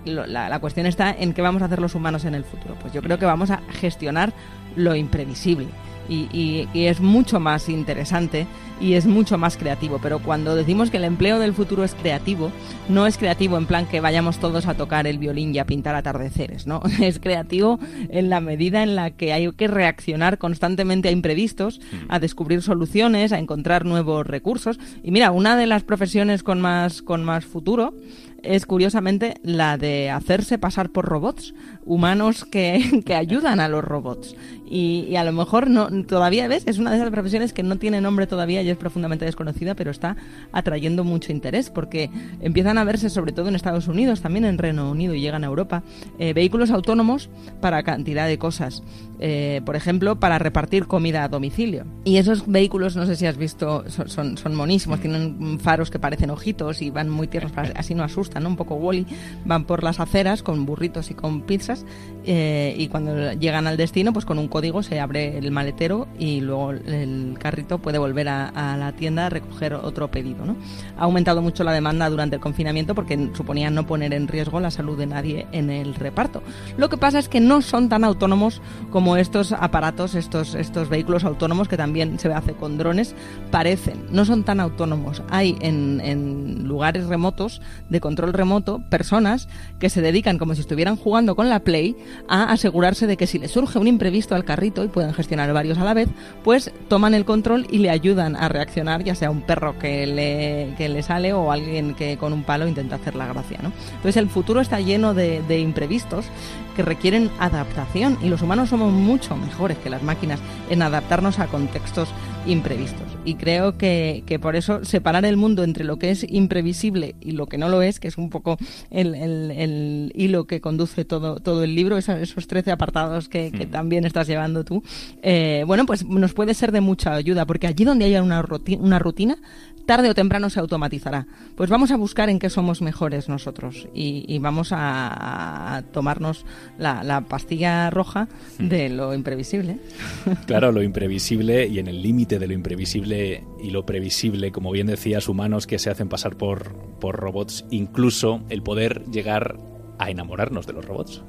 la, 0.04 0.60
cuestión 0.60 0.86
está 0.86 1.10
en 1.10 1.32
qué 1.32 1.42
vamos 1.42 1.62
a 1.62 1.66
hacer 1.66 1.80
los 1.80 1.94
humanos 1.94 2.24
en 2.24 2.34
el 2.34 2.44
futuro. 2.44 2.76
Pues 2.80 2.92
yo 2.92 3.02
creo 3.02 3.18
que 3.18 3.26
vamos 3.26 3.50
a 3.50 3.60
gestionar 3.72 4.32
lo 4.76 4.94
imprevisible. 4.94 5.68
Y, 6.08 6.68
es 6.74 7.00
mucho 7.00 7.40
más 7.40 7.68
interesante 7.68 8.46
y 8.80 8.94
es 8.94 9.06
mucho 9.06 9.38
más 9.38 9.56
creativo. 9.56 9.98
Pero 10.02 10.18
cuando 10.18 10.54
decimos 10.54 10.90
que 10.90 10.98
el 10.98 11.04
empleo 11.04 11.38
del 11.38 11.54
futuro 11.54 11.84
es 11.84 11.94
creativo, 11.94 12.50
no 12.88 13.06
es 13.06 13.16
creativo 13.16 13.56
en 13.56 13.66
plan 13.66 13.86
que 13.86 14.00
vayamos 14.00 14.38
todos 14.38 14.66
a 14.66 14.74
tocar 14.74 15.06
el 15.06 15.18
violín 15.18 15.54
y 15.54 15.58
a 15.58 15.64
pintar 15.64 15.94
atardeceres, 15.94 16.66
¿no? 16.66 16.82
Es 17.00 17.18
creativo 17.18 17.78
en 18.10 18.28
la 18.28 18.40
medida 18.40 18.82
en 18.82 18.94
la 18.94 19.12
que 19.12 19.32
hay 19.32 19.50
que 19.52 19.68
reaccionar 19.68 20.38
constantemente 20.38 21.08
a 21.08 21.12
imprevistos, 21.12 21.80
a 22.08 22.18
descubrir 22.18 22.62
soluciones, 22.62 23.32
a 23.32 23.38
encontrar 23.38 23.86
nuevos 23.86 24.26
recursos. 24.26 24.78
Y 25.02 25.12
mira, 25.12 25.30
una 25.30 25.56
de 25.56 25.66
las 25.66 25.84
profesiones 25.84 26.42
con 26.42 26.60
más, 26.60 27.00
con 27.00 27.24
más 27.24 27.46
futuro 27.46 27.94
es 28.42 28.66
curiosamente 28.66 29.34
la 29.42 29.78
de 29.78 30.10
hacerse 30.10 30.58
pasar 30.58 30.90
por 30.90 31.06
robots, 31.06 31.54
humanos 31.84 32.44
que, 32.44 33.02
que 33.06 33.14
ayudan 33.14 33.60
a 33.60 33.68
los 33.68 33.84
robots. 33.84 34.34
Y, 34.74 35.16
a 35.16 35.24
lo 35.24 35.32
mejor 35.32 35.68
no 35.68 35.90
todavía 36.04 36.48
ves, 36.48 36.62
es 36.66 36.78
una 36.78 36.90
de 36.90 36.96
esas 36.96 37.10
profesiones 37.10 37.52
que 37.52 37.62
no 37.62 37.76
tiene 37.76 38.00
nombre 38.00 38.26
todavía 38.26 38.62
y 38.62 38.70
es 38.70 38.78
profundamente 38.78 39.26
desconocida, 39.26 39.74
pero 39.74 39.90
está 39.90 40.16
atrayendo 40.50 41.04
mucho 41.04 41.30
interés 41.30 41.68
porque 41.68 42.08
empiezan 42.40 42.78
a 42.78 42.84
verse, 42.84 43.10
sobre 43.10 43.32
todo 43.32 43.48
en 43.48 43.54
Estados 43.54 43.86
Unidos, 43.86 44.22
también 44.22 44.46
en 44.46 44.56
Reino 44.56 44.90
Unido 44.90 45.12
y 45.12 45.20
llegan 45.20 45.44
a 45.44 45.48
Europa, 45.48 45.82
eh, 46.18 46.32
vehículos 46.32 46.70
autónomos 46.70 47.28
para 47.60 47.82
cantidad 47.82 48.26
de 48.26 48.38
cosas. 48.38 48.82
Eh, 49.24 49.60
por 49.66 49.76
ejemplo, 49.76 50.18
para 50.18 50.38
repartir 50.38 50.86
comida 50.86 51.22
a 51.22 51.28
domicilio. 51.28 51.84
Y 52.04 52.16
esos 52.16 52.50
vehículos, 52.50 52.96
no 52.96 53.04
sé 53.04 53.14
si 53.14 53.26
has 53.26 53.36
visto, 53.36 53.84
son, 53.88 54.38
son, 54.38 54.54
monísimos, 54.54 55.00
tienen 55.00 55.60
faros 55.60 55.90
que 55.90 55.98
parecen 55.98 56.30
ojitos 56.30 56.80
y 56.80 56.88
van 56.88 57.10
muy 57.10 57.28
tiernos, 57.28 57.52
así 57.76 57.94
no 57.94 58.02
asustan, 58.02 58.31
un 58.46 58.56
poco 58.56 58.74
Wally, 58.74 59.06
van 59.44 59.64
por 59.64 59.82
las 59.82 60.00
aceras 60.00 60.42
con 60.42 60.66
burritos 60.66 61.10
y 61.10 61.14
con 61.14 61.42
pizzas 61.42 61.84
eh, 62.24 62.74
y 62.78 62.88
cuando 62.88 63.32
llegan 63.32 63.66
al 63.66 63.76
destino, 63.76 64.12
pues 64.12 64.24
con 64.24 64.38
un 64.38 64.48
código 64.48 64.82
se 64.82 65.00
abre 65.00 65.38
el 65.38 65.50
maletero 65.50 66.06
y 66.18 66.40
luego 66.40 66.70
el 66.70 67.36
carrito 67.38 67.78
puede 67.78 67.98
volver 67.98 68.28
a, 68.28 68.76
la 68.76 68.92
tienda 68.92 69.26
a 69.26 69.28
recoger 69.28 69.74
otro 69.74 70.10
pedido. 70.10 70.44
¿no? 70.44 70.56
Ha 70.96 71.04
aumentado 71.04 71.42
mucho 71.42 71.64
la 71.64 71.72
demanda 71.72 72.08
durante 72.08 72.36
el 72.36 72.42
confinamiento 72.42 72.94
porque 72.94 73.30
suponía 73.34 73.70
no 73.70 73.86
poner 73.86 74.14
en 74.14 74.28
riesgo 74.28 74.60
la 74.60 74.70
salud 74.70 74.96
de 74.96 75.06
nadie 75.06 75.46
en 75.52 75.70
el 75.70 75.94
reparto. 75.94 76.42
Lo 76.76 76.88
que 76.88 76.96
pasa 76.96 77.18
es 77.18 77.28
que 77.28 77.40
no 77.40 77.62
son 77.62 77.88
tan 77.88 78.04
autónomos 78.04 78.60
como 78.90 79.16
estos 79.16 79.52
aparatos, 79.52 80.14
estos, 80.14 80.54
estos 80.54 80.88
vehículos 80.88 81.24
autónomos 81.24 81.68
que 81.68 81.76
también 81.76 82.18
se 82.18 82.32
hace 82.32 82.52
con 82.52 82.78
drones, 82.78 83.14
parecen. 83.50 84.06
No 84.10 84.24
son 84.24 84.44
tan 84.44 84.60
autónomos. 84.60 85.22
Hay 85.28 85.56
en 85.60 86.66
lugares 86.66 87.06
remotos 87.06 87.60
de 87.88 88.00
control 88.00 88.21
remoto 88.30 88.82
personas 88.88 89.48
que 89.78 89.90
se 89.90 90.02
dedican 90.02 90.38
como 90.38 90.54
si 90.54 90.60
estuvieran 90.60 90.96
jugando 90.96 91.34
con 91.34 91.48
la 91.48 91.60
Play 91.60 91.96
a 92.28 92.52
asegurarse 92.52 93.06
de 93.06 93.16
que 93.16 93.26
si 93.26 93.38
le 93.38 93.48
surge 93.48 93.78
un 93.78 93.86
imprevisto 93.86 94.34
al 94.34 94.44
carrito 94.44 94.84
y 94.84 94.88
pueden 94.88 95.14
gestionar 95.14 95.52
varios 95.52 95.78
a 95.78 95.84
la 95.84 95.94
vez, 95.94 96.08
pues 96.44 96.70
toman 96.88 97.14
el 97.14 97.24
control 97.24 97.66
y 97.70 97.78
le 97.78 97.90
ayudan 97.90 98.36
a 98.36 98.48
reaccionar, 98.48 99.02
ya 99.02 99.14
sea 99.14 99.30
un 99.30 99.42
perro 99.42 99.78
que 99.78 100.06
le, 100.06 100.74
que 100.76 100.88
le 100.88 101.02
sale 101.02 101.32
o 101.32 101.50
alguien 101.50 101.94
que 101.94 102.16
con 102.16 102.32
un 102.32 102.44
palo 102.44 102.68
intenta 102.68 102.96
hacer 102.96 103.14
la 103.14 103.26
gracia. 103.26 103.58
¿no? 103.62 103.72
Entonces 103.96 104.16
el 104.16 104.28
futuro 104.28 104.60
está 104.60 104.80
lleno 104.80 105.14
de 105.14 105.58
imprevistos 105.58 106.26
que 106.74 106.82
requieren 106.82 107.30
adaptación 107.38 108.18
y 108.22 108.28
los 108.28 108.42
humanos 108.42 108.70
somos 108.70 108.92
mucho 108.92 109.36
mejores 109.36 109.78
que 109.78 109.90
las 109.90 110.02
máquinas 110.02 110.40
en 110.70 110.82
adaptarnos 110.82 111.38
a 111.38 111.46
contextos 111.46 112.08
imprevistos. 112.46 113.06
Y 113.24 113.34
creo 113.34 113.78
que, 113.78 114.24
que, 114.26 114.38
por 114.38 114.56
eso 114.56 114.84
separar 114.84 115.24
el 115.24 115.36
mundo 115.36 115.62
entre 115.62 115.84
lo 115.84 115.98
que 115.98 116.10
es 116.10 116.26
imprevisible 116.28 117.14
y 117.20 117.32
lo 117.32 117.46
que 117.46 117.58
no 117.58 117.68
lo 117.68 117.82
es, 117.82 118.00
que 118.00 118.08
es 118.08 118.18
un 118.18 118.30
poco 118.30 118.58
el, 118.90 119.14
el, 119.14 119.50
el 119.52 120.12
hilo 120.14 120.46
que 120.46 120.60
conduce 120.60 121.04
todo, 121.04 121.36
todo 121.36 121.62
el 121.62 121.74
libro, 121.74 121.96
esos, 121.98 122.16
esos 122.16 122.46
13 122.46 122.72
apartados 122.72 123.28
que, 123.28 123.52
que, 123.52 123.66
también 123.66 124.04
estás 124.04 124.26
llevando 124.26 124.64
tú, 124.64 124.82
eh, 125.22 125.64
bueno, 125.66 125.86
pues 125.86 126.04
nos 126.04 126.32
puede 126.32 126.54
ser 126.54 126.72
de 126.72 126.80
mucha 126.80 127.14
ayuda, 127.14 127.46
porque 127.46 127.66
allí 127.66 127.84
donde 127.84 128.06
haya 128.06 128.22
una 128.22 128.42
rutina, 128.42 128.82
una 128.82 128.98
rutina 128.98 129.38
tarde 129.86 130.10
o 130.10 130.14
temprano 130.14 130.50
se 130.50 130.60
automatizará. 130.60 131.26
Pues 131.56 131.70
vamos 131.70 131.90
a 131.90 131.96
buscar 131.96 132.28
en 132.28 132.38
qué 132.38 132.50
somos 132.50 132.82
mejores 132.82 133.28
nosotros 133.28 133.88
y, 133.94 134.24
y 134.28 134.38
vamos 134.38 134.72
a, 134.72 135.76
a 135.76 135.82
tomarnos 135.82 136.44
la, 136.78 137.02
la, 137.02 137.22
pastilla 137.22 137.90
roja 137.90 138.28
de 138.58 138.88
lo 138.88 139.14
imprevisible. 139.14 139.78
Claro, 140.46 140.72
lo 140.72 140.82
imprevisible 140.82 141.66
y 141.66 141.78
en 141.78 141.88
el 141.88 142.02
límite 142.02 142.38
de 142.38 142.46
lo 142.46 142.52
imprevisible 142.52 143.44
y 143.62 143.70
lo 143.70 143.86
previsible, 143.86 144.52
como 144.52 144.70
bien 144.70 144.86
decías, 144.86 145.28
humanos 145.28 145.66
que 145.66 145.78
se 145.78 145.90
hacen 145.90 146.08
pasar 146.08 146.36
por, 146.36 146.74
por 147.00 147.16
robots, 147.16 147.64
incluso 147.70 148.42
el 148.48 148.62
poder 148.62 149.04
llegar 149.10 149.56
a 149.98 150.10
enamorarnos 150.10 150.66
de 150.66 150.72
los 150.72 150.84
robots. 150.84 151.22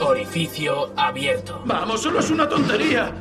Orificio 0.00 0.92
abierto. 0.96 1.62
Vamos, 1.66 2.02
solo 2.02 2.20
es 2.20 2.30
una 2.30 2.48
tontería. 2.48 3.12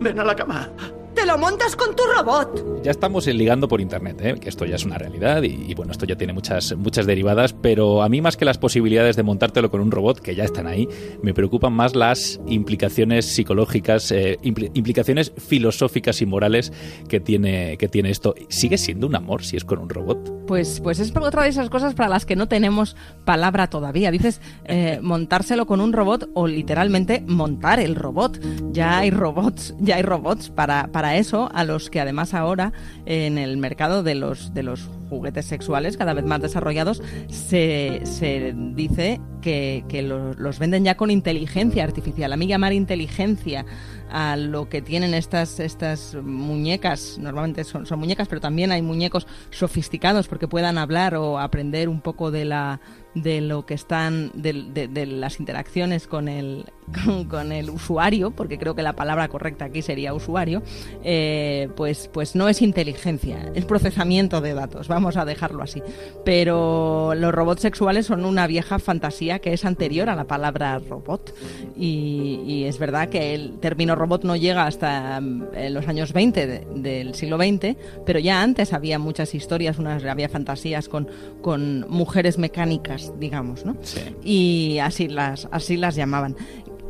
Ven 0.00 0.18
a 0.18 0.24
la 0.24 0.34
cama. 0.34 0.70
¡Te 1.14 1.26
lo 1.26 1.36
montas 1.38 1.76
con 1.76 1.94
tu 1.96 2.02
robot! 2.04 2.82
Ya 2.82 2.90
estamos 2.90 3.26
ligando 3.26 3.68
por 3.68 3.80
internet, 3.80 4.20
¿eh? 4.22 4.34
que 4.40 4.48
esto 4.48 4.64
ya 4.64 4.76
es 4.76 4.84
una 4.84 4.96
realidad 4.96 5.42
y, 5.42 5.66
y, 5.68 5.74
bueno, 5.74 5.92
esto 5.92 6.06
ya 6.06 6.16
tiene 6.16 6.32
muchas, 6.32 6.74
muchas 6.76 7.06
derivadas, 7.06 7.52
pero 7.52 8.02
a 8.02 8.08
mí 8.08 8.20
más 8.20 8.36
que 8.36 8.44
las 8.44 8.58
posibilidades 8.58 9.16
de 9.16 9.22
montártelo 9.22 9.70
con 9.70 9.80
un 9.80 9.90
robot, 9.90 10.20
que 10.20 10.34
ya 10.34 10.44
están 10.44 10.66
ahí, 10.66 10.88
me 11.22 11.34
preocupan 11.34 11.72
más 11.72 11.94
las 11.94 12.40
implicaciones 12.46 13.26
psicológicas, 13.26 14.10
eh, 14.12 14.38
impl 14.42 14.70
implicaciones 14.74 15.32
filosóficas 15.36 16.20
y 16.22 16.26
morales 16.26 16.72
que 17.08 17.20
tiene, 17.20 17.76
que 17.76 17.88
tiene 17.88 18.10
esto. 18.10 18.34
¿Sigue 18.48 18.78
siendo 18.78 19.06
un 19.06 19.14
amor 19.14 19.44
si 19.44 19.56
es 19.56 19.64
con 19.64 19.78
un 19.78 19.88
robot? 19.88 20.46
Pues, 20.46 20.80
pues 20.80 20.98
es 20.98 21.14
otra 21.14 21.44
de 21.44 21.48
esas 21.48 21.70
cosas 21.70 21.94
para 21.94 22.08
las 22.08 22.26
que 22.26 22.36
no 22.36 22.48
tenemos 22.48 22.96
palabra 23.24 23.68
todavía. 23.68 24.10
Dices 24.10 24.40
eh, 24.64 24.98
montárselo 25.02 25.66
con 25.66 25.80
un 25.80 25.92
robot 25.92 26.30
o 26.34 26.46
literalmente 26.46 27.22
montar 27.26 27.80
el 27.80 27.94
robot. 27.94 28.40
Ya 28.72 28.98
hay 28.98 29.10
robots, 29.10 29.74
ya 29.78 29.96
hay 29.96 30.02
robots 30.02 30.50
para, 30.50 30.88
para 30.88 30.99
para 31.00 31.16
eso 31.16 31.48
a 31.54 31.64
los 31.64 31.88
que 31.88 31.98
además 31.98 32.34
ahora 32.34 32.74
en 33.06 33.38
el 33.38 33.56
mercado 33.56 34.02
de 34.02 34.14
los, 34.14 34.52
de 34.52 34.62
los 34.62 34.90
juguetes 35.08 35.46
sexuales 35.46 35.96
cada 35.96 36.12
vez 36.12 36.26
más 36.26 36.42
desarrollados 36.42 37.02
se, 37.30 38.02
se 38.04 38.54
dice 38.74 39.18
que, 39.40 39.82
que 39.88 40.02
los, 40.02 40.58
venden 40.58 40.84
ya 40.84 40.98
con 40.98 41.10
inteligencia 41.10 41.84
artificial. 41.84 42.34
A 42.34 42.36
mí 42.36 42.46
llamar 42.46 42.74
inteligencia 42.74 43.64
a 44.10 44.36
lo 44.36 44.68
que 44.68 44.82
tienen 44.82 45.14
estas, 45.14 45.58
estas 45.58 46.16
muñecas, 46.22 47.16
normalmente 47.18 47.64
son, 47.64 47.86
son, 47.86 47.98
muñecas, 47.98 48.28
pero 48.28 48.42
también 48.42 48.70
hay 48.70 48.82
muñecos 48.82 49.26
sofisticados 49.48 50.28
porque 50.28 50.48
puedan 50.48 50.76
hablar 50.76 51.14
o 51.14 51.38
aprender 51.38 51.88
un 51.88 52.02
poco 52.02 52.30
de 52.30 52.44
la 52.44 52.80
de 53.14 53.40
lo 53.40 53.66
que 53.66 53.74
están 53.74 54.30
de, 54.34 54.52
de, 54.52 55.06
las 55.06 55.40
interacciones 55.40 56.06
con 56.06 56.28
el 56.28 56.66
con, 57.28 57.52
el 57.52 57.70
usuario 57.70 58.30
porque 58.30 58.58
creo 58.58 58.74
que 58.74 58.82
la 58.82 58.94
palabra 58.94 59.28
correcta 59.28 59.66
aquí 59.66 59.82
sería 59.82 60.14
usuario 60.14 60.62
eh, 61.04 61.68
pues 61.76 62.08
pues 62.12 62.34
no 62.34 62.48
es 62.48 62.62
inteligencia 62.62 63.50
es 63.54 63.64
procesamiento 63.64 64.40
de 64.40 64.54
datos 64.54 64.88
vamos 64.88 65.16
a 65.16 65.24
dejarlo 65.24 65.62
así. 65.62 65.82
Pero 66.24 67.14
los 67.14 67.32
robots 67.32 67.62
sexuales 67.62 68.06
son 68.06 68.24
una 68.24 68.46
vieja 68.46 68.78
fantasía 68.78 69.38
que 69.38 69.52
es 69.52 69.64
anterior 69.64 70.08
a 70.08 70.16
la 70.16 70.24
palabra 70.24 70.78
robot. 70.78 71.34
Y, 71.76 72.64
es 72.70 72.78
verdad 72.78 73.08
que 73.08 73.34
el 73.34 73.58
término 73.58 73.96
robot 73.96 74.24
no 74.24 74.36
llega 74.36 74.66
hasta 74.66 75.16
en 75.16 75.74
los 75.74 75.88
años 75.88 76.12
20 76.12 76.46
de, 76.46 76.66
del 76.76 77.14
siglo 77.14 77.36
XX 77.36 77.76
pero 78.04 78.18
ya 78.18 78.42
antes 78.42 78.72
había 78.72 78.98
muchas 78.98 79.34
historias 79.34 79.78
unas 79.78 80.04
había 80.04 80.28
fantasías 80.28 80.88
con 80.88 81.08
con 81.40 81.86
mujeres 81.88 82.38
mecánicas 82.38 82.99
digamos, 83.18 83.64
¿no? 83.64 83.76
Sí. 83.82 84.00
Y 84.22 84.78
así 84.78 85.08
las, 85.08 85.48
así 85.50 85.76
las 85.76 85.94
llamaban. 85.94 86.36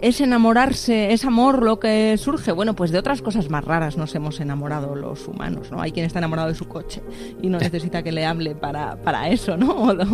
¿Es 0.01 0.21
enamorarse, 0.23 1.13
es 1.13 1.27
amor 1.27 1.63
lo 1.63 1.79
que 1.79 2.17
surge? 2.17 2.53
Bueno, 2.53 2.75
pues 2.75 2.91
de 2.91 2.99
otras 2.99 3.21
cosas 3.21 3.51
más 3.51 3.65
raras 3.65 3.99
nos 3.99 4.15
hemos 4.15 4.41
enamorado 4.41 4.95
los 4.95 5.29
humanos, 5.29 5.71
¿no? 5.71 5.83
Hay 5.83 5.93
quien 5.93 6.07
está 6.07 6.21
enamorado 6.21 6.49
de 6.49 6.55
su 6.55 6.67
coche 6.67 7.03
y 7.43 7.49
no 7.49 7.59
necesita 7.61 8.03
que 8.03 8.11
le 8.11 8.25
hable 8.25 8.55
para, 8.55 8.97
para 8.97 9.29
eso, 9.29 9.59
¿no? 9.59 9.83
O 9.83 9.95
de, 9.95 10.05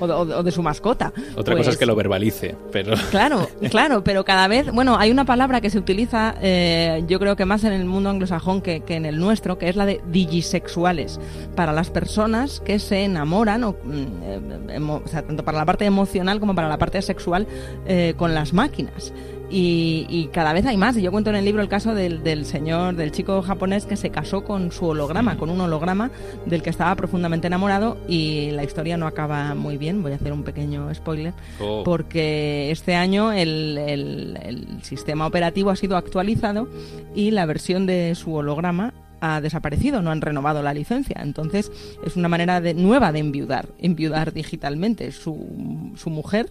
o, 0.00 0.06
de, 0.26 0.34
o 0.34 0.42
de, 0.42 0.50
su 0.50 0.62
mascota. 0.62 1.12
Otra 1.36 1.54
pues, 1.54 1.58
cosa 1.58 1.70
es 1.70 1.76
que 1.76 1.86
lo 1.86 1.94
verbalice, 1.94 2.56
pero... 2.72 2.94
Claro, 3.10 3.48
claro, 3.70 4.02
pero 4.02 4.24
cada 4.24 4.48
vez, 4.48 4.70
bueno, 4.72 4.96
hay 4.98 5.10
una 5.10 5.24
palabra 5.24 5.60
que 5.60 5.70
se 5.70 5.78
utiliza, 5.78 6.34
eh, 6.42 7.04
yo 7.06 7.18
creo 7.20 7.36
que 7.36 7.44
más 7.44 7.62
en 7.64 7.72
el 7.72 7.84
mundo 7.84 8.10
anglosajón 8.10 8.60
que, 8.60 8.80
que, 8.80 8.96
en 8.96 9.06
el 9.06 9.18
nuestro, 9.18 9.58
que 9.58 9.68
es 9.68 9.76
la 9.76 9.86
de 9.86 10.00
digisexuales, 10.10 11.20
para 11.54 11.72
las 11.72 11.90
personas 11.90 12.60
que 12.60 12.78
se 12.78 13.04
enamoran, 13.04 13.62
o, 13.64 13.76
eh, 13.92 14.80
o 14.80 15.08
sea, 15.08 15.22
tanto 15.22 15.44
para 15.44 15.58
la 15.58 15.64
parte 15.64 15.84
emocional 15.84 16.40
como 16.40 16.54
para 16.54 16.68
la 16.68 16.78
parte 16.78 17.00
sexual, 17.00 17.46
eh, 17.86 18.14
con 18.16 18.34
las 18.34 18.52
máquinas. 18.52 19.12
Y, 19.48 20.06
y, 20.08 20.26
cada 20.28 20.52
vez 20.52 20.66
hay 20.66 20.76
más. 20.76 20.96
Y 20.96 21.02
yo 21.02 21.12
cuento 21.12 21.30
en 21.30 21.36
el 21.36 21.44
libro 21.44 21.62
el 21.62 21.68
caso 21.68 21.94
del, 21.94 22.22
del, 22.22 22.44
señor, 22.44 22.96
del 22.96 23.12
chico 23.12 23.42
japonés 23.42 23.86
que 23.86 23.96
se 23.96 24.10
casó 24.10 24.42
con 24.42 24.72
su 24.72 24.86
holograma, 24.86 25.36
con 25.36 25.50
un 25.50 25.60
holograma 25.60 26.10
del 26.46 26.62
que 26.62 26.70
estaba 26.70 26.94
profundamente 26.96 27.46
enamorado 27.46 27.96
y 28.08 28.50
la 28.50 28.64
historia 28.64 28.96
no 28.96 29.06
acaba 29.06 29.54
muy 29.54 29.76
bien. 29.76 30.02
Voy 30.02 30.12
a 30.12 30.16
hacer 30.16 30.32
un 30.32 30.42
pequeño 30.42 30.92
spoiler. 30.94 31.32
Oh. 31.60 31.82
Porque 31.84 32.70
este 32.70 32.96
año 32.96 33.32
el, 33.32 33.78
el, 33.78 34.38
el 34.42 34.82
sistema 34.82 35.26
operativo 35.26 35.70
ha 35.70 35.76
sido 35.76 35.96
actualizado 35.96 36.68
y 37.14 37.30
la 37.30 37.46
versión 37.46 37.86
de 37.86 38.14
su 38.14 38.34
holograma 38.34 38.94
ha 39.20 39.40
desaparecido, 39.40 40.02
no 40.02 40.10
han 40.10 40.20
renovado 40.20 40.62
la 40.62 40.74
licencia. 40.74 41.20
Entonces 41.22 41.70
es 42.04 42.16
una 42.16 42.28
manera 42.28 42.60
de, 42.60 42.74
nueva 42.74 43.12
de 43.12 43.20
enviudar, 43.20 43.68
enviudar 43.78 44.32
digitalmente. 44.32 45.12
Su, 45.12 45.92
su 45.96 46.10
mujer 46.10 46.48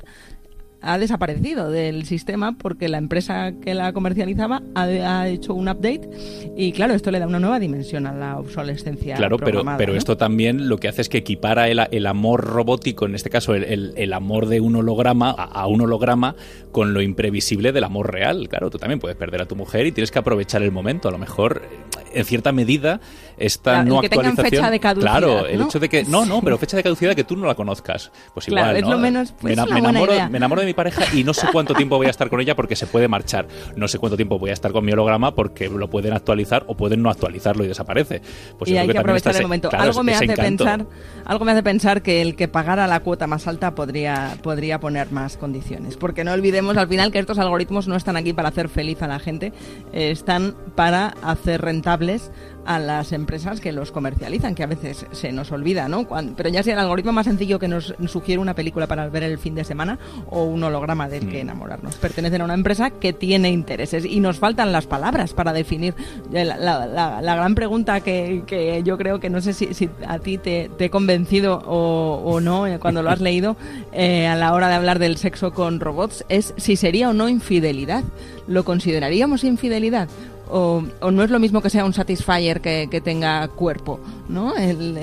ha 0.86 0.98
desaparecido 0.98 1.70
del 1.70 2.06
sistema 2.06 2.54
porque 2.58 2.88
la 2.88 2.98
empresa 2.98 3.54
que 3.62 3.74
la 3.74 3.92
comercializaba 3.92 4.62
ha, 4.76 4.84
ha, 4.84 5.28
hecho 5.28 5.54
un 5.54 5.68
update 5.68 6.10
y 6.56 6.72
claro, 6.72 6.94
esto 6.94 7.12
le 7.12 7.20
da 7.20 7.28
una 7.28 7.40
nueva 7.40 7.60
dimensión 7.60 8.06
a 8.06 8.14
la 8.14 8.38
obsolescencia. 8.38 9.16
Claro, 9.16 9.38
pero, 9.38 9.64
pero 9.78 9.94
¿no? 9.94 9.98
esto 9.98 10.16
también 10.18 10.70
lo 10.70 10.78
que 10.78 10.88
hace 10.88 11.02
es 11.02 11.10
que 11.10 11.18
equipara 11.18 11.68
el, 11.70 11.82
el 11.92 12.08
amor 12.08 12.46
robótico, 12.46 13.06
en 13.06 13.16
este 13.16 13.30
caso 13.30 13.56
el, 13.56 13.64
el, 13.64 13.94
el 13.98 14.14
amor 14.14 14.46
de 14.48 14.62
un 14.62 14.76
holograma, 14.76 15.32
a, 15.32 15.44
a, 15.44 15.68
un 15.68 15.82
holograma 15.82 16.36
con 16.72 16.94
lo 16.94 17.02
imprevisible 17.02 17.72
del 17.72 17.84
amor 17.84 18.12
real. 18.12 18.48
Claro, 18.50 18.70
tú 18.70 18.78
también 18.78 19.00
puedes 19.00 19.18
perder 19.18 19.42
a 19.42 19.46
tu 19.46 19.56
mujer 19.56 19.88
y 19.88 19.92
tienes 19.92 20.12
que 20.12 20.20
aprovechar 20.20 20.62
el 20.62 20.72
momento. 20.72 21.10
A 21.10 21.12
lo 21.12 21.18
mejor, 21.18 21.64
en 22.14 22.26
cierta 22.26 22.52
medida, 22.52 23.00
esta 23.38 23.72
claro, 23.72 23.90
no 23.90 24.02
que 24.02 24.08
actualización... 24.08 24.46
Fecha 24.46 24.70
de 24.70 24.80
caducidad, 24.80 25.12
claro, 25.12 25.48
el 25.48 25.60
¿no? 25.60 25.66
hecho 25.66 25.80
de 25.80 25.90
que... 25.90 26.04
No, 26.04 26.26
no, 26.26 26.42
pero 26.42 26.58
fecha 26.58 26.78
de 26.78 26.84
caducidad 26.84 27.16
que 27.16 27.24
tú 27.24 27.36
no 27.36 27.48
la 27.48 27.56
conozcas. 27.56 28.12
Pues 28.34 28.48
igual, 28.48 28.64
claro, 28.64 28.80
¿no? 28.82 28.88
Es 28.88 28.92
lo 28.92 29.00
menos, 29.00 29.34
pues 29.40 29.58
me, 29.58 29.66
me, 29.66 29.80
enamoro, 29.80 30.14
me 30.30 30.38
enamoro 30.38 30.62
de 30.62 30.68
mi 30.68 30.74
pareja 30.76 31.04
y 31.14 31.24
no 31.24 31.34
sé 31.34 31.48
cuánto 31.52 31.74
tiempo 31.74 31.98
voy 31.98 32.08
a 32.08 32.10
estar 32.10 32.30
con 32.30 32.40
ella 32.40 32.56
porque 32.56 32.76
se 32.76 32.88
puede 32.88 33.08
marchar. 33.08 33.48
No 33.76 33.88
sé 33.88 34.00
cuánto 34.00 34.16
tiempo 34.16 34.38
voy 34.38 34.50
a 34.50 34.54
estar 34.54 34.72
con 34.72 34.86
mi 34.86 34.92
holograma 34.92 35.34
porque 35.34 35.70
lo 35.70 35.90
pueden 35.90 36.14
actualizar 36.14 36.64
o 36.68 36.76
pueden 36.76 37.02
no 37.02 37.10
actualizarlo 37.10 37.64
y 37.64 37.68
desaparece. 37.68 38.22
Pues 38.58 38.70
y 38.70 38.78
hay 38.78 38.88
que, 38.88 38.94
que 38.94 39.00
aprovechar 39.00 39.36
el 39.36 39.44
momento. 39.44 39.70
Claro, 39.70 39.86
algo, 39.86 40.04
me 40.04 40.14
hace 40.14 40.28
pensar, 40.28 40.86
algo 41.26 41.46
me 41.46 41.52
hace 41.52 41.64
pensar 41.64 42.02
que 42.02 42.22
el 42.22 42.36
que 42.36 42.48
pagara 42.48 42.88
la 42.88 43.00
cuota 43.00 43.28
más 43.28 43.48
alta 43.48 43.76
podría, 43.76 44.38
podría 44.44 44.80
poner 44.80 45.12
más 45.12 45.38
condiciones. 45.38 45.98
Porque 45.98 46.24
no 46.24 46.34
olvidemos 46.34 46.78
al 46.78 46.88
final 46.88 47.12
que 47.12 47.20
estos 47.20 47.40
algoritmos 47.40 47.88
no 47.88 47.96
están 47.96 48.18
aquí 48.18 48.34
para 48.34 48.50
hacer 48.50 48.70
feliz 48.70 49.02
a 49.02 49.08
la 49.08 49.20
gente, 49.20 49.54
eh, 49.94 50.12
están 50.12 50.56
para 50.76 51.16
hacer 51.22 51.62
rentables 51.62 52.32
a 52.66 52.80
las 52.80 53.12
empresas 53.12 53.60
que 53.60 53.72
los 53.72 53.92
comercializan, 53.92 54.56
que 54.56 54.64
a 54.64 54.68
veces 54.68 55.06
se 55.12 55.32
nos 55.32 55.52
olvida, 55.52 55.88
¿no? 55.88 56.08
Cuando, 56.08 56.36
pero 56.36 56.50
ya 56.50 56.64
sea 56.64 56.74
el 56.74 56.80
algoritmo 56.80 57.12
más 57.12 57.26
sencillo 57.26 57.60
que 57.60 57.68
nos 57.68 57.94
sugiere 58.08 58.40
una 58.40 58.54
película 58.54 58.88
para 58.88 59.08
ver 59.10 59.24
el 59.24 59.38
fin 59.38 59.56
de 59.56 59.64
semana 59.64 60.00
o 60.28 60.44
un 60.44 60.64
holograma 60.64 61.08
del 61.08 61.30
que 61.30 61.42
enamorarnos. 61.42 61.96
Pertenecen 61.96 62.42
a 62.42 62.46
una 62.46 62.54
empresa 62.54 62.90
que 62.90 63.14
tiene 63.14 63.50
intereses 63.50 64.06
y 64.06 64.20
nos 64.20 64.40
faltan 64.40 64.72
las 64.72 64.88
palabras 64.88 65.34
para 65.34 65.54
definir 65.54 65.94
la, 66.32 66.44
la, 66.44 66.86
la, 66.86 67.22
la 67.22 67.36
gran 67.36 67.56
pregunta 67.56 68.02
que, 68.02 68.44
que, 68.46 68.82
yo 68.84 68.98
creo 68.98 69.20
que 69.20 69.30
no 69.30 69.42
sé 69.42 69.54
si, 69.54 69.74
si 69.74 69.90
a 70.08 70.20
ti 70.20 70.38
te, 70.38 70.70
te, 70.78 70.86
he 70.86 70.90
convencido 70.90 71.62
o, 71.66 72.22
o 72.26 72.42
no 72.42 72.68
eh, 72.68 72.80
cuando 72.80 73.04
lo 73.04 73.10
has 73.10 73.22
leído 73.22 73.56
eh, 73.92 74.28
a 74.28 74.36
la 74.36 74.54
hora 74.54 74.68
de 74.70 74.76
hablar 74.76 75.00
del 75.00 75.18
sexo 75.18 75.54
con 75.54 75.80
robots 75.80 76.26
es 76.30 76.54
si 76.58 76.76
sería 76.76 77.10
o 77.10 77.14
no 77.14 77.30
infidelidad. 77.30 78.04
¿Lo 78.48 78.64
consideraríamos 78.64 79.44
infidelidad? 79.44 80.08
o, 80.50 80.84
no 81.12 81.24
es 81.24 81.30
lo 81.30 81.40
mismo 81.40 81.62
que 81.62 81.70
sea 81.70 81.86
un 81.86 81.94
Satisfyer 81.94 82.62
que, 82.62 82.88
que 82.90 83.02
tenga 83.02 83.48
cuerpo, 83.48 84.00
¿no? 84.30 84.56
El, 84.56 84.98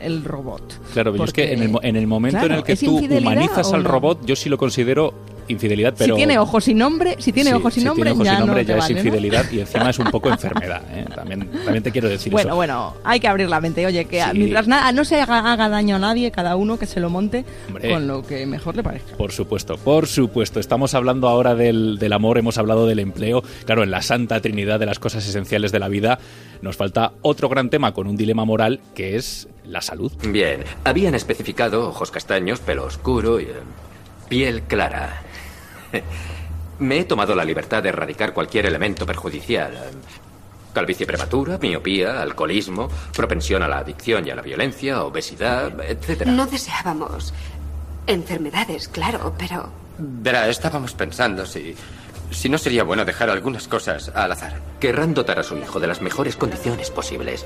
el, 0.00 0.24
robot. 0.24 0.62
Claro, 0.92 1.12
pero 1.12 1.24
es 1.24 1.32
que 1.32 1.52
en 1.52 1.62
el, 1.62 1.72
en 1.82 1.96
el 1.96 2.06
momento 2.06 2.46
en 2.46 2.52
el 2.52 2.62
que 2.62 2.76
tú 2.76 2.98
humanizas 2.98 3.72
al 3.72 3.84
robot, 3.84 4.24
yo 4.24 4.36
sí 4.36 4.48
lo 4.48 4.58
considero 4.58 5.14
infidelidad, 5.50 5.94
pero... 5.96 6.14
Si 6.14 6.18
tiene 6.18 6.38
ojos 6.38 6.68
y 6.68 6.74
nombre, 6.74 7.16
si 7.18 7.32
tiene 7.32 7.54
ojos 7.54 7.76
y 7.76 7.84
nombre, 7.84 8.14
ya, 8.22 8.38
nombre, 8.40 8.64
ya 8.64 8.78
es 8.78 8.90
infidelidad 8.90 9.44
y 9.50 9.60
encima 9.60 9.90
es 9.90 9.98
un 9.98 10.10
poco 10.10 10.28
enfermedad. 10.30 10.82
¿eh? 10.92 11.04
También, 11.14 11.48
también 11.64 11.82
te 11.82 11.90
quiero 11.90 12.08
decir 12.08 12.32
bueno, 12.32 12.50
eso. 12.50 12.56
Bueno, 12.56 12.80
bueno, 12.80 12.96
hay 13.04 13.20
que 13.20 13.28
abrir 13.28 13.48
la 13.48 13.60
mente. 13.60 13.84
Oye, 13.86 14.04
que 14.04 14.22
mientras 14.34 14.66
nada, 14.68 14.92
no 14.92 15.04
se 15.04 15.20
haga, 15.20 15.68
daño 15.68 15.96
a 15.96 15.98
nadie, 15.98 16.30
cada 16.30 16.56
uno 16.56 16.78
que 16.78 16.86
se 16.86 17.00
lo 17.00 17.10
monte 17.10 17.44
con 17.88 18.06
lo 18.06 18.22
que 18.22 18.46
mejor 18.46 18.76
le 18.76 18.82
parezca. 18.82 19.16
Por 19.16 19.32
supuesto, 19.32 19.76
por 19.76 20.06
supuesto. 20.06 20.60
Estamos 20.60 20.94
hablando 20.94 21.28
ahora 21.28 21.54
del, 21.54 21.98
del 21.98 22.12
amor, 22.12 22.38
hemos 22.38 22.58
hablado 22.58 22.86
del 22.86 22.98
empleo. 22.98 23.42
Claro, 23.64 23.82
en 23.82 23.90
la 23.90 24.02
santa 24.02 24.40
trinidad 24.40 24.78
de 24.78 24.86
las 24.86 24.98
cosas 24.98 25.26
esenciales 25.26 25.72
de 25.72 25.78
la 25.78 25.88
vida 25.88 26.18
nos 26.62 26.76
falta 26.76 27.12
otro 27.22 27.48
gran 27.48 27.70
tema 27.70 27.92
con 27.92 28.06
un 28.06 28.16
dilema 28.16 28.44
moral 28.44 28.80
que 28.94 29.16
es 29.16 29.48
la 29.64 29.80
salud. 29.80 30.12
Bien, 30.28 30.64
habían 30.84 31.14
especificado 31.14 31.88
ojos 31.88 32.10
castaños, 32.10 32.60
pelo 32.60 32.84
oscuro 32.84 33.40
y 33.40 33.44
eh, 33.44 33.54
piel 34.28 34.62
clara. 34.62 35.22
Me 36.78 37.00
he 37.00 37.04
tomado 37.04 37.34
la 37.34 37.44
libertad 37.44 37.82
de 37.82 37.90
erradicar 37.90 38.32
cualquier 38.32 38.66
elemento 38.66 39.04
perjudicial. 39.04 39.72
Calvicie 40.72 41.06
prematura, 41.06 41.58
miopía, 41.58 42.22
alcoholismo, 42.22 42.88
propensión 43.14 43.62
a 43.62 43.68
la 43.68 43.78
adicción 43.78 44.26
y 44.26 44.30
a 44.30 44.34
la 44.34 44.42
violencia, 44.42 45.02
obesidad, 45.02 45.72
etc. 45.80 46.26
No 46.26 46.46
deseábamos 46.46 47.34
enfermedades, 48.06 48.88
claro, 48.88 49.34
pero... 49.36 49.68
Verá, 49.98 50.48
estábamos 50.48 50.94
pensando 50.94 51.44
si... 51.44 51.74
Si 52.30 52.48
no 52.48 52.58
sería 52.58 52.84
bueno 52.84 53.04
dejar 53.04 53.28
algunas 53.28 53.66
cosas 53.66 54.12
al 54.14 54.30
azar. 54.30 54.60
Querrán 54.78 55.14
dotar 55.14 55.40
a 55.40 55.42
su 55.42 55.58
hijo 55.58 55.80
de 55.80 55.88
las 55.88 56.00
mejores 56.00 56.36
condiciones 56.36 56.88
posibles. 56.90 57.44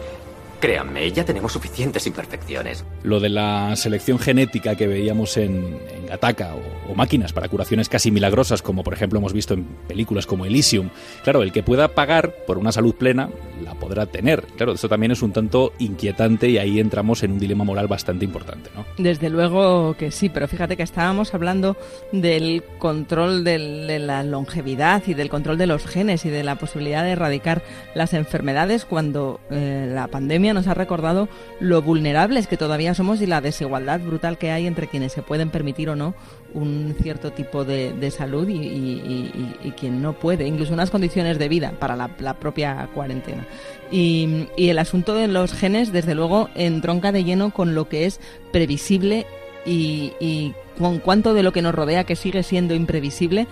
Créanme, 0.65 1.12
ya 1.12 1.27
tenemos 1.27 1.53
suficientes 1.53 2.07
imperfecciones. 2.07 2.87
Lo 3.03 3.21
de 3.21 3.29
la 3.29 3.77
selección 3.77 4.19
genética 4.19 4.77
que 4.77 4.87
veíamos 4.87 5.37
en, 5.37 5.79
en 5.95 6.07
Gataka 6.07 6.55
o, 6.89 6.95
máquinas 6.95 7.35
para 7.35 7.51
curaciones 7.51 7.91
casi 7.91 8.11
milagrosas, 8.11 8.62
como 8.62 8.83
por 8.83 8.95
ejemplo 8.95 9.19
hemos 9.19 9.35
visto 9.35 9.53
en 9.53 9.65
películas 9.87 10.25
como 10.25 10.47
Elysium. 10.47 10.89
Claro, 11.23 11.43
el 11.43 11.53
que 11.53 11.62
pueda 11.62 11.89
pagar 11.89 12.35
por 12.47 12.57
una 12.57 12.73
salud 12.73 12.95
plena 12.95 13.29
podrá 13.75 14.07
tener. 14.07 14.43
Claro, 14.57 14.72
eso 14.72 14.89
también 14.89 15.12
es 15.12 15.22
un 15.22 15.33
tanto 15.33 15.72
inquietante 15.79 16.49
y 16.49 16.59
ahí 16.59 16.81
entramos 16.81 17.22
en 17.22 17.33
un 17.33 17.39
dilema 17.39 17.64
moral 17.64 17.89
bastante 17.89 18.25
importante, 18.25 18.70
¿no? 18.75 18.85
Desde 18.99 19.29
luego 19.31 19.95
que 19.99 20.11
sí, 20.11 20.29
pero 20.29 20.49
fíjate 20.49 20.77
que 20.77 20.83
estábamos 20.83 21.35
hablando 21.35 21.77
del 22.12 22.62
control 22.79 23.45
de 23.45 23.99
la 23.99 24.22
longevidad 24.22 25.03
y 25.07 25.14
del 25.14 25.29
control 25.29 25.59
de 25.59 25.66
los 25.66 25.87
genes 25.87 26.25
y 26.25 26.31
de 26.31 26.45
la 26.45 26.57
posibilidad 26.57 27.03
de 27.03 27.11
erradicar 27.11 27.62
las 27.95 28.14
enfermedades 28.14 28.85
cuando 28.85 29.41
eh, 29.51 29.91
la 29.93 30.09
pandemia 30.09 30.55
nos 30.55 30.66
ha 30.66 30.75
recordado 30.75 31.29
lo 31.61 31.83
vulnerables 31.83 32.47
que 32.47 32.57
todavía 32.57 32.95
somos 32.95 33.20
y 33.20 33.27
la 33.27 33.41
desigualdad 33.41 34.01
brutal 34.01 34.39
que 34.39 34.51
hay 34.51 34.66
entre 34.66 34.89
quienes 34.89 35.12
se 35.12 35.22
pueden 35.22 35.51
permitir 35.51 35.89
o 35.89 35.97
no 35.97 36.14
un 36.55 36.95
cierto 37.03 37.33
tipo 37.33 37.64
de, 37.64 38.11
salud 38.11 38.49
y, 38.49 39.72
quien 39.77 40.01
no 40.01 40.12
puede, 40.12 40.47
incluso 40.47 40.72
unas 40.72 40.91
condiciones 40.91 41.39
de 41.39 41.49
vida 41.49 41.72
para 41.79 41.97
la, 41.97 42.09
propia 42.39 42.89
cuarentena. 42.95 43.47
Y, 43.91 44.49
el 44.57 44.79
asunto 44.79 45.15
de 45.15 45.29
los 45.29 45.53
genes, 45.53 45.93
desde 45.93 46.15
luego, 46.15 46.49
entronca 46.55 47.12
de 47.12 47.25
lleno 47.25 47.53
con 47.53 47.75
lo 47.75 47.89
que 47.89 48.07
es 48.07 48.21
previsible 48.53 49.27
y, 49.65 50.53
con 50.79 50.99
cuánto 50.99 51.35
de 51.35 51.43
lo 51.43 51.53
que 51.53 51.62
nos 51.62 51.75
rodea, 51.75 52.05
que 52.05 52.17
sigue 52.17 52.43
siendo 52.43 52.75
imprevisible, 52.75 53.47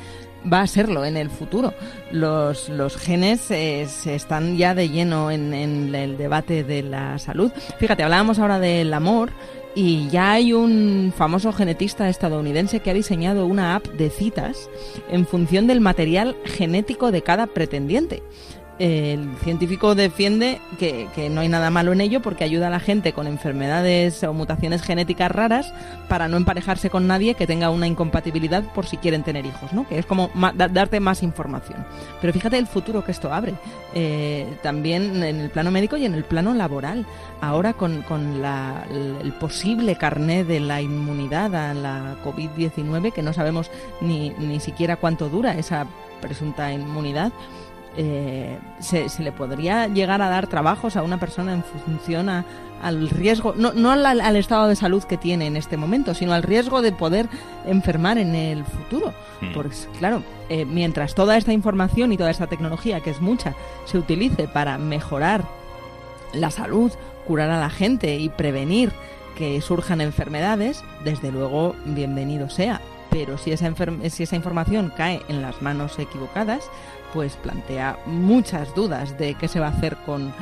va 0.50 0.62
a 0.62 0.66
serlo 0.66 1.04
en 1.04 1.16
el 1.16 1.30
futuro. 1.30 1.72
Los, 2.10 2.68
los 2.68 2.96
genes 2.96 3.50
eh, 3.50 3.86
están 4.06 4.56
ya 4.56 4.74
de 4.74 4.88
lleno 4.88 5.30
en, 5.30 5.54
en, 5.54 5.94
el 5.94 6.16
debate 6.16 6.64
de 6.64 6.82
la 6.82 7.18
salud. 7.18 7.52
Fíjate, 7.78 8.02
hablábamos 8.02 8.40
ahora 8.40 8.58
del 8.58 8.92
amor 8.92 9.30
y 9.74 10.08
ya 10.08 10.32
hay 10.32 10.52
un 10.52 11.12
famoso 11.16 11.52
genetista 11.52 12.08
estadounidense 12.08 12.80
que 12.80 12.90
ha 12.90 12.94
diseñado 12.94 13.46
una 13.46 13.74
app 13.74 13.86
de 13.86 14.10
citas 14.10 14.68
en 15.10 15.26
función 15.26 15.66
del 15.66 15.80
material 15.80 16.36
genético 16.44 17.10
de 17.10 17.22
cada 17.22 17.46
pretendiente 17.46 18.22
el 18.82 19.36
científico 19.44 19.94
defiende 19.94 20.60
que, 20.76 21.30
no 21.30 21.42
hay 21.42 21.48
nada 21.48 21.70
malo 21.70 21.92
en 21.92 22.00
ello 22.00 22.20
porque 22.20 22.42
ayuda 22.42 22.66
a 22.66 22.70
la 22.70 22.80
gente 22.80 23.12
con 23.12 23.28
enfermedades 23.28 24.24
o 24.24 24.32
mutaciones 24.32 24.82
genéticas 24.82 25.30
raras 25.30 25.72
para 26.08 26.26
no 26.26 26.36
emparejarse 26.36 26.90
con 26.90 27.06
nadie 27.06 27.36
que 27.36 27.46
tenga 27.46 27.70
una 27.70 27.86
incompatibilidad 27.86 28.64
por 28.74 28.86
si 28.86 28.96
quieren 28.96 29.22
tener 29.22 29.46
hijos, 29.46 29.72
¿no? 29.72 29.86
Que 29.86 30.00
es 30.00 30.06
como 30.06 30.32
darte 30.56 30.98
más 30.98 31.22
información. 31.22 31.86
Pero 32.20 32.32
fíjate 32.32 32.58
el 32.58 32.66
futuro 32.66 33.04
que 33.04 33.12
esto 33.12 33.32
abre, 33.32 33.54
eh, 33.94 34.52
también 34.64 35.22
en 35.22 35.36
el 35.36 35.50
plano 35.50 35.70
médico 35.70 35.96
y 35.96 36.04
en 36.04 36.14
el 36.14 36.24
plano 36.24 36.52
laboral. 36.52 37.06
Ahora 37.40 37.74
con, 37.74 38.02
el 38.02 39.32
posible 39.34 39.94
carné 39.94 40.42
de 40.42 40.58
la 40.58 40.82
inmunidad 40.82 41.54
a 41.54 41.72
la 41.72 42.16
COVID-19, 42.24 43.12
que 43.12 43.22
no 43.22 43.32
sabemos 43.32 43.70
ni, 44.00 44.30
ni 44.30 44.58
siquiera 44.58 44.96
cuánto 44.96 45.28
dura 45.28 45.56
esa 45.56 45.86
presunta 46.20 46.72
inmunidad, 46.72 47.32
eh, 47.96 48.58
se, 48.80 49.06
le 49.22 49.32
podría 49.32 49.86
llegar 49.88 50.22
a 50.22 50.28
dar 50.28 50.46
trabajos 50.46 50.96
a 50.96 51.02
una 51.02 51.18
persona 51.18 51.52
en 51.52 51.62
función 51.62 52.28
al 52.28 53.10
riesgo, 53.10 53.54
no, 53.56 53.72
no 53.72 53.90
al, 53.90 54.36
estado 54.36 54.66
de 54.68 54.76
salud 54.76 55.04
que 55.04 55.16
tiene 55.16 55.46
en 55.46 55.56
este 55.56 55.76
momento, 55.76 56.14
sino 56.14 56.32
al 56.32 56.42
riesgo 56.42 56.82
de 56.82 56.92
poder 56.92 57.28
enfermar 57.66 58.18
en 58.18 58.34
el 58.34 58.64
futuro. 58.64 59.12
Hmm. 59.40 59.52
Porque, 59.52 59.76
claro, 59.98 60.22
eh, 60.48 60.64
mientras 60.64 61.14
toda 61.14 61.36
esta 61.36 61.52
información 61.52 62.12
y 62.12 62.16
toda 62.16 62.30
esta 62.30 62.46
tecnología, 62.46 63.00
que 63.00 63.10
es 63.10 63.20
mucha, 63.20 63.54
se 63.84 63.98
utilice 63.98 64.48
para 64.48 64.78
mejorar 64.78 65.44
la 66.32 66.50
salud, 66.50 66.92
curar 67.26 67.50
a 67.50 67.60
la 67.60 67.70
gente 67.70 68.16
y 68.16 68.28
prevenir 68.30 68.92
que 69.36 69.60
surjan 69.60 70.00
enfermedades, 70.00 70.82
desde 71.04 71.30
luego, 71.30 71.74
bienvenido 71.84 72.48
sea. 72.48 72.80
Pero 73.10 73.36
si 73.36 73.52
esa, 73.52 73.70
si 74.08 74.22
esa 74.22 74.36
información 74.36 74.92
cae 74.96 75.20
en 75.28 75.42
las 75.42 75.60
manos 75.60 75.98
equivocadas, 75.98 76.70
pues 77.12 77.36
plantea 77.36 77.98
muchas 78.06 78.74
dudas 78.74 79.18
de 79.18 79.34
qué 79.34 79.48
se 79.48 79.60
va 79.60 79.66
a 79.66 79.70
hacer 79.70 79.96
con, 80.06 80.32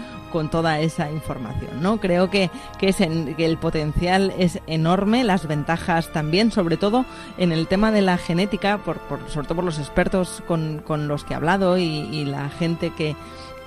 toda 0.50 0.78
esa 0.78 1.10
información. 1.10 1.82
¿no? 1.82 1.98
Creo 1.98 2.30
que, 2.30 2.50
que, 2.78 2.88
es 2.88 2.96
que 2.96 3.44
el 3.44 3.58
potencial 3.58 4.32
es 4.38 4.60
enorme, 4.68 5.24
las 5.24 5.46
ventajas 5.46 6.12
también, 6.12 6.52
sobre 6.52 6.76
todo 6.76 7.04
en 7.36 7.50
el 7.50 7.66
tema 7.66 7.90
de 7.90 8.02
la 8.02 8.16
genética, 8.16 8.78
por, 8.78 8.98
por 9.00 9.28
sobre 9.28 9.48
todo 9.48 9.56
por 9.56 9.64
los 9.64 9.78
expertos 9.80 10.42
con, 10.46 10.82
con 10.86 11.08
los 11.08 11.24
que 11.24 11.32
he 11.34 11.36
hablado 11.36 11.78
y 11.78 12.24
la 12.26 12.48
gente 12.48 12.90
que, 12.90 13.16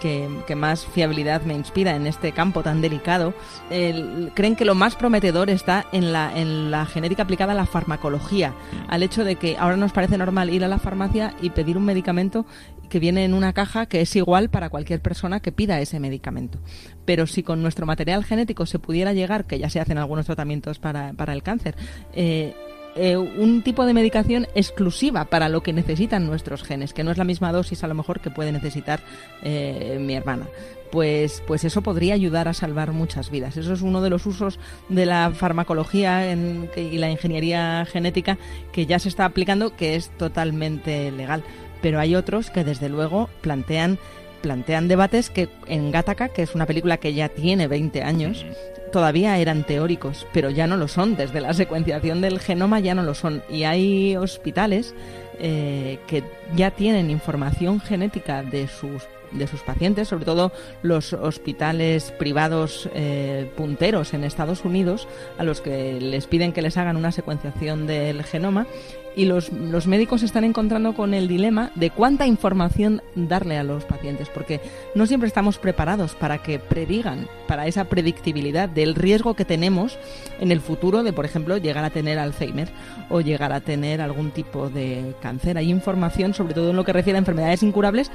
que, 0.04 0.56
más 0.56 0.86
fiabilidad 0.86 1.43
me 1.43 1.54
inspira 1.54 1.95
en 1.95 2.06
este 2.06 2.34
campo 2.34 2.62
tan 2.62 2.82
delicado, 2.82 3.34
creen 3.70 4.56
que 4.56 4.66
lo 4.66 4.76
más 4.76 4.95
prometedor 4.95 5.49
está 5.49 5.86
en 5.93 6.12
la, 6.12 6.38
en 6.38 6.72
la 6.72 6.86
genética 6.86 7.24
aplicada 7.24 7.54
a 7.54 7.56
la 7.56 7.66
farmacología, 7.66 8.54
al 8.89 9.01
hecho 9.01 9.24
de 9.24 9.38
que 9.38 9.56
ahora 9.58 9.78
nos 9.78 9.93
parece 9.93 10.18
normal 10.18 10.49
ir 10.49 10.64
a 10.64 10.68
la 10.68 10.78
farmacia 10.78 11.34
y 11.41 11.51
pedir 11.51 11.78
un 11.78 11.86
medicamento 11.86 12.45
que 12.89 12.99
viene 12.99 13.24
en 13.26 13.34
una 13.34 13.54
caja 13.54 13.88
que 13.88 14.01
es 14.01 14.16
igual 14.16 14.49
para 14.49 14.70
cualquier 14.70 15.01
persona 15.01 15.39
que 15.39 15.51
pida 15.51 15.80
ese 15.80 15.99
medicamento. 15.99 16.60
Pero 17.06 17.26
si 17.26 17.41
con 17.41 17.62
nuestro 17.62 17.86
material 17.86 18.24
genético 18.24 18.66
se 18.66 18.78
pudiera 18.78 19.14
llegar, 19.14 19.45
que 19.45 19.58
ya 19.58 19.70
se 19.70 19.80
hacen 19.80 19.97
algunos 19.97 20.26
tratamientos 20.26 20.78
para, 20.80 21.14
para 21.14 21.34
el 21.34 21.41
cáncer, 21.41 21.76
eh, 22.14 22.54
eh, 22.95 23.17
un 23.17 23.63
tipo 23.63 23.85
de 23.85 23.93
medicación 23.93 24.47
exclusiva 24.53 25.25
para 25.25 25.49
lo 25.49 25.63
que 25.63 25.73
necesitan 25.73 26.27
nuestros 26.27 26.63
genes, 26.63 26.93
que 26.93 27.03
no 27.03 27.11
es 27.11 27.17
la 27.17 27.23
misma 27.23 27.51
dosis 27.51 27.83
a 27.83 27.87
lo 27.87 27.95
mejor 27.95 28.19
que 28.19 28.29
puede 28.29 28.51
necesitar 28.51 28.99
eh, 29.41 29.97
mi 29.99 30.13
hermana. 30.15 30.47
Pues, 30.91 31.41
pues 31.47 31.63
eso 31.63 31.81
podría 31.81 32.13
ayudar 32.13 32.47
a 32.47 32.53
salvar 32.53 32.91
muchas 32.91 33.31
vidas. 33.31 33.57
Eso 33.57 33.73
es 33.73 33.81
uno 33.81 34.01
de 34.01 34.11
los 34.11 34.27
usos 34.27 34.59
de 34.89 35.07
la 35.07 35.31
farmacología 35.31 36.31
y 36.31 36.97
la 36.99 37.09
ingeniería 37.09 37.83
genética 37.91 38.37
que 38.71 38.85
ya 38.85 38.99
se 38.99 39.09
está 39.09 39.25
aplicando, 39.25 39.75
que 39.75 39.95
es 39.95 40.15
totalmente 40.17 41.11
legal. 41.11 41.43
Pero 41.81 41.99
hay 41.99 42.15
otros 42.15 42.51
que 42.51 42.63
desde 42.63 42.89
luego 42.89 43.27
plantean 43.41 43.97
plantean 44.43 44.87
debates 44.87 45.31
que 45.31 45.49
en 45.65 45.89
Gattaca, 45.91 46.29
que 46.29 46.43
es 46.43 46.53
una 46.53 46.67
película 46.67 46.97
que 46.97 47.15
ya 47.15 47.29
tiene 47.29 47.67
20 47.67 48.03
años, 48.03 48.45
todavía 48.91 49.39
eran 49.39 49.63
teóricos, 49.63 50.27
pero 50.33 50.51
ya 50.51 50.67
no 50.67 50.77
lo 50.77 50.87
son. 50.87 51.15
Desde 51.15 51.41
la 51.41 51.53
secuenciación 51.53 52.21
del 52.21 52.39
genoma 52.39 52.79
ya 52.79 52.93
no 52.93 53.01
lo 53.01 53.15
son. 53.15 53.41
Y 53.49 53.63
hay 53.63 54.15
hospitales 54.17 54.93
eh, 55.39 55.97
que 56.07 56.23
ya 56.55 56.71
tienen 56.71 57.09
información 57.09 57.79
genética 57.79 58.43
de 58.43 58.67
sus 58.67 59.01
de 59.31 59.47
sus 59.47 59.61
pacientes, 59.61 60.09
sobre 60.09 60.25
todo 60.25 60.51
los 60.83 61.11
hospitales 61.13 62.11
privados 62.19 62.87
eh, 62.93 63.49
punteros 63.57 64.13
en 64.13 64.23
Estados 64.23 64.63
Unidos, 64.63 65.07
a 65.39 65.43
los 65.43 65.59
que 65.59 65.99
les 65.99 66.27
piden 66.27 66.53
que 66.53 66.61
les 66.61 66.77
hagan 66.77 66.97
una 66.97 67.11
secuenciación 67.11 67.87
del 67.87 68.23
genoma 68.23 68.67
y 69.16 69.26
los, 69.26 69.51
los 69.51 69.88
médicos 69.88 70.22
se 70.22 70.26
están 70.26 70.43
encontrando 70.43 70.93
con 70.93 71.14
el 71.14 71.28
dilema 71.28 71.72
de 71.76 71.89
cuánta 71.89 72.28
información 72.28 73.01
darle 73.16 73.57
a 73.57 73.64
los 73.64 73.86
pacientes, 73.86 74.30
porque 74.30 74.59
no 74.95 75.05
siempre 75.05 75.28
estamos 75.28 75.57
preparados 75.57 76.16
para 76.16 76.39
que 76.39 76.59
predigan, 76.59 77.28
para 77.47 77.68
esa 77.68 77.86
predictibilidad 77.86 78.70
del 78.70 78.95
riesgo 78.95 79.34
que 79.36 79.45
tenemos 79.45 79.97
en 80.39 80.51
el 80.51 80.61
futuro 80.61 81.03
de, 81.03 81.14
por 81.14 81.26
ejemplo, 81.26 81.57
llegar 81.57 81.84
a 81.84 81.89
tener 81.89 82.20
Alzheimer 82.20 82.70
o 83.09 83.22
llegar 83.22 83.53
a 83.53 83.61
tener 83.61 84.01
algún 84.01 84.32
tipo 84.32 84.70
de 84.70 85.14
cáncer. 85.22 85.57
Hay 85.57 85.70
información, 85.70 86.34
sobre 86.34 86.53
todo 86.53 86.72
en 86.72 86.76
lo 86.76 86.84
que 86.84 86.93
refiere 86.93 87.18
a 87.18 87.20
enfermedades 87.20 87.64
incurables, 87.64 88.11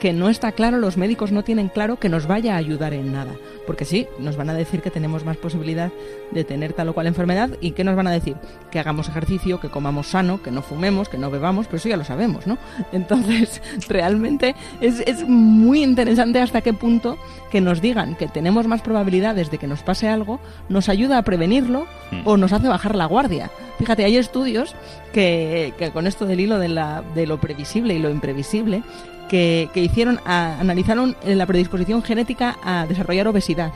que 0.00 0.12
no 0.12 0.28
está 0.28 0.52
claro, 0.52 0.78
los 0.78 0.96
médicos 0.96 1.32
no 1.32 1.42
tienen 1.42 1.68
claro 1.68 1.98
que 1.98 2.08
nos 2.08 2.26
vaya 2.26 2.54
a 2.54 2.58
ayudar 2.58 2.92
en 2.92 3.12
nada. 3.12 3.32
Porque 3.66 3.84
sí, 3.84 4.06
nos 4.18 4.36
van 4.36 4.50
a 4.50 4.54
decir 4.54 4.82
que 4.82 4.90
tenemos 4.90 5.24
más 5.24 5.36
posibilidad 5.36 5.90
de 6.30 6.44
tener 6.44 6.72
tal 6.72 6.88
o 6.90 6.94
cual 6.94 7.06
enfermedad 7.06 7.50
y 7.60 7.72
¿qué 7.72 7.84
nos 7.84 7.96
van 7.96 8.06
a 8.06 8.12
decir? 8.12 8.36
Que 8.70 8.78
hagamos 8.78 9.08
ejercicio, 9.08 9.60
que 9.60 9.70
comamos 9.70 10.08
sano, 10.08 10.42
que 10.42 10.50
no 10.50 10.62
fumemos, 10.62 11.08
que 11.08 11.18
no 11.18 11.30
bebamos, 11.30 11.66
pero 11.66 11.78
eso 11.78 11.88
ya 11.88 11.96
lo 11.96 12.04
sabemos, 12.04 12.46
¿no? 12.46 12.58
Entonces, 12.92 13.62
realmente 13.88 14.54
es, 14.80 15.00
es 15.00 15.26
muy 15.26 15.82
interesante 15.82 16.40
hasta 16.40 16.60
qué 16.60 16.72
punto 16.72 17.18
que 17.50 17.60
nos 17.60 17.80
digan 17.80 18.16
que 18.16 18.28
tenemos 18.28 18.66
más 18.66 18.82
probabilidades 18.82 19.50
de 19.50 19.58
que 19.58 19.66
nos 19.66 19.82
pase 19.82 20.08
algo, 20.08 20.40
nos 20.68 20.88
ayuda 20.88 21.18
a 21.18 21.22
prevenirlo 21.22 21.86
o 22.24 22.36
nos 22.36 22.52
hace 22.52 22.68
bajar 22.68 22.94
la 22.94 23.06
guardia. 23.06 23.50
Fíjate, 23.78 24.04
hay 24.04 24.16
estudios 24.16 24.74
que, 25.12 25.74
que 25.78 25.90
con 25.90 26.06
esto 26.06 26.26
del 26.26 26.40
hilo 26.40 26.58
de, 26.58 26.68
la, 26.68 27.02
de 27.14 27.26
lo 27.26 27.40
previsible 27.40 27.94
y 27.94 27.98
lo 27.98 28.10
imprevisible, 28.10 28.82
que, 29.28 29.68
que 29.74 29.80
hicieron, 29.82 30.20
a- 30.24 30.58
analizaron 30.60 31.16
la 31.24 31.46
predisposición 31.46 32.02
genética 32.02 32.56
a 32.64 32.86
desarrollar 32.86 33.28
obesidad 33.28 33.72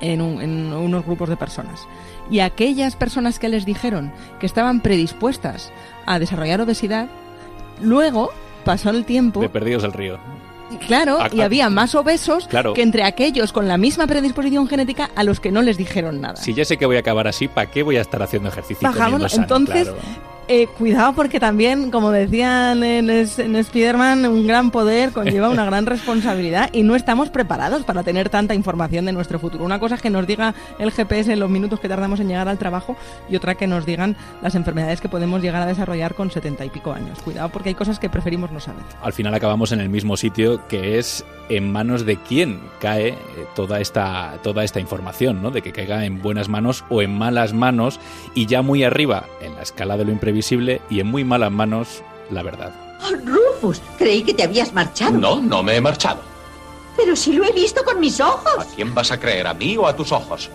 en, 0.00 0.20
un- 0.20 0.40
en 0.42 0.72
unos 0.72 1.04
grupos 1.04 1.28
de 1.28 1.36
personas. 1.36 1.86
Y 2.30 2.40
aquellas 2.40 2.96
personas 2.96 3.38
que 3.38 3.48
les 3.48 3.64
dijeron 3.64 4.12
que 4.40 4.46
estaban 4.46 4.80
predispuestas 4.80 5.72
a 6.06 6.18
desarrollar 6.18 6.60
obesidad, 6.60 7.08
luego 7.80 8.30
pasó 8.64 8.90
el 8.90 9.04
tiempo 9.04 9.40
De 9.40 9.48
Perdidos 9.48 9.82
del 9.82 9.92
Río. 9.92 10.18
Claro, 10.86 11.18
y 11.32 11.42
había 11.42 11.68
más 11.68 11.94
obesos 11.94 12.46
Claro. 12.46 12.72
que 12.72 12.80
entre 12.80 13.02
aquellos 13.04 13.52
con 13.52 13.68
la 13.68 13.76
misma 13.76 14.06
predisposición 14.06 14.66
genética 14.68 15.10
a 15.14 15.22
los 15.22 15.38
que 15.38 15.52
no 15.52 15.60
les 15.60 15.76
dijeron 15.76 16.22
nada. 16.22 16.36
Si 16.36 16.54
ya 16.54 16.64
sé 16.64 16.78
que 16.78 16.86
voy 16.86 16.96
a 16.96 17.00
acabar 17.00 17.28
así, 17.28 17.46
¿para 17.46 17.70
qué 17.70 17.82
voy 17.82 17.96
a 17.98 18.00
estar 18.00 18.22
haciendo 18.22 18.48
ejercicio? 18.48 18.88
Bajamos, 18.88 19.32
sano? 19.32 19.42
entonces, 19.42 19.82
Claro. 19.88 19.98
Eh, 20.48 20.66
cuidado 20.66 21.12
porque 21.14 21.40
también, 21.40 21.90
como 21.90 22.10
decían 22.10 22.82
en, 22.82 23.10
en 23.10 23.56
Spider-Man, 23.56 24.26
un 24.26 24.46
gran 24.46 24.70
poder 24.70 25.12
conlleva 25.12 25.48
una 25.48 25.64
gran 25.64 25.86
responsabilidad 25.86 26.70
y 26.72 26.82
no 26.82 26.96
estamos 26.96 27.30
preparados 27.30 27.84
para 27.84 28.02
tener 28.02 28.28
tanta 28.28 28.54
información 28.54 29.04
de 29.04 29.12
nuestro 29.12 29.38
futuro. 29.38 29.64
Una 29.64 29.78
cosa 29.78 29.96
es 29.96 30.02
que 30.02 30.10
nos 30.10 30.26
diga 30.26 30.54
el 30.78 30.90
GPS 30.90 31.32
en 31.32 31.40
los 31.40 31.50
minutos 31.50 31.80
que 31.80 31.88
tardamos 31.88 32.20
en 32.20 32.28
llegar 32.28 32.48
al 32.48 32.58
trabajo 32.58 32.96
y 33.28 33.36
otra 33.36 33.54
que 33.54 33.66
nos 33.66 33.86
digan 33.86 34.16
las 34.42 34.54
enfermedades 34.54 35.00
que 35.00 35.08
podemos 35.08 35.42
llegar 35.42 35.62
a 35.62 35.66
desarrollar 35.66 36.14
con 36.14 36.30
setenta 36.30 36.64
y 36.64 36.70
pico 36.70 36.92
años. 36.92 37.20
Cuidado 37.20 37.48
porque 37.48 37.70
hay 37.70 37.74
cosas 37.74 37.98
que 37.98 38.10
preferimos 38.10 38.50
no 38.50 38.60
saber. 38.60 38.82
Al 39.02 39.12
final 39.12 39.34
acabamos 39.34 39.72
en 39.72 39.80
el 39.80 39.88
mismo 39.88 40.16
sitio 40.16 40.66
que 40.68 40.98
es 40.98 41.24
en 41.48 41.70
manos 41.70 42.06
de 42.06 42.16
quién 42.16 42.60
cae 42.80 43.08
eh, 43.08 43.16
toda 43.54 43.80
esta, 43.80 44.38
toda 44.42 44.64
esta 44.64 44.80
información, 44.80 45.42
¿no? 45.42 45.50
De 45.50 45.62
que 45.62 45.72
caiga 45.72 46.04
en 46.04 46.22
buenas 46.22 46.48
manos 46.48 46.84
o 46.88 47.02
en 47.02 47.16
malas 47.16 47.52
manos 47.52 48.00
y 48.34 48.46
ya 48.46 48.62
muy 48.62 48.84
arriba 48.84 49.26
en 49.40 49.54
la 49.54 49.62
escala 49.62 49.96
de 49.96 50.04
lo 50.04 50.12
imprevisible 50.36 50.80
y 50.88 51.00
en 51.00 51.06
muy 51.08 51.24
malas 51.24 51.52
manos 51.52 52.02
la 52.30 52.42
verdad. 52.42 52.72
Oh, 53.04 53.14
Rufus, 53.26 53.80
creí 53.98 54.22
que 54.22 54.32
te 54.32 54.42
habías 54.44 54.72
marchado. 54.72 55.12
No, 55.18 55.40
no 55.40 55.62
me 55.62 55.76
he 55.76 55.80
marchado. 55.80 56.20
Pero 56.96 57.14
si 57.16 57.32
lo 57.34 57.44
he 57.44 57.52
visto 57.52 57.82
con 57.84 58.00
mis 58.00 58.18
ojos. 58.20 58.58
¿A 58.58 58.64
quién 58.74 58.94
vas 58.94 59.10
a 59.12 59.18
creer, 59.20 59.46
a 59.46 59.54
mí 59.54 59.76
o 59.76 59.86
a 59.86 59.94
tus 59.94 60.12
ojos? 60.12 60.48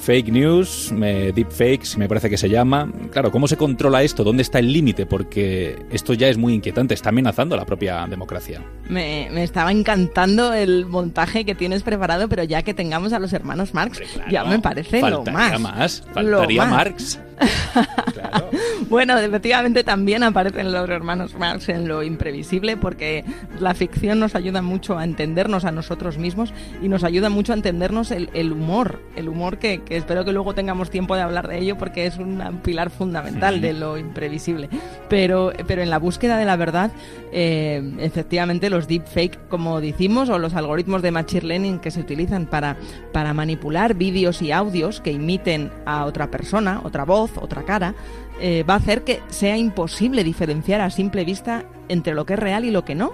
Fake 0.00 0.28
news, 0.30 0.92
me- 0.92 1.32
deepfakes, 1.32 1.96
me 1.96 2.06
parece 2.08 2.28
que 2.28 2.36
se 2.36 2.48
llama. 2.50 2.90
Claro, 3.10 3.30
¿cómo 3.32 3.48
se 3.48 3.56
controla 3.56 4.02
esto? 4.02 4.22
¿Dónde 4.22 4.42
está 4.42 4.58
el 4.58 4.70
límite? 4.70 5.06
Porque 5.06 5.78
esto 5.90 6.12
ya 6.12 6.28
es 6.28 6.36
muy 6.36 6.52
inquietante, 6.52 6.92
está 6.92 7.08
amenazando 7.08 7.54
a 7.54 7.58
la 7.58 7.64
propia 7.64 8.06
democracia. 8.06 8.60
Me, 8.90 9.28
me 9.32 9.42
estaba 9.42 9.72
encantando 9.72 10.52
el 10.52 10.84
montaje 10.84 11.46
que 11.46 11.54
tienes 11.54 11.82
preparado, 11.82 12.28
pero 12.28 12.44
ya 12.44 12.62
que 12.62 12.74
tengamos 12.74 13.14
a 13.14 13.18
los 13.18 13.32
hermanos 13.32 13.72
Marx, 13.72 14.00
ya 14.30 14.44
me 14.44 14.58
parece 14.58 15.00
lo 15.00 15.24
más. 15.24 15.58
más, 15.60 16.02
Lo 16.08 16.12
faltaría 16.14 16.64
más. 16.66 16.70
Marx. 16.70 17.20
Bueno, 18.88 19.18
efectivamente 19.18 19.84
también 19.84 20.22
aparecen 20.22 20.72
los 20.72 20.88
hermanos 20.88 21.34
Marx 21.34 21.68
en 21.68 21.88
lo 21.88 22.02
imprevisible 22.02 22.76
porque 22.76 23.24
la 23.58 23.74
ficción 23.74 24.20
nos 24.20 24.34
ayuda 24.34 24.62
mucho 24.62 24.98
a 24.98 25.04
entendernos 25.04 25.64
a 25.64 25.72
nosotros 25.72 26.18
mismos 26.18 26.52
y 26.82 26.88
nos 26.88 27.04
ayuda 27.04 27.28
mucho 27.28 27.52
a 27.52 27.56
entendernos 27.56 28.10
el, 28.10 28.30
el 28.34 28.52
humor, 28.52 29.00
el 29.16 29.28
humor 29.28 29.58
que, 29.58 29.82
que 29.82 29.96
espero 29.96 30.24
que 30.24 30.32
luego 30.32 30.54
tengamos 30.54 30.90
tiempo 30.90 31.16
de 31.16 31.22
hablar 31.22 31.48
de 31.48 31.58
ello 31.58 31.78
porque 31.78 32.06
es 32.06 32.18
un 32.18 32.42
pilar 32.62 32.90
fundamental 32.90 33.60
de 33.60 33.72
lo 33.72 33.98
imprevisible. 33.98 34.68
Pero, 35.08 35.52
pero 35.66 35.82
en 35.82 35.90
la 35.90 35.98
búsqueda 35.98 36.36
de 36.36 36.44
la 36.44 36.56
verdad, 36.56 36.90
eh, 37.32 37.82
efectivamente 37.98 38.70
los 38.70 38.88
deepfake, 38.88 39.48
como 39.48 39.80
decimos, 39.80 40.28
o 40.28 40.38
los 40.38 40.54
algoritmos 40.54 41.02
de 41.02 41.10
machine 41.10 41.46
learning 41.46 41.78
que 41.78 41.90
se 41.90 42.00
utilizan 42.00 42.46
para, 42.46 42.76
para 43.12 43.34
manipular 43.34 43.94
vídeos 43.94 44.42
y 44.42 44.52
audios 44.52 45.00
que 45.00 45.12
imiten 45.12 45.70
a 45.86 46.04
otra 46.04 46.30
persona, 46.30 46.80
otra 46.84 47.04
voz, 47.04 47.32
otra 47.40 47.62
cara, 47.62 47.94
eh, 48.40 48.64
va 48.68 48.74
a 48.74 48.78
hacer 48.78 49.04
que 49.04 49.20
sea 49.28 49.56
imposible 49.56 50.24
diferenciar 50.24 50.80
a 50.80 50.90
simple 50.90 51.24
vista 51.24 51.64
entre 51.88 52.14
lo 52.14 52.26
que 52.26 52.34
es 52.34 52.38
real 52.38 52.64
y 52.64 52.70
lo 52.70 52.84
que 52.84 52.94
no. 52.94 53.12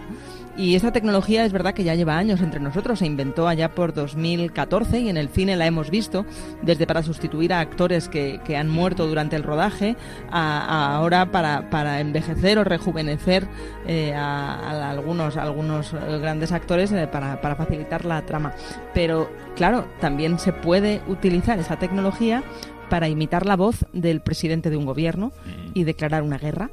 Y 0.57 0.75
esta 0.75 0.93
tecnología 0.93 1.45
es 1.45 1.53
verdad 1.53 1.73
que 1.73 1.85
ya 1.85 1.95
lleva 1.95 2.18
años 2.18 2.43
entre 2.43 2.61
nosotros, 2.61 2.99
se 2.99 3.07
inventó 3.07 3.49
allá 3.49 3.71
por 3.71 3.95
2014 3.95 5.01
y 5.01 5.09
en 5.09 5.16
el 5.16 5.29
cine 5.29 5.57
la 5.57 5.66
hemos 5.66 5.91
visto, 5.91 6.27
desde 6.61 6.87
para 6.87 7.03
sustituir 7.03 7.53
a 7.55 7.61
actores 7.61 8.09
que, 8.09 8.41
que 8.45 8.57
han 8.57 8.68
muerto 8.68 9.07
durante 9.07 9.37
el 9.37 9.43
rodaje, 9.43 9.97
a, 10.31 10.97
ahora 10.97 11.31
para, 11.31 11.71
para 11.71 12.01
envejecer 12.01 12.59
o 12.59 12.64
rejuvenecer 12.64 13.47
eh, 13.87 14.12
a, 14.14 14.91
algunos, 14.91 15.37
algunos 15.37 15.93
grandes 15.93 16.53
actores 16.53 16.93
eh, 16.93 17.07
para, 17.07 17.41
para 17.41 17.55
facilitar 17.55 18.05
la 18.05 18.21
trama. 18.27 18.53
Pero 18.93 19.31
claro, 19.57 19.87
también 20.01 20.39
se 20.39 20.53
puede 20.53 21.01
utilizar 21.07 21.59
esa 21.59 21.79
tecnología 21.79 22.43
para 22.91 23.09
imitar 23.09 23.47
la 23.47 23.57
voz 23.57 23.86
del 23.95 24.20
presidente 24.20 24.68
de 24.68 24.76
un 24.76 24.84
gobierno 24.84 25.32
y 25.72 25.84
declarar 25.84 26.22
una 26.22 26.36
guerra 26.36 26.70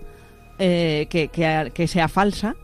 eh, 0.59 1.07
que, 1.09 1.29
que- 1.29 1.71
que 1.73 1.87
sea 1.87 2.09
falsa, 2.09 2.55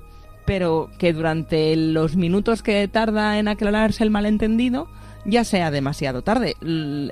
pero 0.46 0.90
que 0.98 1.14
durante 1.14 1.76
los 1.78 2.18
minutos 2.18 2.62
que 2.64 2.86
tarda 2.90 3.40
en 3.40 3.48
aclararse 3.48 4.04
el 4.04 4.10
malentendido 4.10 4.90
ya 5.26 5.46
sea 5.46 5.72
demasiado 5.72 6.22
tarde. 6.22 6.56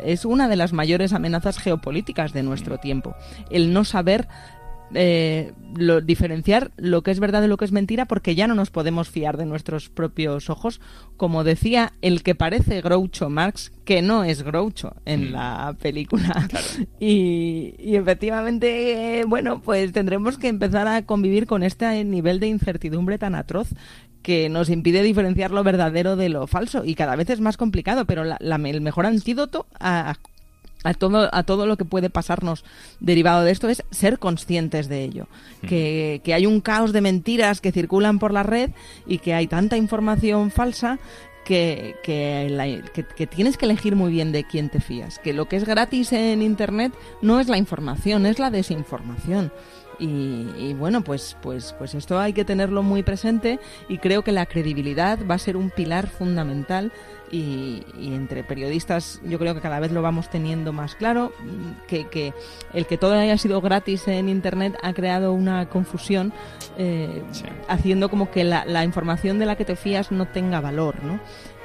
Es 0.03 0.25
una 0.25 0.49
de 0.49 0.57
las 0.57 0.73
mayores 0.73 1.13
amenazas 1.13 1.57
geopolíticas 1.59 2.33
de 2.33 2.43
nuestro 2.43 2.77
tiempo, 2.77 3.15
el 3.49 3.71
no 3.71 3.85
saber 3.85 4.27
eh, 4.93 5.53
lo- 5.77 6.01
diferenciar 6.01 6.71
lo 6.77 7.01
que 7.03 7.11
es 7.11 7.19
verdad 7.19 7.41
de 7.41 7.47
lo 7.47 7.57
que 7.57 7.65
es 7.65 7.71
mentira 7.71 8.05
porque 8.05 8.35
ya 8.35 8.47
no 8.47 8.55
nos 8.55 8.69
podemos 8.71 9.09
fiar 9.09 9.37
de 9.37 9.45
nuestros 9.45 9.89
propios 9.89 10.49
ojos, 10.49 10.81
como 11.17 11.43
decía 11.43 11.93
el 12.01 12.23
que 12.23 12.35
parece 12.35 12.81
Groucho 12.81 13.29
Marx, 13.29 13.71
que 13.85 14.01
no 14.01 14.23
es 14.23 14.43
Groucho 14.43 14.95
en 15.05 15.31
la 15.33 15.75
película. 15.81 16.47
Y, 16.99 17.73
y 17.79 17.95
efectivamente, 17.95 19.23
bueno, 19.27 19.61
pues 19.61 19.91
tendremos 19.91 20.37
que 20.37 20.47
empezar 20.47 20.87
a 20.87 21.03
convivir 21.05 21.47
con 21.47 21.63
este 21.63 22.03
nivel 22.03 22.39
de 22.39 22.47
incertidumbre 22.47 23.17
tan 23.17 23.35
atroz 23.35 23.69
que 24.21 24.49
nos 24.49 24.69
impide 24.69 25.01
diferenciar 25.01 25.49
lo 25.49 25.63
verdadero 25.63 26.15
de 26.15 26.29
lo 26.29 26.45
falso. 26.45 26.83
Y 26.85 26.93
cada 26.93 27.15
vez 27.15 27.29
es 27.31 27.39
más 27.39 27.57
complicado, 27.57 28.05
pero 28.05 28.23
la- 28.23 28.37
la- 28.39 28.57
el 28.69 28.81
mejor 28.81 29.07
antídoto 29.07 29.65
a, 29.79 30.15
a 30.83 30.93
todo, 30.93 31.29
a 31.33 31.43
todo 31.43 31.65
lo 31.67 31.77
que 31.77 31.85
puede 31.85 32.09
pasarnos 32.09 32.63
derivado 32.99 33.43
de 33.43 33.51
esto 33.51 33.69
es 33.69 33.83
ser 33.91 34.19
conscientes 34.19 34.87
de 34.89 35.03
ello. 35.03 35.27
Que, 35.67 36.21
que 36.23 36.33
hay 36.33 36.45
un 36.45 36.61
caos 36.61 36.91
de 36.93 37.01
mentiras 37.01 37.61
que 37.61 37.71
circulan 37.71 38.17
por 38.19 38.33
la 38.33 38.43
red 38.43 38.71
y 39.05 39.19
que 39.19 39.33
hay 39.33 39.47
tanta 39.47 39.77
información 39.77 40.49
falsa 40.51 40.99
que, 41.45 41.95
que, 42.03 42.47
la- 42.49 42.65
que- 42.93 43.03
que 43.05 43.27
tienes 43.27 43.57
que 43.57 43.65
elegir 43.65 43.95
muy 43.95 44.11
bien 44.11 44.31
de 44.31 44.43
quién 44.43 44.69
te 44.69 44.79
fías. 44.79 45.19
Que 45.19 45.33
lo 45.33 45.47
que 45.47 45.55
es 45.57 45.65
gratis 45.65 46.13
en 46.13 46.41
Internet 46.41 46.93
no 47.21 47.39
es 47.39 47.47
la 47.47 47.57
información, 47.57 48.25
es 48.25 48.37
la 48.39 48.51
desinformación. 48.51 49.51
Y, 50.01 50.49
y 50.57 50.73
bueno, 50.73 51.03
pues, 51.03 51.37
pues, 51.43 51.75
pues 51.77 51.93
esto 51.93 52.19
hay 52.19 52.33
que 52.33 52.43
tenerlo 52.43 52.81
muy 52.81 53.03
presente 53.03 53.59
y 53.87 53.99
creo 53.99 54.23
que 54.23 54.31
la 54.31 54.47
credibilidad 54.47 55.19
va 55.29 55.35
a 55.35 55.37
ser 55.37 55.55
un 55.55 55.69
pilar 55.69 56.07
fundamental 56.07 56.91
y, 57.31 57.85
y 57.99 58.13
entre 58.13 58.43
periodistas 58.43 59.21
yo 59.23 59.39
creo 59.39 59.53
que 59.53 59.61
cada 59.61 59.79
vez 59.79 59.91
lo 59.91 60.01
vamos 60.01 60.29
teniendo 60.29 60.73
más 60.73 60.95
claro, 60.95 61.31
que, 61.87 62.07
que 62.07 62.33
el 62.73 62.87
que 62.87 62.97
todo 62.97 63.13
haya 63.13 63.37
sido 63.37 63.61
gratis 63.61 64.07
en 64.07 64.27
Internet 64.27 64.75
ha 64.81 64.91
creado 64.93 65.33
una 65.33 65.69
confusión 65.69 66.33
eh, 66.79 67.21
haciendo 67.67 68.09
como 68.09 68.31
que 68.31 68.43
la, 68.43 68.65
la 68.65 68.83
información 68.83 69.37
de 69.37 69.45
la 69.45 69.55
que 69.55 69.65
te 69.65 69.75
fías 69.75 70.11
no 70.11 70.27
tenga 70.27 70.61
valor, 70.61 71.03
¿no? 71.03 71.19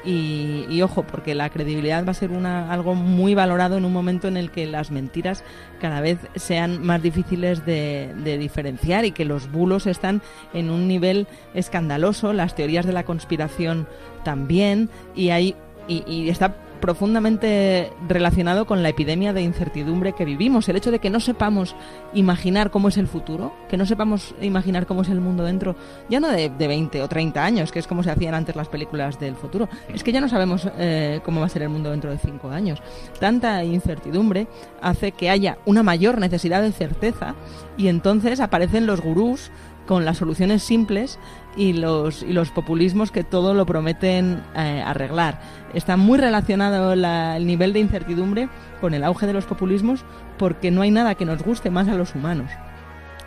Y, 0.06 0.66
y 0.70 0.82
ojo, 0.82 1.02
porque 1.02 1.34
la 1.34 1.50
credibilidad 1.50 2.06
va 2.06 2.12
a 2.12 2.14
ser 2.14 2.30
una, 2.30 2.72
algo 2.72 2.94
muy 2.94 3.34
valorado 3.34 3.76
en 3.76 3.84
un 3.84 3.92
momento 3.92 4.28
en 4.28 4.36
el 4.36 4.52
que 4.52 4.66
las 4.66 4.92
mentiras 4.92 5.42
cada 5.80 6.00
vez 6.00 6.18
sean 6.36 6.80
más 6.84 7.02
difíciles 7.02 7.66
de, 7.66 8.14
diferenciar 8.38 9.04
y 9.04 9.10
que 9.10 9.24
los 9.24 9.50
bulos 9.50 9.86
están 9.86 10.22
en 10.54 10.70
un 10.70 10.86
nivel 10.86 11.26
escandaloso, 11.54 12.32
las 12.32 12.54
teorías 12.54 12.86
de 12.86 12.92
la 12.92 13.04
conspiración 13.04 13.88
también, 14.24 14.88
y 15.14 15.30
hay 15.30 15.56
y 15.88 16.28
está 16.28 16.56
profundamente 16.80 17.92
relacionado 18.08 18.66
con 18.66 18.82
la 18.82 18.88
epidemia 18.88 19.32
de 19.32 19.42
incertidumbre 19.42 20.12
que 20.12 20.24
vivimos. 20.24 20.68
El 20.68 20.76
hecho 20.76 20.90
de 20.90 20.98
que 20.98 21.10
no 21.10 21.20
sepamos 21.20 21.74
imaginar 22.14 22.70
cómo 22.70 22.88
es 22.88 22.96
el 22.96 23.06
futuro, 23.06 23.52
que 23.68 23.76
no 23.76 23.86
sepamos 23.86 24.34
imaginar 24.40 24.86
cómo 24.86 25.02
es 25.02 25.08
el 25.08 25.20
mundo 25.20 25.44
dentro, 25.44 25.76
ya 26.08 26.20
no 26.20 26.28
de, 26.28 26.50
de 26.50 26.66
20 26.68 27.02
o 27.02 27.08
30 27.08 27.44
años, 27.44 27.72
que 27.72 27.78
es 27.78 27.86
como 27.86 28.02
se 28.02 28.10
hacían 28.10 28.34
antes 28.34 28.56
las 28.56 28.68
películas 28.68 29.18
del 29.18 29.36
futuro, 29.36 29.68
es 29.92 30.02
que 30.02 30.12
ya 30.12 30.20
no 30.20 30.28
sabemos 30.28 30.68
eh, 30.78 31.20
cómo 31.24 31.40
va 31.40 31.46
a 31.46 31.50
ser 31.50 31.62
el 31.62 31.68
mundo 31.68 31.90
dentro 31.90 32.10
de 32.10 32.18
5 32.18 32.50
años. 32.50 32.82
Tanta 33.18 33.64
incertidumbre 33.64 34.46
hace 34.80 35.12
que 35.12 35.30
haya 35.30 35.58
una 35.64 35.82
mayor 35.82 36.18
necesidad 36.18 36.62
de 36.62 36.72
certeza 36.72 37.34
y 37.76 37.88
entonces 37.88 38.40
aparecen 38.40 38.86
los 38.86 39.00
gurús 39.00 39.50
con 39.86 40.04
las 40.04 40.18
soluciones 40.18 40.62
simples 40.62 41.18
y 41.56 41.72
los, 41.72 42.22
y 42.22 42.32
los 42.32 42.50
populismos 42.50 43.10
que 43.10 43.24
todo 43.24 43.54
lo 43.54 43.64
prometen 43.66 44.42
eh, 44.54 44.82
arreglar. 44.84 45.40
Está 45.74 45.96
muy 45.96 46.18
relacionado 46.18 46.94
la- 46.94 47.36
el 47.36 47.46
nivel 47.46 47.72
de 47.72 47.80
incertidumbre 47.80 48.48
con 48.80 48.92
el 48.94 49.04
auge 49.04 49.26
de 49.26 49.32
los 49.32 49.46
populismos 49.46 50.04
porque 50.38 50.70
no 50.70 50.82
hay 50.82 50.90
nada 50.90 51.14
que 51.14 51.24
nos 51.24 51.42
guste 51.42 51.70
más 51.70 51.88
a 51.88 51.94
los 51.94 52.14
humanos. 52.14 52.50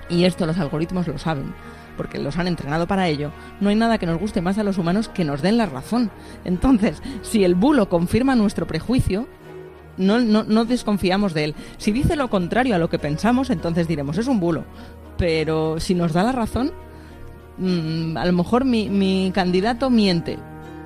Y 0.09 0.25
esto 0.25 0.45
los 0.45 0.57
algoritmos 0.59 1.07
lo 1.07 1.17
saben, 1.17 1.53
porque 1.97 2.17
los 2.19 2.37
han 2.37 2.47
entrenado 2.47 2.87
para 2.87 3.07
ello. 3.07 3.31
No 3.61 3.69
hay 3.69 3.75
nada 3.75 3.97
que 3.97 4.05
nos 4.05 4.19
guste 4.19 4.41
más 4.41 4.57
a 4.57 4.63
los 4.63 4.77
humanos 4.77 5.07
que 5.09 5.23
nos 5.23 5.41
den 5.41 5.57
la 5.57 5.65
razón. 5.67 6.09
Entonces, 6.45 7.01
si 7.21 7.43
el 7.43 7.55
bulo 7.55 7.89
confirma 7.89 8.35
nuestro 8.35 8.65
prejuicio, 8.67 9.27
no, 9.97 10.19
no, 10.19 10.43
no 10.43 10.65
desconfiamos 10.65 11.33
de 11.33 11.43
él. 11.45 11.55
Si 11.77 11.91
dice 11.91 12.15
lo 12.15 12.29
contrario 12.29 12.73
a 12.75 12.79
lo 12.79 12.89
que 12.89 12.99
pensamos, 12.99 13.49
entonces 13.49 13.87
diremos, 13.87 14.17
es 14.17 14.27
un 14.27 14.39
bulo. 14.39 14.63
Pero 15.17 15.79
si 15.79 15.93
nos 15.93 16.13
da 16.13 16.23
la 16.23 16.31
razón, 16.31 16.71
mm, 17.59 18.17
a 18.17 18.25
lo 18.25 18.33
mejor 18.33 18.65
mi, 18.65 18.89
mi 18.89 19.31
candidato 19.33 19.89
miente, 19.89 20.37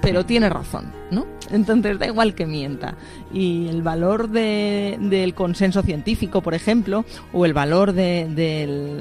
pero 0.01 0.26
tiene 0.26 0.49
razón, 0.49 0.91
¿no? 1.11 1.26
Entonces 1.51 1.97
da 1.99 2.07
igual 2.07 2.34
que 2.36 2.45
mienta. 2.45 2.95
Y 3.34 3.67
el 3.69 3.82
valor 3.82 4.30
de- 4.30 4.97
del 4.99 5.34
consenso 5.34 5.82
científico, 5.84 6.41
por 6.41 6.53
ejemplo, 6.53 7.05
o 7.32 7.45
el 7.45 7.53
valor 7.53 7.93
de, 7.93 8.28
de 8.30 8.97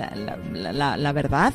la, 0.96 1.12
verdad, 1.12 1.52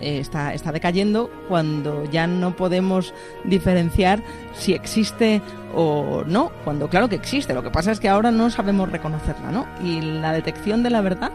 eh, 0.00 0.18
está, 0.18 0.52
está 0.54 0.72
decayendo 0.72 1.30
cuando 1.48 2.04
ya 2.10 2.26
no 2.26 2.54
podemos 2.56 3.12
diferenciar 3.44 4.22
si 4.58 4.72
existe 4.72 5.42
o 5.78 6.24
no, 6.26 6.50
cuando 6.64 6.88
claro 6.88 7.08
que 7.08 7.16
existe, 7.16 7.52
lo 7.52 7.62
que 7.62 7.70
pasa 7.70 7.92
es 7.92 8.00
que 8.00 8.08
ahora 8.08 8.30
no 8.30 8.48
sabemos 8.48 8.90
reconocerla, 8.90 9.50
¿no? 9.50 9.66
Y 9.84 10.00
la 10.00 10.32
detección 10.32 10.82
de 10.82 10.88
la 10.88 11.02
verdad, 11.02 11.30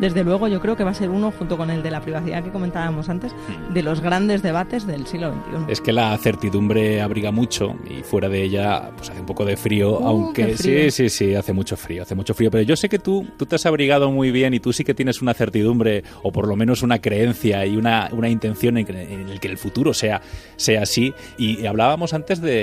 desde 0.00 0.24
luego 0.24 0.48
yo 0.48 0.60
creo 0.62 0.76
que 0.76 0.84
va 0.84 0.92
a 0.92 0.94
ser 0.94 1.10
uno, 1.10 1.30
junto 1.30 1.58
con 1.58 1.68
el 1.70 1.82
de 1.82 1.90
la 1.90 2.00
privacidad 2.00 2.42
que 2.42 2.50
comentábamos 2.50 3.10
antes, 3.10 3.34
de 3.74 3.82
los 3.82 4.00
grandes 4.00 4.42
debates 4.42 4.86
del 4.86 5.06
siglo 5.06 5.32
XXI. 5.66 5.72
Es 5.72 5.80
que 5.82 5.92
la 5.92 6.16
certidumbre 6.16 7.02
abriga 7.02 7.32
mucho 7.32 7.74
y 7.86 8.02
fuera 8.02 8.30
de 8.30 8.42
ella 8.42 8.90
pues 8.96 9.10
hace 9.10 9.20
un 9.20 9.26
poco 9.26 9.44
de 9.44 9.56
frío, 9.58 9.98
Uh, 9.98 10.06
aunque 10.08 10.56
frío. 10.56 10.90
sí, 10.90 10.90
sí, 10.90 11.08
sí, 11.10 11.34
hace 11.34 11.52
mucho 11.52 11.76
frío, 11.76 12.02
hace 12.02 12.14
mucho 12.14 12.32
frío, 12.32 12.50
pero 12.50 12.62
yo 12.62 12.76
sé 12.76 12.88
que 12.88 12.98
tú, 12.98 13.26
tú 13.36 13.44
te 13.44 13.56
has 13.56 13.66
abrigado 13.66 14.10
muy 14.10 14.30
bien 14.30 14.54
y 14.54 14.60
tú 14.60 14.72
sí 14.72 14.84
que 14.84 14.94
tienes 14.94 15.20
una 15.20 15.34
certidumbre 15.34 16.02
o 16.22 16.32
por 16.32 16.48
lo 16.48 16.56
menos 16.56 16.82
una 16.82 17.00
creencia 17.00 17.66
y 17.66 17.76
una, 17.76 18.08
una 18.12 18.30
intención 18.30 18.78
en, 18.78 18.88
en 18.96 19.28
el 19.28 19.38
que 19.38 19.48
el 19.48 19.58
futuro 19.58 19.92
sea, 19.92 20.22
sea 20.56 20.82
así 20.82 21.12
y 21.36 21.66
hablábamos 21.66 22.14
antes 22.14 22.40
de, 22.40 22.61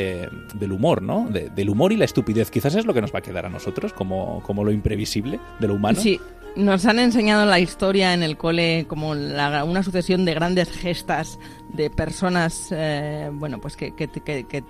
del 0.53 0.71
humor, 0.71 1.01
¿no? 1.01 1.27
De- 1.29 1.49
del 1.49 1.69
humor 1.69 1.91
y 1.91 1.97
la 1.97 2.05
estupidez, 2.05 2.51
quizás 2.51 2.75
es 2.75 2.85
lo 2.85 2.93
que 2.93 3.01
nos 3.01 3.13
va 3.13 3.19
a 3.19 3.21
quedar 3.21 3.45
a 3.45 3.49
nosotros 3.49 3.93
como, 3.93 4.41
como 4.43 4.63
lo 4.63 4.71
imprevisible 4.71 5.39
de 5.59 5.67
lo 5.67 5.75
humano. 5.75 5.99
Sí, 5.99 6.19
nos 6.55 6.85
han 6.85 6.99
enseñado 6.99 7.45
la 7.45 7.59
historia 7.59 8.13
en 8.13 8.23
el 8.23 8.37
cole 8.37 8.85
como 8.87 9.11
una 9.11 9.83
sucesión 9.83 10.25
de 10.25 10.33
grandes 10.33 10.69
gestas 10.71 11.39
de 11.73 11.89
personas, 11.89 12.69
eh, 12.71 13.29
bueno, 13.31 13.59
pues 13.59 13.75
que, 13.77 13.93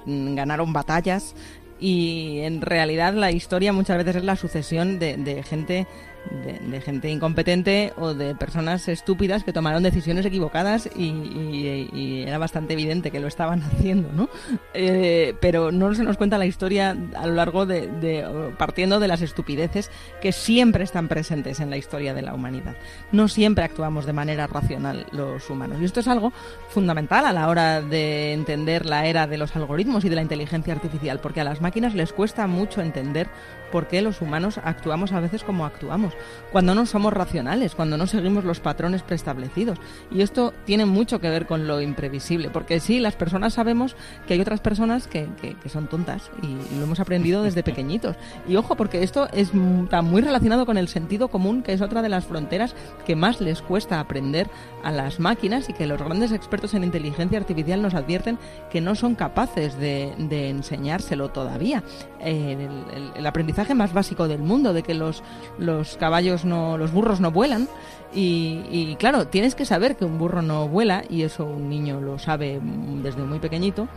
ganaron 0.06 0.74
batallas 0.74 1.36
y 1.80 2.40
en 2.40 2.62
realidad 2.62 3.14
la 3.14 3.32
historia 3.32 3.72
muchas 3.72 3.98
veces 3.98 4.18
es 4.18 4.24
la 4.24 4.36
sucesión 4.36 5.00
de 5.00 5.44
gente 5.44 5.88
de, 6.32 6.82
gente 6.82 7.10
incompetente 7.10 7.94
o 7.98 8.14
de 8.14 8.36
personas 8.36 8.88
estúpidas 8.88 9.44
que 9.44 9.54
tomaron 9.54 9.84
decisiones 9.84 10.26
equivocadas 10.26 10.90
y, 10.96 11.06
y- 11.06 12.24
era 12.26 12.38
bastante 12.38 12.74
evidente 12.74 13.12
que 13.12 13.20
lo 13.20 13.28
estaban 13.28 13.62
haciendo, 13.64 14.10
¿no? 14.14 14.30
Eh, 14.74 15.36
pero 15.40 15.72
no 15.72 15.94
se 15.96 16.04
nos 16.04 16.18
cuenta 16.18 16.38
la 16.38 16.46
historia 16.46 16.96
a 17.16 17.28
lo 17.28 17.34
largo 17.34 17.66
de- 17.66 18.54
partiendo 18.58 19.00
de 19.00 19.08
las 19.08 19.22
estupideces 19.22 19.90
que 20.22 20.32
siempre 20.32 20.84
están 20.84 21.08
presentes 21.08 21.60
en 21.60 21.70
la 21.70 21.78
historia 21.78 22.14
de 22.14 22.22
la 22.22 22.34
humanidad. 22.34 22.76
No 23.12 23.28
siempre 23.28 23.64
actuamos 23.64 24.06
de 24.06 24.14
manera 24.14 24.48
racional 24.48 25.06
los 25.12 25.50
humanos 25.50 25.78
y 25.82 25.86
esto 25.86 26.00
es 26.00 26.08
algo 26.08 26.32
fundamental 26.70 27.26
a 27.26 27.34
la 27.34 27.48
hora 27.48 27.82
de 27.82 28.34
entender 28.34 28.86
la 28.86 29.06
era 29.06 29.28
de 29.28 29.38
los 29.38 29.56
algoritmos 29.56 30.06
y 30.06 30.10
de 30.10 30.16
la 30.16 30.22
inteligencia 30.22 30.74
artificial, 30.74 31.20
porque 31.20 31.42
a 31.42 31.44
las 31.44 31.62
máquinas 31.62 31.96
les 31.96 32.14
cuesta 32.14 32.48
mucho 32.48 32.82
entender 32.82 33.28
por 33.72 33.88
qué 33.88 34.02
los 34.02 34.22
humanos 34.22 34.60
actuamos 34.64 35.12
a 35.12 35.20
veces 35.20 35.44
como 35.44 35.66
actuamos, 35.66 36.14
cuando 36.52 36.76
no 36.76 36.86
somos 36.86 37.14
racionales, 37.14 37.76
cuando 37.76 37.98
no 37.98 38.08
seguimos 38.08 38.44
los 38.44 38.60
patrones 38.60 39.04
preestablecidos. 39.04 39.78
Y 40.12 40.22
esto 40.22 40.54
tiene 40.66 40.86
mucho 40.86 41.20
que 41.20 41.30
ver 41.30 41.46
con 41.46 41.68
lo 41.68 41.82
imprevisible, 41.82 42.50
porque 42.50 42.80
sí, 42.80 43.00
las 43.00 43.16
personas 43.16 43.54
sabemos 43.54 43.96
que 44.28 44.34
hay 44.34 44.42
otras 44.42 44.60
personas 44.62 45.08
que, 45.08 45.28
que- 45.42 45.56
son 45.70 45.88
tontas 45.88 46.32
y, 46.42 46.78
lo 46.78 46.84
hemos 46.86 47.00
aprendido 47.00 47.44
desde 47.44 47.62
pequeñitos. 47.62 48.16
Y 48.48 48.56
ojo, 48.56 48.76
porque 48.76 49.04
esto 49.04 49.28
está 49.34 50.02
muy 50.02 50.22
relacionado 50.22 50.66
con 50.66 50.78
el 50.78 50.88
sentido 50.88 51.28
común, 51.28 51.62
que 51.62 51.74
es 51.74 51.82
otra 51.82 52.02
de 52.02 52.10
las 52.10 52.26
fronteras 52.26 52.74
que 53.06 53.16
más 53.16 53.40
les 53.40 53.62
cuesta 53.62 54.00
aprender 54.00 54.48
a 54.84 54.92
las 54.92 55.20
máquinas 55.20 55.70
y 55.70 55.74
que 55.74 55.86
los 55.86 56.02
grandes 56.02 56.32
expertos 56.32 56.74
en 56.74 56.84
inteligencia 56.84 57.38
artificial 57.38 57.82
nos 57.84 57.94
advierten 57.94 58.40
que 58.72 58.82
no 58.82 58.96
son 58.96 59.14
capaces 59.14 59.78
de, 59.78 60.14
de 60.18 60.50
enseñárselo 60.50 61.30
todavía. 61.30 61.84
Eh, 62.22 62.68
el 63.16 63.26
aprendizaje 63.28 63.59
más 63.76 63.94
básico 63.94 64.28
del 64.28 64.40
mundo, 64.40 64.74
de 64.74 64.84
que 64.84 64.94
los, 64.94 65.24
los 65.58 65.98
caballos 65.98 66.46
no, 66.46 66.78
los 66.78 66.92
burros 66.92 67.20
no 67.20 67.32
vuelan. 67.32 67.68
Y, 68.14 68.62
y 68.72 68.96
claro, 68.98 69.28
tienes 69.28 69.56
que 69.56 69.66
saber 69.66 69.96
que 69.96 70.06
un 70.06 70.18
burro 70.18 70.42
no 70.42 70.68
vuela, 70.68 71.04
y 71.10 71.24
eso 71.24 71.46
un 71.46 71.70
niño 71.70 72.02
lo 72.02 72.18
sabe 72.18 72.60
desde 73.04 73.24
muy 73.24 73.40
pequeñito, 73.40 73.88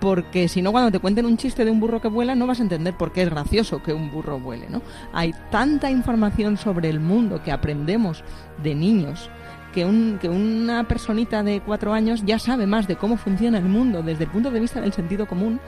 porque 0.00 0.48
si 0.48 0.60
no 0.60 0.72
cuando 0.72 0.90
te 0.90 0.98
cuenten 0.98 1.24
un 1.26 1.36
chiste 1.36 1.64
de 1.64 1.70
un 1.70 1.80
burro 1.80 2.00
que 2.00 2.08
vuela 2.08 2.34
no 2.34 2.46
vas 2.46 2.60
a 2.60 2.62
entender 2.62 2.94
por 2.94 3.12
qué 3.12 3.22
es 3.22 3.30
gracioso 3.30 3.82
que 3.82 3.92
un 3.92 4.10
burro 4.10 4.38
vuele, 4.38 4.68
¿no? 4.68 4.82
Hay 5.12 5.32
tanta 5.50 5.90
información 5.90 6.56
sobre 6.56 6.90
el 6.90 7.00
mundo 7.00 7.42
que 7.42 7.52
aprendemos 7.52 8.22
de 8.62 8.74
niños 8.74 9.30
que, 9.74 9.84
un, 9.84 10.18
que 10.20 10.28
una 10.28 10.86
personita 10.86 11.42
de 11.42 11.60
cuatro 11.60 11.92
años 11.92 12.22
ya 12.24 12.38
sabe 12.38 12.66
más 12.66 12.86
de 12.86 12.96
cómo 12.96 13.16
funciona 13.16 13.58
el 13.58 13.64
mundo 13.64 14.02
desde 14.02 14.24
el 14.24 14.30
punto 14.30 14.50
de 14.50 14.60
vista 14.60 14.80
del 14.80 14.92
sentido 14.92 15.26
común 15.26 15.60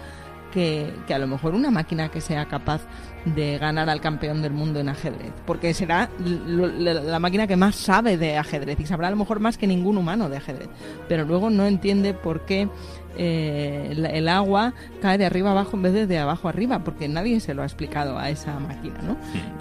que, 0.57 1.15
a 1.15 1.19
lo 1.19 1.27
mejor 1.27 1.55
una 1.55 1.71
máquina 1.71 2.09
que 2.11 2.23
sea 2.23 2.47
capaz 2.47 2.81
de 3.27 3.59
ganar 3.59 3.91
al 3.91 4.01
campeón 4.01 4.41
del 4.41 4.55
mundo 4.55 4.81
en 4.81 4.89
ajedrez, 4.89 5.33
porque 5.45 5.75
será 5.75 6.09
la 6.19 7.19
máquina 7.19 7.47
que 7.47 7.57
más 7.57 7.75
sabe 7.75 8.17
de 8.17 8.39
ajedrez 8.39 8.81
y 8.81 8.87
sabrá 8.87 9.09
a 9.09 9.11
lo 9.11 9.19
mejor 9.19 9.39
más 9.39 9.59
que 9.59 9.67
ningún 9.67 9.99
humano 9.99 10.31
de 10.31 10.39
ajedrez, 10.39 10.71
pero 11.09 11.27
luego 11.27 11.51
no 11.51 11.67
entiende 11.67 12.15
por 12.15 12.47
qué 12.47 12.71
eh, 13.19 13.89
el, 13.93 14.07
el 14.07 14.29
agua 14.29 14.73
cae 15.01 15.19
de 15.19 15.27
arriba 15.27 15.51
abajo 15.53 15.77
en 15.77 15.83
vez 15.83 15.93
de 15.93 16.07
de 16.07 16.19
abajo 16.19 16.49
arriba, 16.49 16.81
porque 16.81 17.09
nadie 17.09 17.41
se 17.41 17.55
lo 17.55 17.63
ha 17.63 17.65
explicado 17.65 18.19
a 18.19 18.31
esa 18.31 18.59
máquina, 18.59 18.97
¿no? 19.03 19.17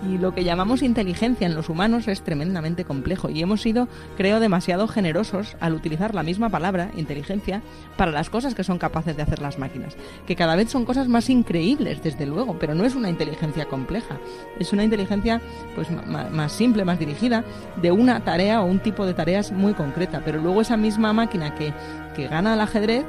Y 0.10 0.18
lo 0.18 0.34
que 0.36 0.44
llamamos 0.44 0.82
inteligencia 0.82 1.48
en 1.48 1.56
los 1.56 1.70
humanos 1.70 2.08
es 2.08 2.22
tremendamente 2.22 2.86
complejo 2.86 3.30
y 3.30 3.42
hemos 3.42 3.62
sido, 3.62 3.88
creo, 4.18 4.40
demasiado 4.40 4.88
generosos 4.88 5.56
al 5.60 5.74
utilizar 5.74 6.14
la 6.14 6.24
misma 6.24 6.50
palabra, 6.50 6.92
inteligencia, 6.96 7.62
para 7.98 8.12
las 8.12 8.30
cosas 8.30 8.54
que 8.56 8.64
son 8.64 8.78
capaces 8.78 9.16
de 9.16 9.24
hacer 9.24 9.42
las 9.42 9.58
máquinas, 9.58 9.96
que 10.28 10.36
cada 10.36 10.56
vez 10.56 10.70
son 10.70 10.86
cosas 10.86 11.08
más 11.08 11.30
increíbles, 11.30 12.04
desde 12.04 12.26
luego, 12.26 12.58
pero 12.60 12.76
no 12.76 12.84
es 12.86 12.96
una 12.96 13.10
inteligencia 13.10 13.66
compleja, 13.66 14.18
es 14.60 14.72
una 14.74 14.84
inteligencia 14.84 15.42
pues 15.76 15.90
ma- 15.92 16.30
más 16.30 16.52
simple, 16.52 16.86
más 16.86 17.00
dirigida, 17.00 17.44
de 17.82 17.92
una 17.92 18.20
tarea 18.24 18.62
o 18.62 18.66
un 18.66 18.80
tipo 18.80 19.06
de 19.06 19.14
tareas 19.14 19.52
muy 19.52 19.74
concreta, 19.74 20.22
pero 20.24 20.40
luego 20.40 20.62
esa 20.62 20.78
misma 20.78 21.14
máquina 21.14 21.56
que, 21.56 21.74
que 22.16 22.28
gana 22.28 22.54
al 22.54 22.62
ajedrez 22.62 23.06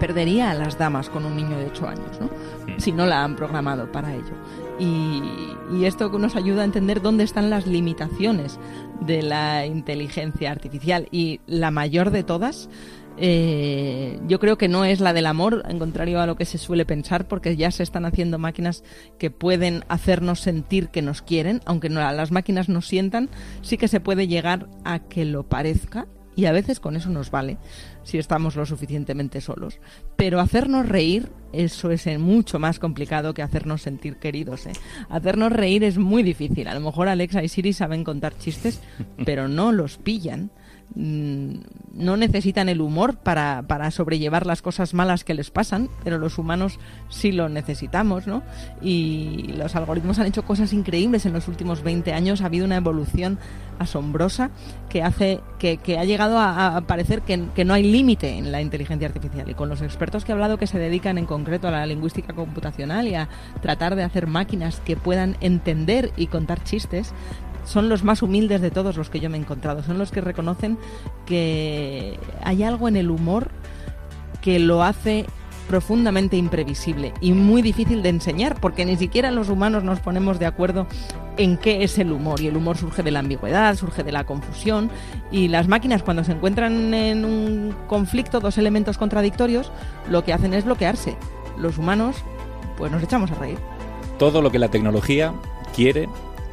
perdería 0.00 0.50
a 0.50 0.54
las 0.54 0.76
damas 0.76 1.08
con 1.08 1.24
un 1.24 1.36
niño 1.36 1.56
de 1.56 1.66
8 1.66 1.88
años, 1.88 2.20
¿no? 2.20 2.28
si 2.78 2.90
no 2.90 3.06
la 3.06 3.22
han 3.22 3.36
programado 3.36 3.92
para 3.92 4.14
ello. 4.14 4.34
Y, 4.80 5.22
y 5.72 5.84
esto 5.84 6.08
nos 6.18 6.34
ayuda 6.34 6.62
a 6.62 6.64
entender 6.64 7.02
dónde 7.02 7.22
están 7.22 7.50
las 7.50 7.66
limitaciones 7.66 8.58
de 9.00 9.22
la 9.22 9.66
inteligencia 9.66 10.50
artificial. 10.50 11.06
Y 11.12 11.40
la 11.46 11.70
mayor 11.70 12.10
de 12.10 12.24
todas, 12.24 12.70
eh, 13.18 14.18
yo 14.26 14.40
creo 14.40 14.56
que 14.56 14.68
no 14.68 14.86
es 14.86 15.00
la 15.00 15.12
del 15.12 15.26
amor, 15.26 15.62
en 15.68 15.78
contrario 15.78 16.20
a 16.20 16.26
lo 16.26 16.36
que 16.36 16.46
se 16.46 16.58
suele 16.58 16.86
pensar, 16.86 17.28
porque 17.28 17.56
ya 17.56 17.70
se 17.70 17.82
están 17.82 18.06
haciendo 18.06 18.38
máquinas 18.38 18.82
que 19.18 19.30
pueden 19.30 19.84
hacernos 19.88 20.40
sentir 20.40 20.88
que 20.88 21.02
nos 21.02 21.20
quieren, 21.20 21.60
aunque 21.66 21.90
no, 21.90 22.00
las 22.00 22.32
máquinas 22.32 22.70
nos 22.70 22.86
sientan, 22.86 23.28
sí 23.60 23.76
que 23.76 23.88
se 23.88 24.00
puede 24.00 24.26
llegar 24.26 24.68
a 24.84 25.00
que 25.00 25.26
lo 25.26 25.42
parezca 25.42 26.06
y 26.40 26.46
a 26.46 26.52
veces 26.52 26.80
con 26.80 26.96
eso 26.96 27.10
nos 27.10 27.30
vale 27.30 27.58
si 28.02 28.16
estamos 28.16 28.56
lo 28.56 28.64
suficientemente 28.64 29.42
solos. 29.42 29.78
Pero 30.16 30.40
hacernos 30.40 30.88
reír, 30.88 31.28
eso 31.52 31.90
es 31.90 32.06
mucho 32.18 32.58
más 32.58 32.78
complicado 32.78 33.34
que 33.34 33.42
hacernos 33.42 33.82
sentir 33.82 34.16
queridos. 34.16 34.64
¿eh? 34.66 34.72
Hacernos 35.10 35.52
reír 35.52 35.84
es 35.84 35.98
muy 35.98 36.22
difícil. 36.22 36.66
A 36.68 36.74
lo 36.74 36.80
mejor 36.80 37.08
Alexa 37.08 37.44
y 37.44 37.48
Siri 37.48 37.74
saben 37.74 38.04
contar 38.04 38.38
chistes, 38.38 38.80
pero 39.26 39.48
no 39.48 39.70
los 39.70 39.98
pillan. 39.98 40.50
Mm, 40.94 41.54
no 41.94 42.16
necesitan 42.16 42.68
el 42.68 42.80
humor 42.80 43.16
para, 43.16 43.64
para, 43.66 43.90
sobrellevar 43.90 44.46
las 44.46 44.62
cosas 44.62 44.94
malas 44.94 45.24
que 45.24 45.34
les 45.34 45.50
pasan, 45.50 45.88
pero 46.04 46.18
los 46.18 46.38
humanos 46.38 46.78
sí 47.08 47.32
lo 47.32 47.48
necesitamos, 47.48 48.26
¿no? 48.26 48.42
Y 48.80 49.52
los 49.56 49.76
algoritmos 49.76 50.18
han 50.18 50.26
hecho 50.26 50.44
cosas 50.44 50.72
increíbles 50.72 51.26
en 51.26 51.32
los 51.32 51.48
últimos 51.48 51.82
20 51.82 52.12
años, 52.12 52.42
ha 52.42 52.46
habido 52.46 52.64
una 52.64 52.76
evolución 52.76 53.38
asombrosa 53.78 54.50
que 54.90 55.02
hace 55.02 55.40
que, 55.58 55.78
que 55.78 55.98
ha 55.98 56.04
llegado 56.04 56.38
a, 56.38 56.80
parecer 56.82 57.22
que, 57.22 57.46
que, 57.54 57.64
no 57.64 57.74
hay 57.74 57.82
límite 57.82 58.36
en 58.36 58.52
la 58.52 58.60
inteligencia 58.60 59.08
artificial. 59.08 59.48
Y 59.48 59.54
con 59.54 59.68
los 59.68 59.80
expertos 59.82 60.24
que 60.24 60.32
he 60.32 60.34
hablado 60.34 60.58
que 60.58 60.66
se 60.66 60.78
dedican 60.78 61.16
en 61.16 61.26
concreto 61.26 61.68
a 61.68 61.70
la 61.70 61.86
lingüística 61.86 62.34
computacional 62.34 63.08
y 63.08 63.14
a 63.14 63.28
tratar 63.62 63.96
de 63.96 64.02
hacer 64.02 64.26
máquinas 64.26 64.80
que 64.80 64.96
puedan 64.96 65.36
entender 65.40 66.12
y 66.16 66.26
contar 66.26 66.62
chistes, 66.62 67.14
son 67.70 67.88
los 67.88 68.02
más 68.02 68.20
humildes 68.20 68.60
de 68.60 68.72
todos 68.72 68.96
los 68.96 69.10
que 69.10 69.20
yo 69.20 69.30
me 69.30 69.36
he 69.38 69.40
encontrado. 69.40 69.84
Son 69.84 69.96
los 69.96 70.10
que 70.10 70.20
reconocen 70.20 70.76
que 71.24 72.18
hay 72.42 72.64
algo 72.64 72.88
en 72.88 72.96
el 72.96 73.10
humor 73.10 73.48
que 74.42 74.58
lo 74.58 74.82
hace 74.82 75.26
profundamente 75.68 76.36
imprevisible 76.36 77.14
y 77.20 77.32
muy 77.32 77.62
difícil 77.62 78.02
de 78.02 78.08
enseñar, 78.08 78.60
porque 78.60 78.84
ni 78.84 78.96
siquiera 78.96 79.30
los 79.30 79.48
humanos 79.48 79.84
nos 79.84 80.00
ponemos 80.00 80.40
de 80.40 80.46
acuerdo 80.46 80.88
en 81.36 81.58
qué 81.58 81.84
es 81.84 81.96
el 81.98 82.10
humor. 82.10 82.40
Y 82.40 82.48
el 82.48 82.56
humor 82.56 82.76
surge 82.76 83.04
de 83.04 83.12
la 83.12 83.20
ambigüedad, 83.20 83.76
surge 83.76 84.02
de 84.02 84.10
la 84.10 84.24
confusión. 84.24 84.90
Y 85.30 85.46
las 85.46 85.68
máquinas, 85.68 86.02
cuando 86.02 86.24
se 86.24 86.32
encuentran 86.32 86.92
en 86.92 87.24
un 87.24 87.72
conflicto, 87.86 88.40
dos 88.40 88.58
elementos 88.58 88.98
contradictorios, 88.98 89.70
lo 90.08 90.24
que 90.24 90.32
hacen 90.32 90.54
es 90.54 90.64
bloquearse. 90.64 91.16
Los 91.56 91.78
humanos, 91.78 92.16
pues 92.76 92.90
nos 92.90 93.00
echamos 93.00 93.30
a 93.30 93.36
reír. 93.36 93.58
Todo 94.18 94.42
lo 94.42 94.50
que 94.50 94.58
la 94.58 94.68
tecnología 94.68 95.32
quiere 95.72 96.08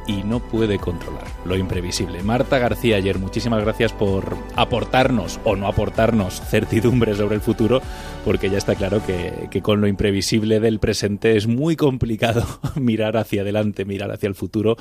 y 0.08 0.24
no 0.24 0.40
puede 0.40 0.78
controlar, 0.78 1.26
lo 1.44 1.54
imprevisible. 1.54 2.22
Marta 2.22 2.58
García 2.58 2.96
ayer, 2.96 3.18
muchísimas 3.18 3.62
gracias 3.62 3.92
por 3.92 4.36
aportarnos 4.56 5.38
o 5.44 5.54
no 5.54 5.68
aportarnos 5.68 6.40
certidumbre 6.40 7.14
sobre 7.14 7.36
el 7.36 7.42
futuro, 7.42 7.82
porque 8.24 8.48
ya 8.50 8.56
está 8.56 8.74
claro 8.74 9.02
que, 9.06 9.60
con 9.62 9.80
lo 9.80 9.86
imprevisible 9.86 10.60
del 10.60 10.80
presente 10.80 11.36
es 11.36 11.46
muy 11.46 11.76
complicado 11.76 12.44
mirar 12.74 13.18
hacia 13.18 13.42
adelante, 13.42 13.84
mirar 13.84 14.10
hacia 14.10 14.28
el 14.28 14.34
futuro. 14.34 14.76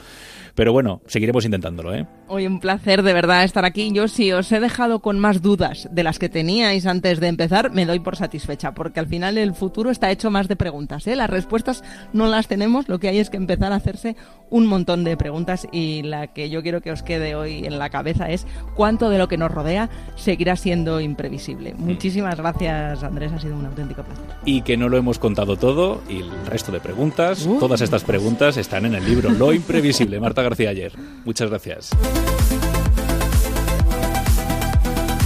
Pero 0.55 0.71
bueno, 0.71 1.01
seguiremos 1.07 1.45
intentándolo, 1.45 1.93
¿eh? 1.93 2.07
Hoy 2.29 2.47
un 2.47 2.59
placer 2.59 3.03
de 3.03 3.13
verdad 3.13 3.43
estar 3.43 3.65
aquí. 3.65 3.91
Yo 3.91 4.07
si 4.07 4.31
os 4.31 4.51
he 4.51 4.59
dejado 4.59 5.01
con 5.01 5.19
más 5.19 5.41
dudas 5.41 5.87
de 5.91 6.03
las 6.03 6.19
que 6.19 6.29
teníais 6.29 6.85
antes 6.85 7.19
de 7.19 7.27
empezar, 7.27 7.71
me 7.71 7.85
doy 7.85 7.99
por 7.99 8.15
satisfecha, 8.15 8.73
porque 8.73 8.99
al 9.01 9.07
final 9.07 9.37
el 9.37 9.53
futuro 9.53 9.91
está 9.91 10.09
hecho 10.09 10.31
más 10.31 10.47
de 10.47 10.55
preguntas, 10.55 11.05
¿eh? 11.05 11.15
Las 11.17 11.29
respuestas 11.29 11.83
no 12.13 12.27
las 12.27 12.47
tenemos, 12.47 12.87
lo 12.87 12.99
que 12.99 13.09
hay 13.09 13.19
es 13.19 13.29
que 13.29 13.37
empezar 13.37 13.73
a 13.73 13.75
hacerse 13.75 14.15
un 14.49 14.65
montón 14.65 15.03
de 15.17 15.23
preguntas 15.23 15.67
y 15.71 16.03
la 16.03 16.27
que 16.27 16.49
yo 16.49 16.61
quiero 16.61 16.81
que 16.81 16.91
os 16.91 17.03
quede 17.03 17.35
hoy 17.35 17.65
en 17.65 17.79
la 17.79 17.89
cabeza 17.89 18.29
es 18.29 18.45
cuánto 18.75 19.09
de 19.09 19.17
lo 19.17 19.27
que 19.27 19.37
nos 19.37 19.51
rodea 19.51 19.89
seguirá 20.15 20.55
siendo 20.55 21.01
imprevisible. 21.01 21.73
Mm. 21.73 21.85
Muchísimas 21.85 22.37
gracias, 22.37 23.03
Andrés, 23.03 23.31
ha 23.33 23.39
sido 23.39 23.55
un 23.55 23.65
auténtico 23.65 24.03
placer. 24.03 24.25
Y 24.45 24.61
que 24.61 24.77
no 24.77 24.89
lo 24.89 24.97
hemos 24.97 25.19
contado 25.19 25.57
todo 25.57 26.01
y 26.07 26.19
el 26.19 26.45
resto 26.45 26.71
de 26.71 26.79
preguntas, 26.79 27.45
uh. 27.45 27.59
todas 27.59 27.81
estas 27.81 28.03
preguntas 28.03 28.57
están 28.57 28.85
en 28.85 28.95
el 28.95 29.05
libro 29.05 29.29
Lo 29.31 29.53
imprevisible, 29.53 30.19
Marta 30.19 30.41
García 30.41 30.69
ayer. 30.69 30.93
Muchas 31.25 31.49
gracias. 31.49 31.91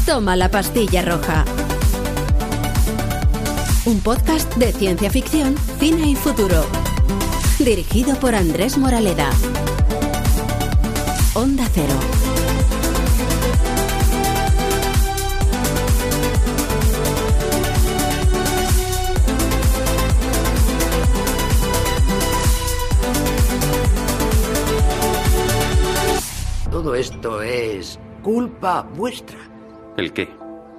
Toma 0.05 0.35
la 0.35 0.49
pastilla 0.49 1.01
roja. 1.01 1.45
Un 3.85 3.99
podcast 4.01 4.53
de 4.57 4.71
ciencia 4.73 5.09
ficción, 5.09 5.55
cine 5.79 6.09
y 6.09 6.15
futuro. 6.15 6.65
Dirigido 7.59 8.15
por 8.19 8.35
Andrés 8.35 8.77
Moraleda. 8.77 9.29
Onda 11.33 11.65
Cero. 11.73 11.93
Todo 26.69 26.95
esto 26.95 27.41
es 27.41 27.97
culpa 28.21 28.81
vuestra. 28.81 29.37
¿El 29.95 30.11
qué? 30.11 30.27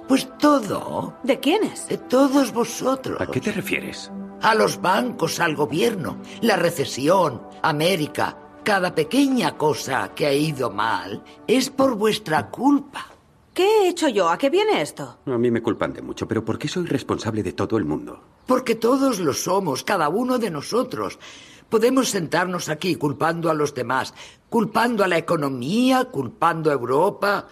Pues 0.07 0.29
todo. 0.37 1.17
¿De 1.23 1.39
quiénes? 1.39 1.87
De 1.87 1.97
todos 1.97 2.53
vosotros. 2.53 3.19
¿A 3.19 3.25
qué 3.25 3.39
te 3.39 3.51
refieres? 3.51 4.11
A 4.43 4.53
los 4.53 4.79
bancos, 4.79 5.39
al 5.39 5.55
gobierno, 5.55 6.19
la 6.41 6.57
recesión, 6.57 7.41
América. 7.63 8.37
Cada 8.63 8.95
pequeña 8.95 9.57
cosa 9.57 10.13
que 10.15 10.25
ha 10.25 10.33
ido 10.33 10.71
mal 10.71 11.21
es 11.47 11.69
por 11.69 11.95
vuestra 11.95 12.49
culpa. 12.49 13.07
¿Qué 13.53 13.65
he 13.65 13.89
hecho 13.89 14.07
yo? 14.07 14.29
¿A 14.29 14.37
qué 14.37 14.49
viene 14.49 14.81
esto? 14.81 15.17
A 15.25 15.37
mí 15.37 15.51
me 15.51 15.61
culpan 15.61 15.91
de 15.91 16.01
mucho, 16.01 16.25
pero 16.29 16.45
¿por 16.45 16.57
qué 16.57 16.69
soy 16.69 16.85
responsable 16.85 17.43
de 17.43 17.51
todo 17.51 17.77
el 17.77 17.83
mundo? 17.83 18.21
Porque 18.47 18.75
todos 18.75 19.19
lo 19.19 19.33
somos, 19.33 19.83
cada 19.83 20.07
uno 20.07 20.39
de 20.39 20.49
nosotros. 20.49 21.19
Podemos 21.67 22.09
sentarnos 22.09 22.69
aquí 22.69 22.95
culpando 22.95 23.49
a 23.49 23.53
los 23.53 23.75
demás, 23.75 24.13
culpando 24.49 25.03
a 25.03 25.09
la 25.09 25.17
economía, 25.17 26.05
culpando 26.05 26.69
a 26.69 26.73
Europa, 26.73 27.47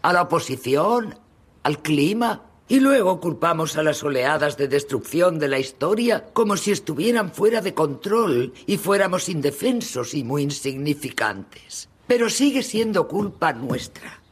a 0.00 0.12
la 0.14 0.22
oposición, 0.22 1.14
al 1.62 1.82
clima, 1.82 2.40
y 2.74 2.80
luego 2.80 3.20
culpamos 3.20 3.76
a 3.76 3.84
las 3.84 4.02
oleadas 4.02 4.56
de 4.56 4.66
destrucción 4.66 5.38
de 5.38 5.46
la 5.46 5.60
historia 5.60 6.24
como 6.32 6.56
si 6.56 6.72
estuvieran 6.72 7.30
fuera 7.30 7.60
de 7.60 7.72
control 7.72 8.52
y 8.66 8.78
fuéramos 8.78 9.28
indefensos 9.28 10.12
y 10.12 10.24
muy 10.24 10.42
insignificantes. 10.42 11.88
Pero 12.08 12.28
sigue 12.28 12.64
siendo 12.64 13.06
culpa 13.06 13.52
nuestra. 13.52 14.23